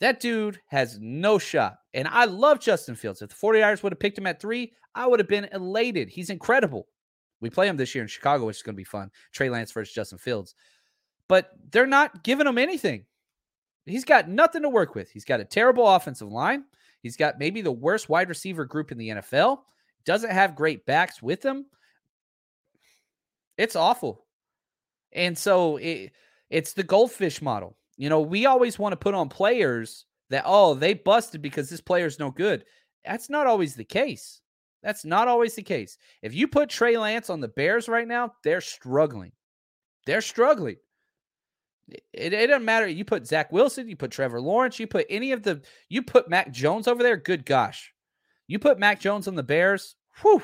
That 0.00 0.20
dude 0.20 0.60
has 0.66 0.98
no 1.00 1.38
shot. 1.38 1.78
And 1.94 2.08
I 2.08 2.24
love 2.24 2.60
Justin 2.60 2.96
Fields. 2.96 3.22
If 3.22 3.30
the 3.30 3.34
49ers 3.34 3.82
would 3.82 3.92
have 3.92 4.00
picked 4.00 4.18
him 4.18 4.26
at 4.26 4.40
three, 4.40 4.72
I 4.94 5.06
would 5.06 5.20
have 5.20 5.28
been 5.28 5.48
elated. 5.52 6.08
He's 6.08 6.30
incredible. 6.30 6.86
We 7.40 7.50
play 7.50 7.68
him 7.68 7.76
this 7.76 7.94
year 7.94 8.02
in 8.02 8.08
Chicago, 8.08 8.46
which 8.46 8.56
is 8.56 8.62
going 8.62 8.74
to 8.74 8.78
be 8.80 8.84
fun. 8.84 9.10
Trey 9.32 9.50
Lance 9.50 9.72
versus 9.72 9.94
Justin 9.94 10.18
Fields. 10.18 10.54
But 11.28 11.50
they're 11.70 11.86
not 11.86 12.24
giving 12.24 12.46
him 12.46 12.58
anything. 12.58 13.04
He's 13.84 14.04
got 14.04 14.28
nothing 14.28 14.62
to 14.62 14.68
work 14.68 14.94
with. 14.94 15.10
He's 15.10 15.24
got 15.24 15.40
a 15.40 15.44
terrible 15.44 15.86
offensive 15.86 16.30
line. 16.30 16.64
He's 17.02 17.16
got 17.16 17.38
maybe 17.38 17.60
the 17.60 17.72
worst 17.72 18.08
wide 18.08 18.28
receiver 18.28 18.64
group 18.64 18.90
in 18.90 18.98
the 18.98 19.10
NFL. 19.10 19.58
Doesn't 20.04 20.30
have 20.30 20.56
great 20.56 20.86
backs 20.86 21.22
with 21.22 21.44
him. 21.44 21.66
It's 23.58 23.76
awful. 23.76 24.24
And 25.12 25.36
so 25.36 25.76
it, 25.78 26.12
it's 26.50 26.72
the 26.72 26.82
goldfish 26.82 27.40
model. 27.40 27.76
You 27.96 28.08
know, 28.08 28.20
we 28.20 28.46
always 28.46 28.78
want 28.78 28.92
to 28.92 28.96
put 28.96 29.14
on 29.14 29.28
players 29.28 30.04
that, 30.30 30.44
oh, 30.46 30.74
they 30.74 30.94
busted 30.94 31.40
because 31.40 31.70
this 31.70 31.80
player's 31.80 32.18
no 32.18 32.30
good. 32.30 32.64
That's 33.04 33.30
not 33.30 33.46
always 33.46 33.74
the 33.74 33.84
case. 33.84 34.40
That's 34.82 35.04
not 35.04 35.28
always 35.28 35.54
the 35.54 35.62
case. 35.62 35.96
If 36.22 36.34
you 36.34 36.46
put 36.46 36.68
Trey 36.68 36.98
Lance 36.98 37.30
on 37.30 37.40
the 37.40 37.48
Bears 37.48 37.88
right 37.88 38.06
now, 38.06 38.34
they're 38.44 38.60
struggling. 38.60 39.32
They're 40.04 40.20
struggling. 40.20 40.76
It, 41.88 42.32
it, 42.32 42.46
doesn't 42.48 42.64
matter. 42.64 42.86
You 42.86 43.04
put 43.04 43.26
Zach 43.26 43.52
Wilson, 43.52 43.88
you 43.88 43.96
put 43.96 44.10
Trevor 44.10 44.40
Lawrence, 44.40 44.78
you 44.78 44.86
put 44.86 45.06
any 45.08 45.32
of 45.32 45.42
the, 45.42 45.62
you 45.88 46.02
put 46.02 46.28
Mac 46.28 46.52
Jones 46.52 46.88
over 46.88 47.02
there. 47.02 47.16
Good 47.16 47.46
gosh. 47.46 47.92
You 48.48 48.58
put 48.58 48.78
Mac 48.78 49.00
Jones 49.00 49.28
on 49.28 49.34
the 49.34 49.42
Bears. 49.42 49.96
Whew. 50.22 50.42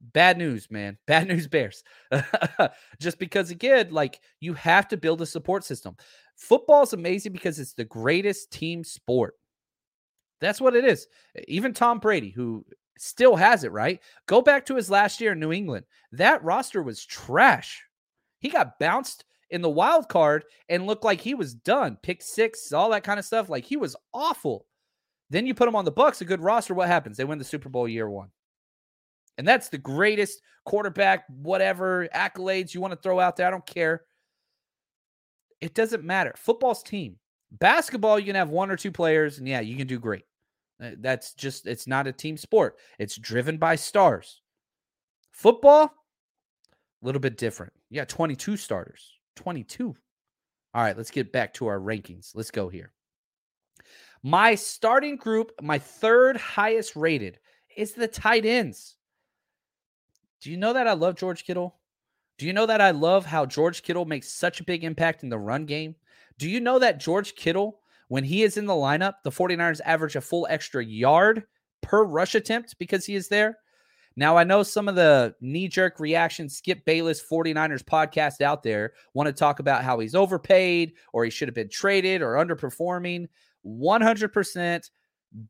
Bad 0.00 0.38
news, 0.38 0.70
man. 0.70 0.96
Bad 1.06 1.28
news, 1.28 1.46
Bears. 1.46 1.82
Just 3.00 3.18
because, 3.18 3.50
again, 3.50 3.90
like 3.90 4.20
you 4.40 4.54
have 4.54 4.88
to 4.88 4.96
build 4.96 5.20
a 5.20 5.26
support 5.26 5.64
system. 5.64 5.96
Football 6.36 6.82
is 6.82 6.92
amazing 6.92 7.32
because 7.32 7.58
it's 7.58 7.74
the 7.74 7.84
greatest 7.84 8.50
team 8.50 8.82
sport. 8.82 9.34
That's 10.40 10.60
what 10.60 10.74
it 10.74 10.84
is. 10.84 11.06
Even 11.48 11.74
Tom 11.74 11.98
Brady, 11.98 12.30
who 12.30 12.64
still 12.98 13.36
has 13.36 13.64
it, 13.64 13.72
right? 13.72 14.00
Go 14.26 14.40
back 14.40 14.66
to 14.66 14.76
his 14.76 14.90
last 14.90 15.20
year 15.20 15.32
in 15.32 15.40
New 15.40 15.52
England. 15.52 15.84
That 16.12 16.42
roster 16.42 16.82
was 16.82 17.04
trash. 17.04 17.82
He 18.40 18.48
got 18.48 18.78
bounced 18.78 19.24
in 19.50 19.60
the 19.60 19.68
wild 19.68 20.08
card 20.08 20.44
and 20.68 20.86
looked 20.86 21.04
like 21.04 21.20
he 21.20 21.34
was 21.34 21.54
done. 21.54 21.98
Pick 22.02 22.22
six, 22.22 22.72
all 22.72 22.90
that 22.90 23.04
kind 23.04 23.18
of 23.18 23.26
stuff. 23.26 23.50
Like 23.50 23.64
he 23.64 23.76
was 23.76 23.96
awful. 24.14 24.66
Then 25.28 25.46
you 25.46 25.54
put 25.54 25.68
him 25.68 25.76
on 25.76 25.84
the 25.84 25.92
Bucs, 25.92 26.20
a 26.20 26.24
good 26.24 26.40
roster. 26.40 26.74
What 26.74 26.88
happens? 26.88 27.16
They 27.16 27.24
win 27.24 27.38
the 27.38 27.44
Super 27.44 27.68
Bowl 27.68 27.86
year 27.86 28.08
one. 28.08 28.30
And 29.38 29.46
that's 29.46 29.68
the 29.68 29.78
greatest 29.78 30.40
quarterback, 30.64 31.24
whatever 31.28 32.08
accolades 32.14 32.74
you 32.74 32.80
want 32.80 32.92
to 32.92 33.00
throw 33.00 33.18
out 33.18 33.36
there. 33.36 33.46
I 33.46 33.50
don't 33.50 33.66
care. 33.66 34.02
It 35.60 35.74
doesn't 35.74 36.04
matter. 36.04 36.34
Football's 36.36 36.82
team. 36.82 37.16
Basketball, 37.52 38.18
you 38.18 38.26
can 38.26 38.36
have 38.36 38.50
one 38.50 38.70
or 38.70 38.76
two 38.76 38.92
players, 38.92 39.38
and 39.38 39.48
yeah, 39.48 39.60
you 39.60 39.76
can 39.76 39.86
do 39.86 39.98
great. 39.98 40.24
Uh, 40.82 40.90
that's 40.98 41.34
just, 41.34 41.66
it's 41.66 41.86
not 41.86 42.06
a 42.06 42.12
team 42.12 42.36
sport. 42.36 42.76
It's 42.98 43.16
driven 43.16 43.58
by 43.58 43.76
stars. 43.76 44.40
Football, 45.32 45.84
a 45.84 47.06
little 47.06 47.20
bit 47.20 47.36
different. 47.36 47.72
Yeah, 47.90 48.04
22 48.04 48.56
starters. 48.56 49.18
22. 49.36 49.96
All 50.72 50.82
right, 50.82 50.96
let's 50.96 51.10
get 51.10 51.32
back 51.32 51.54
to 51.54 51.66
our 51.66 51.80
rankings. 51.80 52.30
Let's 52.34 52.50
go 52.50 52.68
here. 52.68 52.92
My 54.22 54.54
starting 54.54 55.16
group, 55.16 55.52
my 55.60 55.78
third 55.78 56.36
highest 56.36 56.94
rated, 56.94 57.38
is 57.76 57.92
the 57.92 58.06
tight 58.08 58.44
ends. 58.44 58.96
Do 60.40 60.50
you 60.50 60.56
know 60.56 60.72
that 60.72 60.86
I 60.86 60.94
love 60.94 61.16
George 61.16 61.44
Kittle? 61.44 61.76
Do 62.38 62.46
you 62.46 62.52
know 62.54 62.66
that 62.66 62.80
I 62.80 62.92
love 62.92 63.26
how 63.26 63.44
George 63.44 63.82
Kittle 63.82 64.06
makes 64.06 64.32
such 64.32 64.60
a 64.60 64.64
big 64.64 64.84
impact 64.84 65.22
in 65.22 65.28
the 65.28 65.38
run 65.38 65.66
game? 65.66 65.94
Do 66.38 66.48
you 66.48 66.60
know 66.60 66.78
that 66.78 66.98
George 66.98 67.34
Kittle, 67.34 67.80
when 68.08 68.24
he 68.24 68.42
is 68.42 68.56
in 68.56 68.64
the 68.64 68.72
lineup, 68.72 69.16
the 69.22 69.30
49ers 69.30 69.82
average 69.84 70.16
a 70.16 70.22
full 70.22 70.46
extra 70.48 70.82
yard 70.82 71.44
per 71.82 72.04
rush 72.04 72.34
attempt 72.34 72.76
because 72.78 73.04
he 73.04 73.14
is 73.14 73.28
there? 73.28 73.58
Now, 74.16 74.36
I 74.36 74.44
know 74.44 74.62
some 74.62 74.88
of 74.88 74.94
the 74.94 75.34
knee 75.40 75.68
jerk 75.68 76.00
reaction 76.00 76.48
Skip 76.48 76.84
Bayless 76.86 77.22
49ers 77.22 77.84
podcast 77.84 78.40
out 78.40 78.62
there 78.62 78.94
want 79.12 79.26
to 79.26 79.32
talk 79.32 79.60
about 79.60 79.84
how 79.84 79.98
he's 79.98 80.14
overpaid 80.14 80.94
or 81.12 81.24
he 81.24 81.30
should 81.30 81.48
have 81.48 81.54
been 81.54 81.68
traded 81.68 82.22
or 82.22 82.34
underperforming. 82.34 83.28
100% 83.66 84.90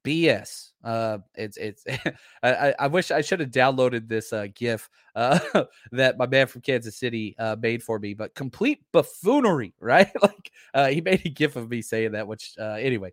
BS. 0.05 0.71
Uh, 0.85 1.19
it's 1.35 1.57
it's. 1.57 1.85
I, 2.43 2.75
I 2.79 2.87
wish 2.87 3.11
I 3.11 3.21
should 3.21 3.41
have 3.41 3.51
downloaded 3.51 4.09
this 4.09 4.33
uh, 4.33 4.47
GIF 4.55 4.89
uh, 5.15 5.39
that 5.93 6.19
my 6.19 6.27
man 6.27 6.47
from 6.47 6.61
Kansas 6.61 6.97
City 6.97 7.35
uh, 7.39 7.57
made 7.61 7.83
for 7.83 7.99
me, 7.99 8.15
but 8.15 8.35
complete 8.35 8.85
buffoonery, 8.93 9.75
right? 9.81 10.11
like 10.23 10.53
uh, 10.75 10.89
he 10.89 11.01
made 11.01 11.25
a 11.25 11.31
GIF 11.31 11.57
of 11.57 11.71
me 11.71 11.83
saying 11.83 12.13
that. 12.13 12.27
Which 12.27 12.55
uh, 12.59 12.77
anyway, 12.79 13.13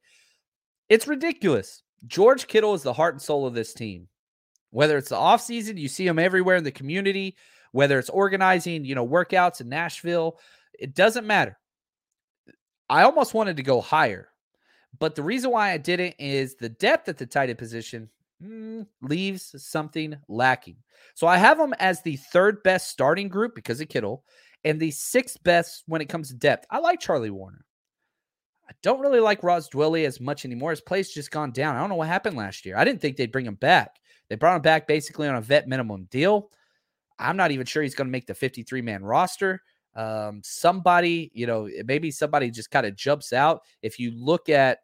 it's 0.90 1.08
ridiculous. 1.08 1.84
George 2.06 2.48
Kittle 2.48 2.74
is 2.74 2.84
the 2.84 2.94
heart 2.94 3.16
and 3.16 3.22
soul 3.22 3.46
of 3.46 3.54
this 3.54 3.74
team. 3.74 4.08
Whether 4.72 4.98
it's 4.98 5.10
the 5.10 5.16
offseason, 5.16 5.78
you 5.78 5.88
see 5.88 6.06
him 6.06 6.20
everywhere 6.20 6.58
in 6.58 6.64
the 6.64 6.72
community, 6.72 7.38
whether 7.72 7.98
it's 7.98 8.10
organizing, 8.10 8.86
you 8.86 8.96
know, 8.96 9.08
workouts 9.08 9.62
in 9.62 9.70
Nashville, 9.70 10.38
it 10.78 10.94
doesn't 10.94 11.26
matter. 11.26 11.58
I 12.90 13.04
almost 13.04 13.34
wanted 13.34 13.58
to 13.58 13.64
go 13.64 13.82
higher 13.82 14.30
but 15.00 15.16
the 15.16 15.24
reason 15.24 15.52
why 15.52 15.72
I 15.72 15.78
didn't 15.78 16.16
is 16.20 16.56
the 16.56 16.70
depth 16.70 17.10
at 17.10 17.18
the 17.18 17.26
tight 17.26 17.50
end 17.50 17.58
position. 17.58 18.10
mm, 18.44 18.86
leaves 19.02 19.56
something 19.64 20.16
lacking. 20.28 20.78
So 21.14 21.28
I 21.28 21.38
have 21.38 21.58
them 21.58 21.74
as 21.80 22.02
the 22.02 22.18
third 22.18 22.64
best 22.64 22.90
starting 22.90 23.28
group 23.28 23.56
because 23.56 23.82
of 23.82 23.90
Kittle 23.90 24.24
and 24.64 24.80
the 24.80 24.92
sixth 24.92 25.42
best 25.44 25.84
when 25.88 26.02
it 26.02 26.10
comes 26.10 26.30
to 26.30 26.36
depth. 26.36 26.66
I 26.70 26.80
like 26.80 27.00
Charlie 27.00 27.30
Woerner. 27.30 27.64
I 28.70 28.74
don't 28.84 29.00
really 29.00 29.22
like 29.22 29.44
Ross 29.44 29.70
Dwelley 29.70 30.06
as 30.06 30.20
much 30.20 30.44
anymore. 30.44 30.72
His 30.72 30.82
play's 30.82 31.10
just 31.10 31.32
gone 31.32 31.52
down. 31.52 31.76
I 31.76 31.80
don't 31.80 31.90
know 31.90 31.96
what 31.96 32.10
happened 32.10 32.36
last 32.36 32.66
year. 32.66 32.78
I 32.78 32.84
didn't 32.84 33.02
think 33.02 33.16
they'd 33.16 33.32
bring 33.32 33.46
him 33.46 33.56
back. 33.56 33.96
They 34.30 34.36
brought 34.36 34.58
him 34.58 34.62
back 34.62 34.88
basically 34.88 35.28
on 35.28 35.36
a 35.36 35.42
vet 35.42 35.68
minimum 35.70 36.08
deal. 36.12 36.52
I'm 37.18 37.38
not 37.38 37.52
even 37.52 37.66
sure 37.66 37.82
he's 37.82 37.96
going 37.96 38.08
to 38.08 38.12
make 38.12 38.28
the 38.28 38.36
53 38.36 38.82
man 38.82 39.04
roster. 39.04 39.62
Um, 39.98 40.42
somebody, 40.44 41.32
you 41.34 41.48
know, 41.48 41.68
maybe 41.86 42.12
somebody 42.12 42.52
just 42.52 42.72
kind 42.72 42.86
of 42.86 42.96
jumps 42.96 43.34
out. 43.34 43.64
If 43.82 44.00
you 44.00 44.12
look 44.12 44.48
at 44.48 44.80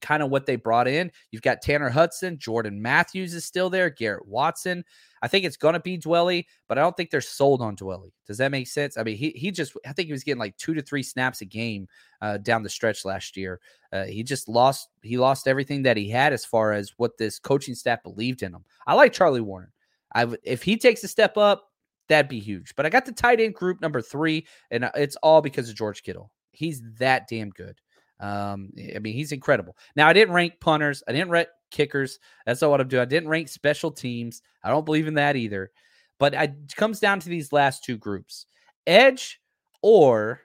kind 0.00 0.22
of 0.22 0.30
what 0.30 0.46
they 0.46 0.56
brought 0.56 0.88
in. 0.88 1.10
You've 1.30 1.42
got 1.42 1.62
Tanner 1.62 1.88
Hudson, 1.88 2.38
Jordan 2.38 2.80
Matthews 2.80 3.34
is 3.34 3.44
still 3.44 3.70
there, 3.70 3.90
Garrett 3.90 4.28
Walston. 4.28 4.82
I 5.22 5.28
think 5.28 5.44
it's 5.44 5.56
going 5.56 5.72
to 5.72 5.80
be 5.80 5.98
Dwelley, 5.98 6.44
but 6.68 6.78
I 6.78 6.82
don't 6.82 6.96
think 6.96 7.10
they're 7.10 7.20
sold 7.20 7.62
on 7.62 7.76
Dwelley. 7.76 8.12
Does 8.26 8.38
that 8.38 8.50
make 8.50 8.68
sense? 8.68 8.98
I 8.98 9.02
mean, 9.02 9.16
he 9.16 9.30
he 9.30 9.50
just 9.50 9.72
I 9.86 9.92
think 9.92 10.06
he 10.06 10.12
was 10.12 10.24
getting 10.24 10.38
like 10.38 10.56
two 10.56 10.74
to 10.74 10.82
three 10.82 11.02
snaps 11.02 11.40
a 11.40 11.44
game 11.44 11.88
uh, 12.20 12.38
down 12.38 12.62
the 12.62 12.68
stretch 12.68 13.04
last 13.04 13.36
year. 13.36 13.60
Uh, 13.92 14.04
he 14.04 14.22
just 14.22 14.48
lost 14.48 14.88
he 15.02 15.16
lost 15.16 15.48
everything 15.48 15.82
that 15.84 15.96
he 15.96 16.10
had 16.10 16.32
as 16.32 16.44
far 16.44 16.72
as 16.72 16.92
what 16.98 17.16
this 17.18 17.38
coaching 17.38 17.74
staff 17.74 18.02
believed 18.02 18.42
in 18.42 18.54
him. 18.54 18.64
I 18.86 18.94
like 18.94 19.12
Charlie 19.12 19.40
Woerner. 19.40 19.72
I 20.14 20.26
if 20.42 20.62
he 20.62 20.76
takes 20.76 21.02
a 21.04 21.08
step 21.08 21.36
up, 21.36 21.65
that'd 22.08 22.28
be 22.28 22.40
huge. 22.40 22.74
But 22.76 22.86
I 22.86 22.90
got 22.90 23.06
the 23.06 23.12
tight 23.12 23.40
end 23.40 23.54
group 23.54 23.80
number 23.80 24.00
three, 24.00 24.46
and 24.70 24.84
uh, 24.84 24.90
it's 24.94 25.16
all 25.16 25.40
because 25.40 25.68
of 25.68 25.76
George 25.76 26.02
Kittle. 26.02 26.30
He's 26.50 26.82
that 26.98 27.28
damn 27.28 27.50
good. 27.50 27.80
Um, 28.18 28.70
I 28.94 28.98
mean, 28.98 29.14
he's 29.14 29.32
incredible. 29.32 29.76
Now, 29.94 30.08
I 30.08 30.12
didn't 30.12 30.34
rank 30.34 30.54
punters, 30.60 31.02
I 31.06 31.12
didn't 31.12 31.30
rank 31.30 31.48
kickers. 31.70 32.18
That's 32.46 32.62
not 32.62 32.70
what 32.70 32.80
I'm 32.80 32.88
doing. 32.88 33.02
I 33.02 33.06
didn't 33.06 33.28
rank 33.28 33.48
special 33.48 33.90
teams. 33.90 34.42
I 34.62 34.70
don't 34.70 34.86
believe 34.86 35.06
in 35.06 35.14
that 35.14 35.36
either. 35.36 35.70
But 36.18 36.34
it 36.34 36.74
comes 36.76 37.00
down 37.00 37.20
to 37.20 37.28
these 37.28 37.52
last 37.52 37.84
two 37.84 37.98
groups 37.98 38.46
edge 38.86 39.40
or 39.82 40.40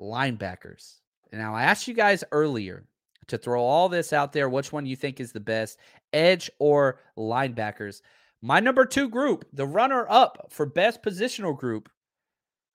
linebackers. 0.00 0.94
Now, 1.32 1.54
I 1.54 1.64
asked 1.64 1.88
you 1.88 1.94
guys 1.94 2.22
earlier 2.30 2.84
to 3.26 3.38
throw 3.38 3.62
all 3.62 3.88
this 3.88 4.12
out 4.12 4.32
there, 4.32 4.48
which 4.48 4.72
one 4.72 4.86
you 4.86 4.96
think 4.96 5.20
is 5.20 5.32
the 5.32 5.40
best, 5.40 5.78
edge 6.12 6.50
or 6.58 7.00
linebackers. 7.16 8.00
My 8.40 8.60
number 8.60 8.84
two 8.84 9.08
group, 9.08 9.44
the 9.52 9.66
runner 9.66 10.06
up 10.08 10.46
for 10.50 10.66
best 10.66 11.02
positional 11.02 11.56
group, 11.56 11.88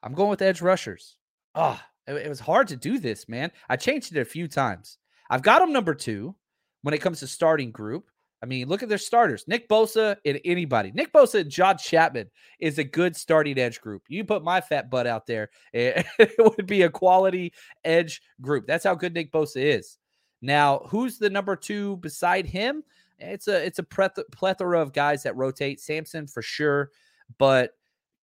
I'm 0.01 0.13
going 0.13 0.29
with 0.29 0.41
edge 0.41 0.61
rushers. 0.61 1.15
Ah, 1.55 1.81
oh, 2.07 2.15
it, 2.15 2.25
it 2.25 2.29
was 2.29 2.41
hard 2.41 2.67
to 2.69 2.75
do 2.75 2.99
this, 2.99 3.29
man. 3.29 3.51
I 3.69 3.77
changed 3.77 4.15
it 4.15 4.19
a 4.19 4.25
few 4.25 4.47
times. 4.47 4.97
I've 5.29 5.41
got 5.41 5.59
them 5.59 5.71
number 5.71 5.93
two 5.93 6.35
when 6.81 6.93
it 6.93 7.01
comes 7.01 7.21
to 7.21 7.27
starting 7.27 7.71
group. 7.71 8.09
I 8.41 8.45
mean, 8.45 8.67
look 8.67 8.83
at 8.83 8.89
their 8.89 8.97
starters. 8.97 9.45
Nick 9.47 9.69
Bosa 9.69 10.17
and 10.25 10.37
anybody. 10.43 10.91
Nick 10.91 11.13
Bosa 11.13 11.39
and 11.39 11.49
John 11.49 11.77
Chapman 11.77 12.29
is 12.59 12.77
a 12.77 12.83
good 12.83 13.15
starting 13.15 13.57
edge 13.57 13.79
group. 13.79 14.03
You 14.09 14.25
put 14.25 14.43
my 14.43 14.59
fat 14.59 14.89
butt 14.89 15.07
out 15.07 15.25
there, 15.25 15.49
it 15.73 16.35
would 16.39 16.67
be 16.67 16.81
a 16.81 16.89
quality 16.89 17.53
edge 17.85 18.21
group. 18.41 18.67
That's 18.67 18.83
how 18.83 18.95
good 18.95 19.13
Nick 19.13 19.31
Bosa 19.31 19.77
is. 19.77 19.97
Now, 20.41 20.79
who's 20.89 21.17
the 21.17 21.29
number 21.29 21.55
two 21.55 21.95
beside 21.97 22.45
him? 22.45 22.83
It's 23.23 23.47
a 23.47 23.65
it's 23.65 23.79
a 23.79 23.83
plethora 23.83 24.81
of 24.81 24.93
guys 24.93 25.23
that 25.23 25.35
rotate. 25.35 25.79
Samson 25.79 26.27
for 26.27 26.41
sure, 26.41 26.91
but 27.37 27.71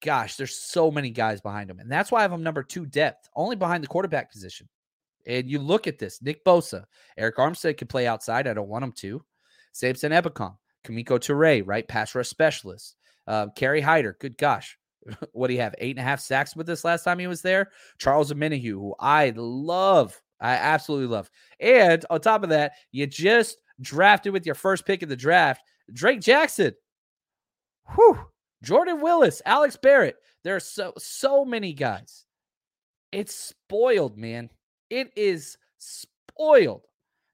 gosh, 0.02 0.36
there's 0.36 0.56
so 0.56 0.90
many 0.90 1.10
guys 1.10 1.40
behind 1.40 1.70
him. 1.70 1.78
And 1.78 1.90
that's 1.90 2.10
why 2.10 2.20
I 2.20 2.22
have 2.22 2.32
him 2.32 2.42
number 2.42 2.62
two 2.62 2.86
depth, 2.86 3.28
only 3.36 3.56
behind 3.56 3.82
the 3.82 3.88
quarterback 3.88 4.32
position. 4.32 4.68
And 5.26 5.50
you 5.50 5.58
look 5.58 5.86
at 5.86 5.98
this 5.98 6.22
Nick 6.22 6.44
Bosa, 6.44 6.84
Arik 7.18 7.34
Armstead 7.34 7.76
could 7.76 7.88
play 7.88 8.06
outside. 8.06 8.46
I 8.46 8.54
don't 8.54 8.68
want 8.68 8.84
him 8.84 8.92
to. 8.92 9.22
Samson 9.72 10.12
Ebukam, 10.12 10.56
Kemoko 10.84 11.18
Turay, 11.18 11.62
right? 11.64 11.86
Pass 11.86 12.14
rush 12.14 12.28
specialist. 12.28 12.96
Uh, 13.26 13.48
Kerry 13.54 13.80
Hyder, 13.80 14.16
good 14.20 14.38
gosh. 14.38 14.78
what 15.32 15.48
do 15.48 15.54
you 15.54 15.60
have? 15.60 15.74
Eight 15.78 15.96
and 15.96 16.00
a 16.00 16.08
half 16.08 16.20
sacks 16.20 16.56
with 16.56 16.66
this 16.66 16.84
last 16.84 17.04
time 17.04 17.18
he 17.18 17.26
was 17.26 17.42
there. 17.42 17.70
Charles 17.98 18.32
Omenihu, 18.32 18.70
who 18.72 18.94
I 18.98 19.32
love. 19.36 20.20
I 20.40 20.54
absolutely 20.54 21.08
love. 21.08 21.30
And 21.60 22.04
on 22.08 22.20
top 22.20 22.42
of 22.42 22.48
that, 22.48 22.72
you 22.92 23.06
just 23.06 23.60
drafted 23.80 24.32
with 24.32 24.46
your 24.46 24.54
first 24.54 24.86
pick 24.86 25.02
in 25.02 25.08
the 25.08 25.16
draft, 25.16 25.62
Drake 25.92 26.20
Jackson. 26.20 26.74
Whew. 27.94 28.18
Jordan 28.62 29.00
Willis, 29.00 29.40
Alex 29.46 29.76
Barrett. 29.76 30.16
There 30.44 30.56
are 30.56 30.60
so 30.60 30.92
so 30.98 31.44
many 31.44 31.72
guys. 31.72 32.26
It's 33.12 33.34
spoiled, 33.34 34.16
man. 34.16 34.50
It 34.88 35.12
is 35.16 35.56
spoiled. 35.78 36.86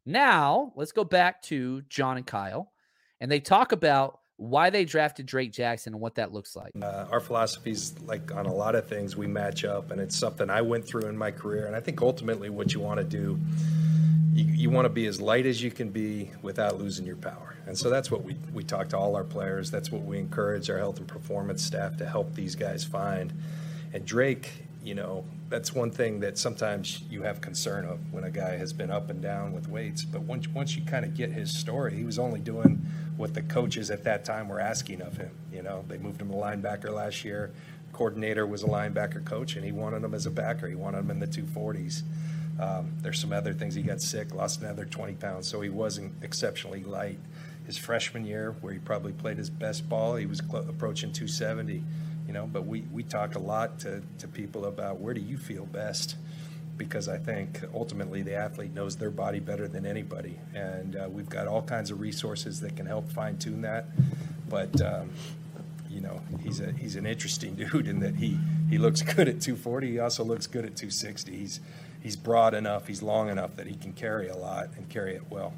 Now, 0.04 0.72
let's 0.76 0.92
go 0.92 1.04
back 1.04 1.42
to 1.42 1.82
John 1.88 2.16
and 2.16 2.26
Kyle, 2.26 2.72
and 3.20 3.30
they 3.30 3.40
talk 3.40 3.72
about 3.72 4.20
why 4.36 4.70
they 4.70 4.84
drafted 4.84 5.26
Drake 5.26 5.52
Jackson 5.52 5.94
and 5.94 6.00
what 6.00 6.14
that 6.16 6.32
looks 6.32 6.54
like. 6.54 6.72
Uh, 6.80 7.06
our 7.10 7.20
philosophies, 7.20 7.94
like 8.04 8.34
on 8.34 8.46
a 8.46 8.52
lot 8.52 8.74
of 8.74 8.86
things, 8.86 9.16
we 9.16 9.26
match 9.26 9.64
up, 9.64 9.90
and 9.90 10.00
it's 10.00 10.16
something 10.16 10.48
I 10.50 10.62
went 10.62 10.86
through 10.86 11.06
in 11.06 11.16
my 11.16 11.30
career. 11.30 11.66
And 11.66 11.74
I 11.74 11.80
think 11.80 12.02
ultimately, 12.02 12.50
what 12.50 12.72
you 12.72 12.80
want 12.80 12.98
to 12.98 13.04
do 13.04 13.38
you, 14.36 14.44
you 14.44 14.70
want 14.70 14.84
to 14.84 14.90
be 14.90 15.06
as 15.06 15.18
light 15.18 15.46
as 15.46 15.62
you 15.62 15.70
can 15.70 15.88
be 15.88 16.30
without 16.42 16.78
losing 16.78 17.06
your 17.06 17.16
power. 17.16 17.56
And 17.66 17.76
so 17.76 17.88
that's 17.88 18.10
what 18.10 18.22
we, 18.22 18.36
we 18.52 18.62
talk 18.62 18.90
to 18.90 18.98
all 18.98 19.16
our 19.16 19.24
players. 19.24 19.70
That's 19.70 19.90
what 19.90 20.02
we 20.02 20.18
encourage 20.18 20.68
our 20.68 20.76
health 20.76 20.98
and 20.98 21.08
performance 21.08 21.64
staff 21.64 21.96
to 21.96 22.06
help 22.06 22.34
these 22.34 22.54
guys 22.54 22.84
find. 22.84 23.32
And 23.94 24.04
Drake, 24.04 24.50
you 24.84 24.94
know, 24.94 25.24
that's 25.48 25.74
one 25.74 25.90
thing 25.90 26.20
that 26.20 26.36
sometimes 26.36 27.02
you 27.08 27.22
have 27.22 27.40
concern 27.40 27.86
of 27.86 28.12
when 28.12 28.24
a 28.24 28.30
guy 28.30 28.58
has 28.58 28.74
been 28.74 28.90
up 28.90 29.08
and 29.08 29.22
down 29.22 29.52
with 29.54 29.68
weights. 29.68 30.04
But 30.04 30.22
once, 30.22 30.48
once 30.48 30.76
you 30.76 30.84
kind 30.84 31.04
of 31.06 31.14
get 31.14 31.32
his 31.32 31.56
story, 31.56 31.94
he 31.94 32.04
was 32.04 32.18
only 32.18 32.40
doing 32.40 32.84
what 33.16 33.32
the 33.32 33.42
coaches 33.42 33.90
at 33.90 34.04
that 34.04 34.26
time 34.26 34.48
were 34.48 34.60
asking 34.60 35.00
of 35.00 35.16
him. 35.16 35.30
You 35.50 35.62
know, 35.62 35.84
they 35.88 35.96
moved 35.96 36.20
him 36.20 36.28
to 36.28 36.34
linebacker 36.34 36.92
last 36.92 37.24
year. 37.24 37.52
Coordinator 37.94 38.46
was 38.46 38.62
a 38.62 38.66
linebacker 38.66 39.24
coach, 39.24 39.56
and 39.56 39.64
he 39.64 39.72
wanted 39.72 40.04
him 40.04 40.12
as 40.12 40.26
a 40.26 40.30
backer. 40.30 40.68
He 40.68 40.74
wanted 40.74 40.98
him 40.98 41.10
in 41.10 41.20
the 41.20 41.26
240s. 41.26 42.02
Um, 42.58 42.92
there's 43.02 43.20
some 43.20 43.32
other 43.32 43.52
things. 43.52 43.74
He 43.74 43.82
got 43.82 44.00
sick, 44.00 44.34
lost 44.34 44.62
another 44.62 44.84
20 44.84 45.14
pounds, 45.14 45.46
so 45.46 45.60
he 45.60 45.68
wasn't 45.68 46.12
exceptionally 46.22 46.84
light. 46.84 47.18
His 47.66 47.76
freshman 47.76 48.24
year, 48.24 48.54
where 48.60 48.72
he 48.72 48.78
probably 48.78 49.12
played 49.12 49.38
his 49.38 49.50
best 49.50 49.88
ball, 49.88 50.16
he 50.16 50.26
was 50.26 50.38
cl- 50.38 50.68
approaching 50.68 51.12
270. 51.12 51.82
You 52.26 52.32
know, 52.32 52.46
but 52.46 52.66
we 52.66 52.82
we 52.92 53.02
talk 53.02 53.34
a 53.34 53.38
lot 53.38 53.78
to 53.80 54.02
to 54.18 54.28
people 54.28 54.64
about 54.64 55.00
where 55.00 55.14
do 55.14 55.20
you 55.20 55.36
feel 55.36 55.66
best, 55.66 56.16
because 56.76 57.08
I 57.08 57.18
think 57.18 57.60
ultimately 57.74 58.22
the 58.22 58.34
athlete 58.34 58.74
knows 58.74 58.96
their 58.96 59.10
body 59.10 59.40
better 59.40 59.68
than 59.68 59.86
anybody, 59.86 60.38
and 60.54 60.96
uh, 60.96 61.08
we've 61.08 61.28
got 61.28 61.46
all 61.46 61.62
kinds 61.62 61.90
of 61.90 62.00
resources 62.00 62.60
that 62.60 62.76
can 62.76 62.86
help 62.86 63.10
fine 63.10 63.38
tune 63.38 63.62
that. 63.62 63.86
But 64.48 64.80
um, 64.80 65.10
you 65.88 66.00
know, 66.00 66.20
he's 66.42 66.60
a 66.60 66.72
he's 66.72 66.96
an 66.96 67.06
interesting 67.06 67.54
dude 67.56 67.88
in 67.88 68.00
that 68.00 68.16
he 68.16 68.38
he 68.70 68.78
looks 68.78 69.02
good 69.02 69.28
at 69.28 69.40
240. 69.40 69.92
He 69.92 69.98
also 69.98 70.24
looks 70.24 70.46
good 70.46 70.64
at 70.64 70.76
260. 70.76 71.36
He's 71.36 71.60
he's 72.06 72.14
broad 72.14 72.54
enough, 72.54 72.86
he's 72.86 73.02
long 73.02 73.30
enough 73.30 73.56
that 73.56 73.66
he 73.66 73.74
can 73.74 73.92
carry 73.92 74.28
a 74.28 74.36
lot 74.36 74.68
and 74.76 74.88
carry 74.88 75.16
it 75.16 75.22
well. 75.28 75.52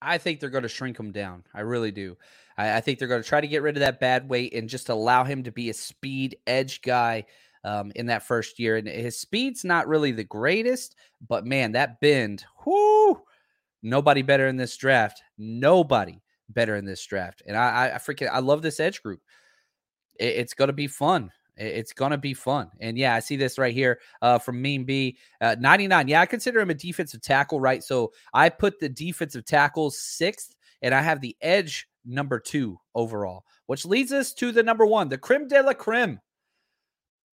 I 0.00 0.18
think 0.18 0.38
they're 0.38 0.50
going 0.50 0.62
to 0.62 0.68
shrink 0.68 0.96
him 0.96 1.10
down. 1.10 1.42
I 1.52 1.62
really 1.62 1.90
do. 1.90 2.16
I, 2.56 2.76
I 2.76 2.80
think 2.80 3.00
they're 3.00 3.08
going 3.08 3.20
to 3.20 3.28
try 3.28 3.40
to 3.40 3.48
get 3.48 3.62
rid 3.62 3.76
of 3.76 3.80
that 3.80 3.98
bad 3.98 4.28
weight 4.28 4.54
and 4.54 4.68
just 4.68 4.88
allow 4.88 5.24
him 5.24 5.42
to 5.42 5.50
be 5.50 5.68
a 5.68 5.74
speed 5.74 6.36
edge 6.46 6.80
guy 6.80 7.24
um, 7.64 7.90
in 7.96 8.06
that 8.06 8.22
first 8.22 8.60
year. 8.60 8.76
And 8.76 8.86
his 8.86 9.18
speed's 9.18 9.64
not 9.64 9.88
really 9.88 10.12
the 10.12 10.22
greatest, 10.22 10.94
but 11.26 11.44
man, 11.44 11.72
that 11.72 12.00
bend, 12.00 12.44
whoo, 12.64 13.20
nobody 13.82 14.22
better 14.22 14.46
in 14.46 14.56
this 14.56 14.76
draft. 14.76 15.20
Nobody 15.36 16.22
better 16.50 16.76
in 16.76 16.84
this 16.84 17.04
draft. 17.04 17.42
And 17.48 17.56
I, 17.56 17.90
I 17.96 17.98
freaking, 17.98 18.30
I 18.32 18.38
love 18.38 18.62
this 18.62 18.78
edge 18.78 19.02
group. 19.02 19.22
It, 20.20 20.36
it's 20.36 20.54
going 20.54 20.68
to 20.68 20.72
be 20.72 20.86
fun. 20.86 21.32
It's 21.58 21.92
going 21.92 22.12
to 22.12 22.18
be 22.18 22.34
fun. 22.34 22.70
And 22.80 22.96
yeah, 22.96 23.14
I 23.14 23.20
see 23.20 23.36
this 23.36 23.58
right 23.58 23.74
here 23.74 24.00
uh, 24.22 24.38
from 24.38 24.62
Mean 24.62 24.84
B. 24.84 25.18
Uh, 25.40 25.56
99. 25.58 26.08
Yeah, 26.08 26.20
I 26.20 26.26
consider 26.26 26.60
him 26.60 26.70
a 26.70 26.74
defensive 26.74 27.20
tackle, 27.20 27.60
right? 27.60 27.82
So 27.82 28.12
I 28.32 28.48
put 28.48 28.78
the 28.78 28.88
defensive 28.88 29.44
tackles 29.44 29.98
sixth, 29.98 30.54
and 30.82 30.94
I 30.94 31.02
have 31.02 31.20
the 31.20 31.36
edge 31.42 31.88
number 32.06 32.38
two 32.38 32.78
overall, 32.94 33.44
which 33.66 33.84
leads 33.84 34.12
us 34.12 34.32
to 34.34 34.52
the 34.52 34.62
number 34.62 34.86
one, 34.86 35.08
the 35.08 35.18
creme 35.18 35.48
de 35.48 35.62
la 35.62 35.74
creme. 35.74 36.20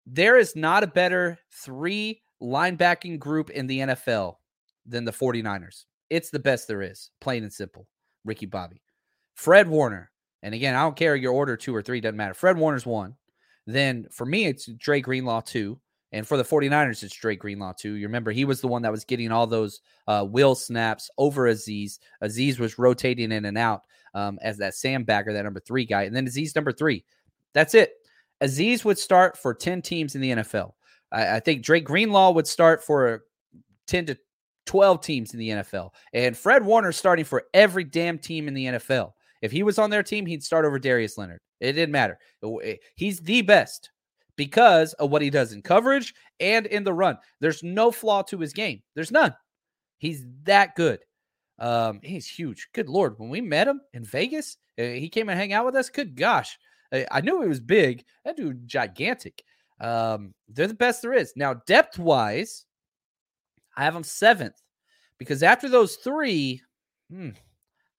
There 0.06 0.38
is 0.38 0.56
not 0.56 0.82
a 0.82 0.88
better 0.88 1.38
three 1.52 2.22
linebacking 2.42 3.18
group 3.18 3.50
in 3.50 3.66
the 3.66 3.80
NFL 3.80 4.36
than 4.86 5.04
the 5.04 5.12
49ers. 5.12 5.84
It's 6.10 6.30
the 6.30 6.38
best 6.38 6.68
there 6.68 6.82
is, 6.82 7.10
plain 7.20 7.42
and 7.42 7.52
simple. 7.52 7.86
Ricky 8.24 8.46
Bobby. 8.46 8.82
Fred 9.34 9.68
Warner. 9.68 10.10
And 10.42 10.54
again, 10.54 10.74
I 10.74 10.82
don't 10.82 10.96
care 10.96 11.14
your 11.14 11.32
order 11.32 11.56
two 11.56 11.74
or 11.74 11.82
three, 11.82 12.00
doesn't 12.00 12.16
matter. 12.16 12.34
Fred 12.34 12.56
Warner's 12.56 12.86
one. 12.86 13.14
Then 13.66 14.06
for 14.10 14.26
me, 14.26 14.46
it's 14.46 14.66
Dre 14.66 15.00
Greenlaw 15.00 15.40
too. 15.42 15.78
And 16.12 16.28
for 16.28 16.36
the 16.36 16.44
49ers, 16.44 17.02
it's 17.02 17.16
Dre 17.16 17.36
Greenlaw 17.36 17.72
too. 17.72 17.94
You 17.94 18.06
remember 18.06 18.30
he 18.30 18.44
was 18.44 18.60
the 18.60 18.68
one 18.68 18.82
that 18.82 18.92
was 18.92 19.04
getting 19.04 19.32
all 19.32 19.46
those 19.46 19.80
uh, 20.06 20.26
will 20.28 20.54
snaps 20.54 21.10
over 21.16 21.50
Azeez. 21.50 21.98
Azeez 22.22 22.58
was 22.58 22.78
rotating 22.78 23.32
in 23.32 23.46
and 23.46 23.56
out 23.56 23.82
um, 24.14 24.38
as 24.42 24.58
that 24.58 24.74
sandbagger, 24.74 25.32
that 25.32 25.44
number 25.44 25.60
three 25.60 25.86
guy. 25.86 26.02
And 26.02 26.14
then 26.14 26.26
Azeez 26.26 26.54
number 26.54 26.72
three. 26.72 27.04
That's 27.54 27.74
it. 27.74 27.94
Azeez 28.42 28.84
would 28.84 28.98
start 28.98 29.38
for 29.38 29.54
10 29.54 29.80
teams 29.82 30.14
in 30.14 30.20
the 30.20 30.30
NFL. 30.32 30.72
I, 31.10 31.36
I 31.36 31.40
think 31.40 31.62
Dre 31.62 31.80
Greenlaw 31.80 32.32
would 32.32 32.46
start 32.46 32.84
for 32.84 33.24
10 33.86 34.06
to 34.06 34.18
12 34.66 35.00
teams 35.00 35.32
in 35.32 35.40
the 35.40 35.48
NFL. 35.48 35.90
And 36.12 36.36
Fred 36.36 36.64
Warner's 36.64 36.96
starting 36.96 37.24
for 37.24 37.44
every 37.54 37.84
damn 37.84 38.18
team 38.18 38.48
in 38.48 38.54
the 38.54 38.66
NFL. 38.66 39.12
If 39.40 39.50
he 39.50 39.62
was 39.62 39.78
on 39.78 39.90
their 39.90 40.02
team, 40.02 40.26
he'd 40.26 40.44
start 40.44 40.64
over 40.64 40.78
Darius 40.78 41.18
Leonard. 41.18 41.40
It 41.62 41.74
didn't 41.74 41.92
matter. 41.92 42.18
Eh, 42.64 42.76
he's 42.96 43.20
the 43.20 43.40
best 43.42 43.90
because 44.36 44.94
of 44.94 45.10
what 45.10 45.22
he 45.22 45.30
does 45.30 45.52
in 45.52 45.62
coverage 45.62 46.12
and 46.40 46.66
in 46.66 46.82
the 46.82 46.92
run. 46.92 47.16
There's 47.40 47.62
no 47.62 47.92
flaw 47.92 48.22
to 48.22 48.38
his 48.38 48.52
game. 48.52 48.82
There's 48.94 49.12
none. 49.12 49.34
He's 49.98 50.24
that 50.42 50.74
good. 50.74 50.98
Um, 51.60 52.00
he's 52.02 52.26
huge. 52.26 52.68
Good 52.74 52.88
lord, 52.88 53.14
when 53.18 53.30
we 53.30 53.40
met 53.40 53.68
him 53.68 53.80
in 53.92 54.04
Vegas, 54.04 54.56
uh, 54.78 54.82
he 54.82 55.08
came 55.08 55.28
and 55.28 55.38
hang 55.38 55.52
out 55.52 55.64
with 55.64 55.76
us. 55.76 55.88
Good 55.88 56.16
gosh, 56.16 56.58
I, 56.92 57.20
knew 57.20 57.40
he 57.40 57.48
was 57.48 57.60
big. 57.60 58.04
That 58.24 58.36
dude 58.36 58.66
gigantic. 58.66 59.44
Um, 59.80 60.34
they're 60.48 60.66
the 60.66 60.74
best 60.74 61.02
there 61.02 61.12
is. 61.12 61.32
Now, 61.36 61.54
depth 61.54 61.98
wise, 61.98 62.64
I 63.76 63.84
have 63.84 63.94
him 63.94 64.02
seventh 64.02 64.60
because 65.18 65.44
after 65.44 65.68
those 65.68 65.96
three, 65.96 66.60
hmm, 67.10 67.30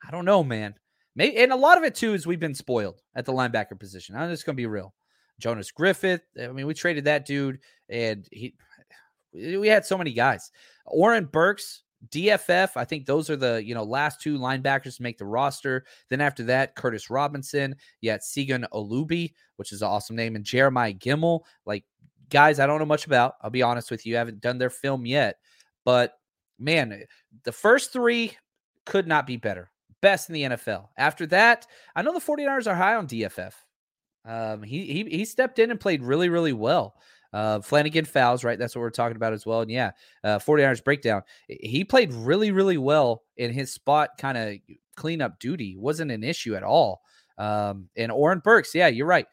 I 0.05 0.11
don't 0.11 0.25
know, 0.25 0.43
man. 0.43 0.75
Maybe, 1.15 1.37
and 1.37 1.51
a 1.51 1.55
lot 1.57 1.77
of 1.77 1.83
it 1.83 1.95
too 1.95 2.13
is 2.13 2.25
we've 2.25 2.39
been 2.39 2.55
spoiled 2.55 3.01
at 3.15 3.25
the 3.25 3.33
linebacker 3.33 3.79
position. 3.79 4.15
I'm 4.15 4.29
just 4.29 4.45
gonna 4.45 4.55
be 4.55 4.65
real. 4.65 4.93
Jonas 5.39 5.71
Griffith. 5.71 6.21
I 6.41 6.47
mean, 6.47 6.67
we 6.67 6.73
traded 6.73 7.05
that 7.05 7.25
dude, 7.25 7.59
and 7.89 8.27
he. 8.31 8.55
We 9.33 9.67
had 9.67 9.83
so 9.83 9.97
many 9.97 10.13
guys. 10.13 10.51
Oren 10.85 11.25
Burks, 11.25 11.81
DFF. 12.09 12.71
I 12.75 12.85
think 12.85 13.05
those 13.05 13.29
are 13.29 13.35
the 13.35 13.63
you 13.63 13.73
know 13.73 13.83
last 13.83 14.21
two 14.21 14.37
linebackers 14.37 14.97
to 14.97 15.03
make 15.03 15.17
the 15.17 15.25
roster. 15.25 15.85
Then 16.09 16.21
after 16.21 16.43
that, 16.45 16.75
Curtis 16.75 17.09
Robinson. 17.09 17.75
Had 18.03 18.21
Segun 18.21 18.65
Olubi, 18.73 19.33
which 19.57 19.71
is 19.71 19.81
an 19.81 19.87
awesome 19.87 20.15
name, 20.15 20.35
and 20.35 20.45
Jeremiah 20.45 20.93
Gemmel. 20.93 21.41
Like 21.65 21.85
guys, 22.29 22.59
I 22.59 22.67
don't 22.67 22.79
know 22.79 22.85
much 22.85 23.05
about. 23.05 23.35
I'll 23.41 23.49
be 23.49 23.61
honest 23.61 23.91
with 23.91 24.05
you. 24.05 24.15
I 24.15 24.19
haven't 24.19 24.41
done 24.41 24.57
their 24.57 24.69
film 24.69 25.05
yet, 25.05 25.37
but 25.85 26.13
man, 26.59 27.03
the 27.43 27.51
first 27.51 27.93
three 27.93 28.37
could 28.85 29.07
not 29.07 29.27
be 29.27 29.37
better. 29.37 29.69
Best 30.03 30.29
in 30.29 30.33
the 30.33 30.43
NFL. 30.43 30.89
After 30.97 31.25
that, 31.27 31.65
I 31.95 32.01
know 32.01 32.11
the 32.11 32.19
49ers 32.19 32.67
are 32.67 32.75
high 32.75 32.95
on 32.95 33.07
DFF. 33.07 33.53
Um, 34.25 34.61
he 34.61 34.85
he 34.85 35.03
he 35.05 35.25
stepped 35.25 35.59
in 35.59 35.71
and 35.71 35.79
played 35.79 36.03
really 36.03 36.27
really 36.27 36.51
well. 36.51 36.95
Uh, 37.31 37.61
Flannigan-Fowles, 37.61 38.43
right? 38.43 38.59
That's 38.59 38.75
what 38.75 38.81
we're 38.81 38.89
talking 38.91 39.15
about 39.15 39.31
as 39.31 39.45
well. 39.45 39.61
And 39.61 39.71
yeah, 39.71 39.91
uh, 40.23 40.39
49ers 40.39 40.83
breakdown. 40.83 41.23
He 41.47 41.83
played 41.83 42.13
really, 42.13 42.51
really 42.51 42.77
well 42.77 43.23
in 43.37 43.51
his 43.51 43.73
spot, 43.73 44.09
kind 44.19 44.37
of 44.37 44.57
cleanup 44.95 45.39
duty. 45.39 45.75
Wasn't 45.75 46.11
an 46.11 46.23
issue 46.23 46.53
at 46.53 46.61
all. 46.63 47.01
Um, 47.39 47.89
and 47.97 48.11
Oren 48.11 48.39
Burks, 48.39 48.75
yeah, 48.75 48.87
you're 48.87 49.07
right. 49.07 49.25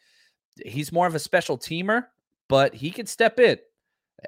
He's 0.65 0.93
more 0.93 1.07
of 1.07 1.15
a 1.15 1.19
special 1.19 1.59
teamer, 1.59 2.07
but 2.49 2.75
he 2.75 2.91
can 2.91 3.05
step 3.05 3.39
in. 3.39 3.59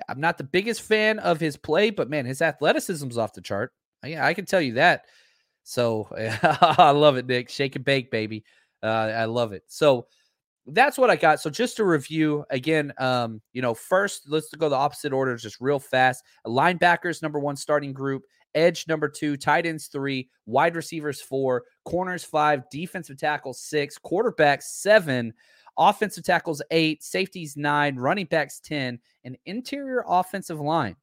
I'm 0.09 0.20
not 0.20 0.36
the 0.36 0.45
biggest 0.45 0.82
fan 0.82 1.18
of 1.18 1.40
his 1.40 1.57
play, 1.57 1.88
but 1.90 2.11
man, 2.11 2.26
his 2.26 2.43
athleticism's 2.43 3.16
off 3.16 3.32
the 3.32 3.40
chart. 3.40 3.72
Yeah, 4.05 4.26
I 4.26 4.34
can 4.34 4.45
tell 4.45 4.61
you 4.61 4.74
that. 4.74 5.07
So 5.63 6.09
I 6.79 6.91
love 6.91 7.17
it, 7.17 7.27
Nick. 7.27 7.49
Shake 7.49 7.77
and 7.77 7.85
bake, 7.85 8.11
baby. 8.11 8.45
Uh, 8.83 8.87
I 8.87 9.25
love 9.27 9.53
it. 9.53 9.65
So 9.69 10.07
that's 10.67 10.99
what 10.99 11.11
I 11.11 11.17
got. 11.17 11.41
So 11.41 11.51
just 11.51 11.77
to 11.77 11.85
review 11.85 12.45
again, 12.51 12.93
um, 12.99 13.41
you 13.53 13.63
know, 13.63 13.75
first 13.75 14.29
let's 14.29 14.49
go 14.55 14.69
the 14.69 14.77
opposite 14.77 15.13
order, 15.13 15.37
just 15.37 15.61
real 15.61 15.79
fast. 15.79 16.25
Linebackers 16.47 17.23
number 17.23 17.39
one 17.39 17.57
starting 17.57 17.93
group, 17.93 18.23
edge 18.55 18.87
number 18.89 19.09
two, 19.09 19.37
tight 19.37 19.67
ends 19.67 19.87
three, 19.87 20.29
wide 20.47 20.77
receivers 20.77 21.21
four, 21.21 21.65
corners 21.85 22.25
five, 22.25 22.69
defensive 22.71 23.19
tackles 23.19 23.61
six, 23.61 23.99
quarterbacks 23.99 24.65
seven, 24.65 25.33
offensive 25.79 26.25
tackles 26.25 26.63
eight, 26.71 27.03
safeties 27.03 27.57
nine, 27.57 27.97
running 27.97 28.27
backs 28.27 28.61
ten, 28.61 28.99
and 29.25 29.37
interior 29.47 30.05
offensive 30.07 30.61
line 30.61 30.97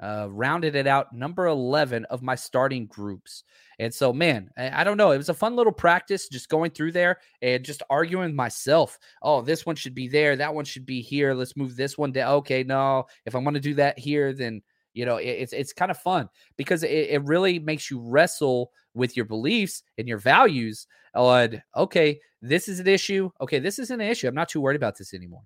uh, 0.00 0.28
rounded 0.30 0.74
it 0.74 0.86
out 0.86 1.12
number 1.12 1.46
11 1.46 2.04
of 2.06 2.22
my 2.22 2.34
starting 2.34 2.86
groups. 2.86 3.44
And 3.78 3.92
so, 3.92 4.12
man, 4.12 4.50
I, 4.56 4.84
don't 4.84 4.96
know. 4.96 5.10
It 5.10 5.18
was 5.18 5.28
a 5.28 5.34
fun 5.34 5.54
little 5.54 5.72
practice 5.72 6.28
just 6.28 6.48
going 6.48 6.70
through 6.70 6.92
there 6.92 7.18
and 7.42 7.64
just 7.64 7.82
arguing 7.90 8.34
myself. 8.34 8.98
Oh, 9.22 9.42
this 9.42 9.66
one 9.66 9.76
should 9.76 9.94
be 9.94 10.08
there. 10.08 10.36
That 10.36 10.54
one 10.54 10.64
should 10.64 10.86
be 10.86 11.02
here. 11.02 11.34
Let's 11.34 11.56
move 11.56 11.76
this 11.76 11.98
one 11.98 12.12
down. 12.12 12.32
Okay, 12.36 12.62
no. 12.62 13.06
If 13.26 13.34
I'm 13.34 13.44
going 13.44 13.54
to 13.54 13.60
do 13.60 13.74
that 13.74 13.98
here, 13.98 14.32
then, 14.32 14.62
you 14.94 15.04
know, 15.04 15.16
it, 15.16 15.28
it's, 15.28 15.52
it's 15.52 15.72
kind 15.74 15.90
of 15.90 15.98
fun 15.98 16.28
because 16.56 16.82
it, 16.82 16.88
it 16.90 17.24
really 17.24 17.58
makes 17.58 17.90
you 17.90 18.00
wrestle 18.00 18.72
with 18.94 19.14
your 19.14 19.26
beliefs 19.26 19.82
and 19.98 20.08
your 20.08 20.18
values 20.18 20.86
on, 21.14 21.62
okay, 21.76 22.18
this 22.40 22.68
is 22.68 22.80
an 22.80 22.88
issue. 22.88 23.30
Okay, 23.42 23.58
this 23.58 23.78
is 23.78 23.90
an 23.90 24.00
issue. 24.00 24.26
I'm 24.26 24.34
not 24.34 24.48
too 24.48 24.60
worried 24.60 24.76
about 24.76 24.96
this 24.96 25.12
anymore. 25.12 25.42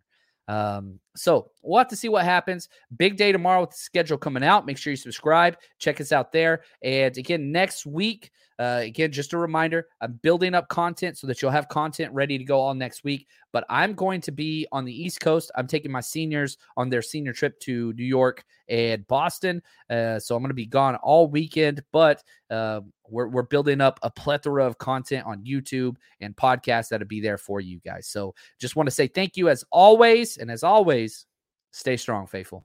Um, 0.51 0.99
so 1.15 1.53
we'll 1.63 1.79
have 1.79 1.89
to 1.89 1.97
see 1.97 2.09
what 2.09 2.25
happens. 2.25 2.69
Big 2.97 3.17
day 3.17 3.31
tomorrow 3.31 3.61
with 3.61 3.71
the 3.71 3.77
schedule 3.77 4.19
coming 4.19 4.43
out. 4.43 4.67
Make 4.67 4.79
sure 4.79 4.91
you 4.91 4.97
subscribe. 4.97 5.57
Check 5.79 6.01
us 6.01 6.11
out 6.11 6.33
there. 6.33 6.63
And 6.83 7.17
again, 7.17 7.53
next 7.53 7.87
week, 7.87 8.33
uh, 8.59 8.81
again, 8.83 9.13
just 9.13 9.33
a 9.33 9.39
reminder, 9.39 9.87
I'm 10.01 10.19
building 10.23 10.55
up 10.55 10.69
content 10.69 11.17
so 11.17 11.29
that 11.29 11.41
you'll 11.41 11.53
have 11.53 11.69
content 11.69 12.13
ready 12.13 12.37
to 12.37 12.43
go 12.43 12.61
all 12.61 12.75
next 12.75 13.05
week. 13.05 13.29
But 13.53 13.65
I'm 13.71 13.95
going 13.95 14.21
to 14.23 14.33
be 14.33 14.67
on 14.73 14.85
the 14.85 14.93
East 14.93 15.21
Coast. 15.21 15.53
I'm 15.55 15.69
taking 15.69 15.93
my 15.93 16.01
seniors 16.01 16.59
on 16.77 16.91
their 16.91 17.01
senior 17.01 17.33
trip 17.33 17.59
to 17.61 17.93
New 17.93 18.05
York 18.05 18.45
and 18.69 19.07
Boston. 19.07 19.63
Uh, 19.89 20.19
so 20.19 20.35
I'm 20.35 20.43
going 20.43 20.51
to 20.51 20.55
be 20.55 20.67
gone 20.67 20.97
all 20.97 21.29
weekend. 21.29 21.83
But 21.93 22.25
uh, 22.51 22.81
we're, 23.11 23.29
we're 23.29 23.43
building 23.43 23.81
up 23.81 23.99
a 24.03 24.11
plethora 24.11 24.65
of 24.65 24.79
content 24.79 25.27
on 25.27 25.45
YouTube 25.45 25.97
and 26.21 26.37
podcasts 26.37 26.89
that'll 26.89 27.07
be 27.07 27.21
there 27.21 27.39
for 27.39 27.61
you 27.61 27.81
guys. 27.81 28.07
So 28.07 28.35
just 28.59 28.77
want 28.77 28.87
to 28.87 28.91
say 28.91 29.07
thank 29.07 29.37
you 29.37 29.49
as 29.49 29.65
always. 29.71 30.37
And 30.37 30.51
as 30.51 30.63
always, 30.63 31.27
stay 31.73 31.97
strong, 31.97 32.27
faithful. 32.27 32.65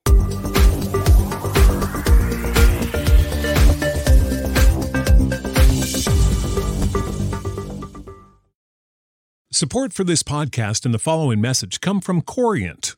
Support 9.51 9.93
for 9.93 10.03
this 10.03 10.21
podcast 10.21 10.83
and 10.83 10.93
the 10.93 10.99
following 10.99 11.39
message 11.39 11.79
come 11.79 12.01
from 12.01 12.21
Corient 12.21 12.97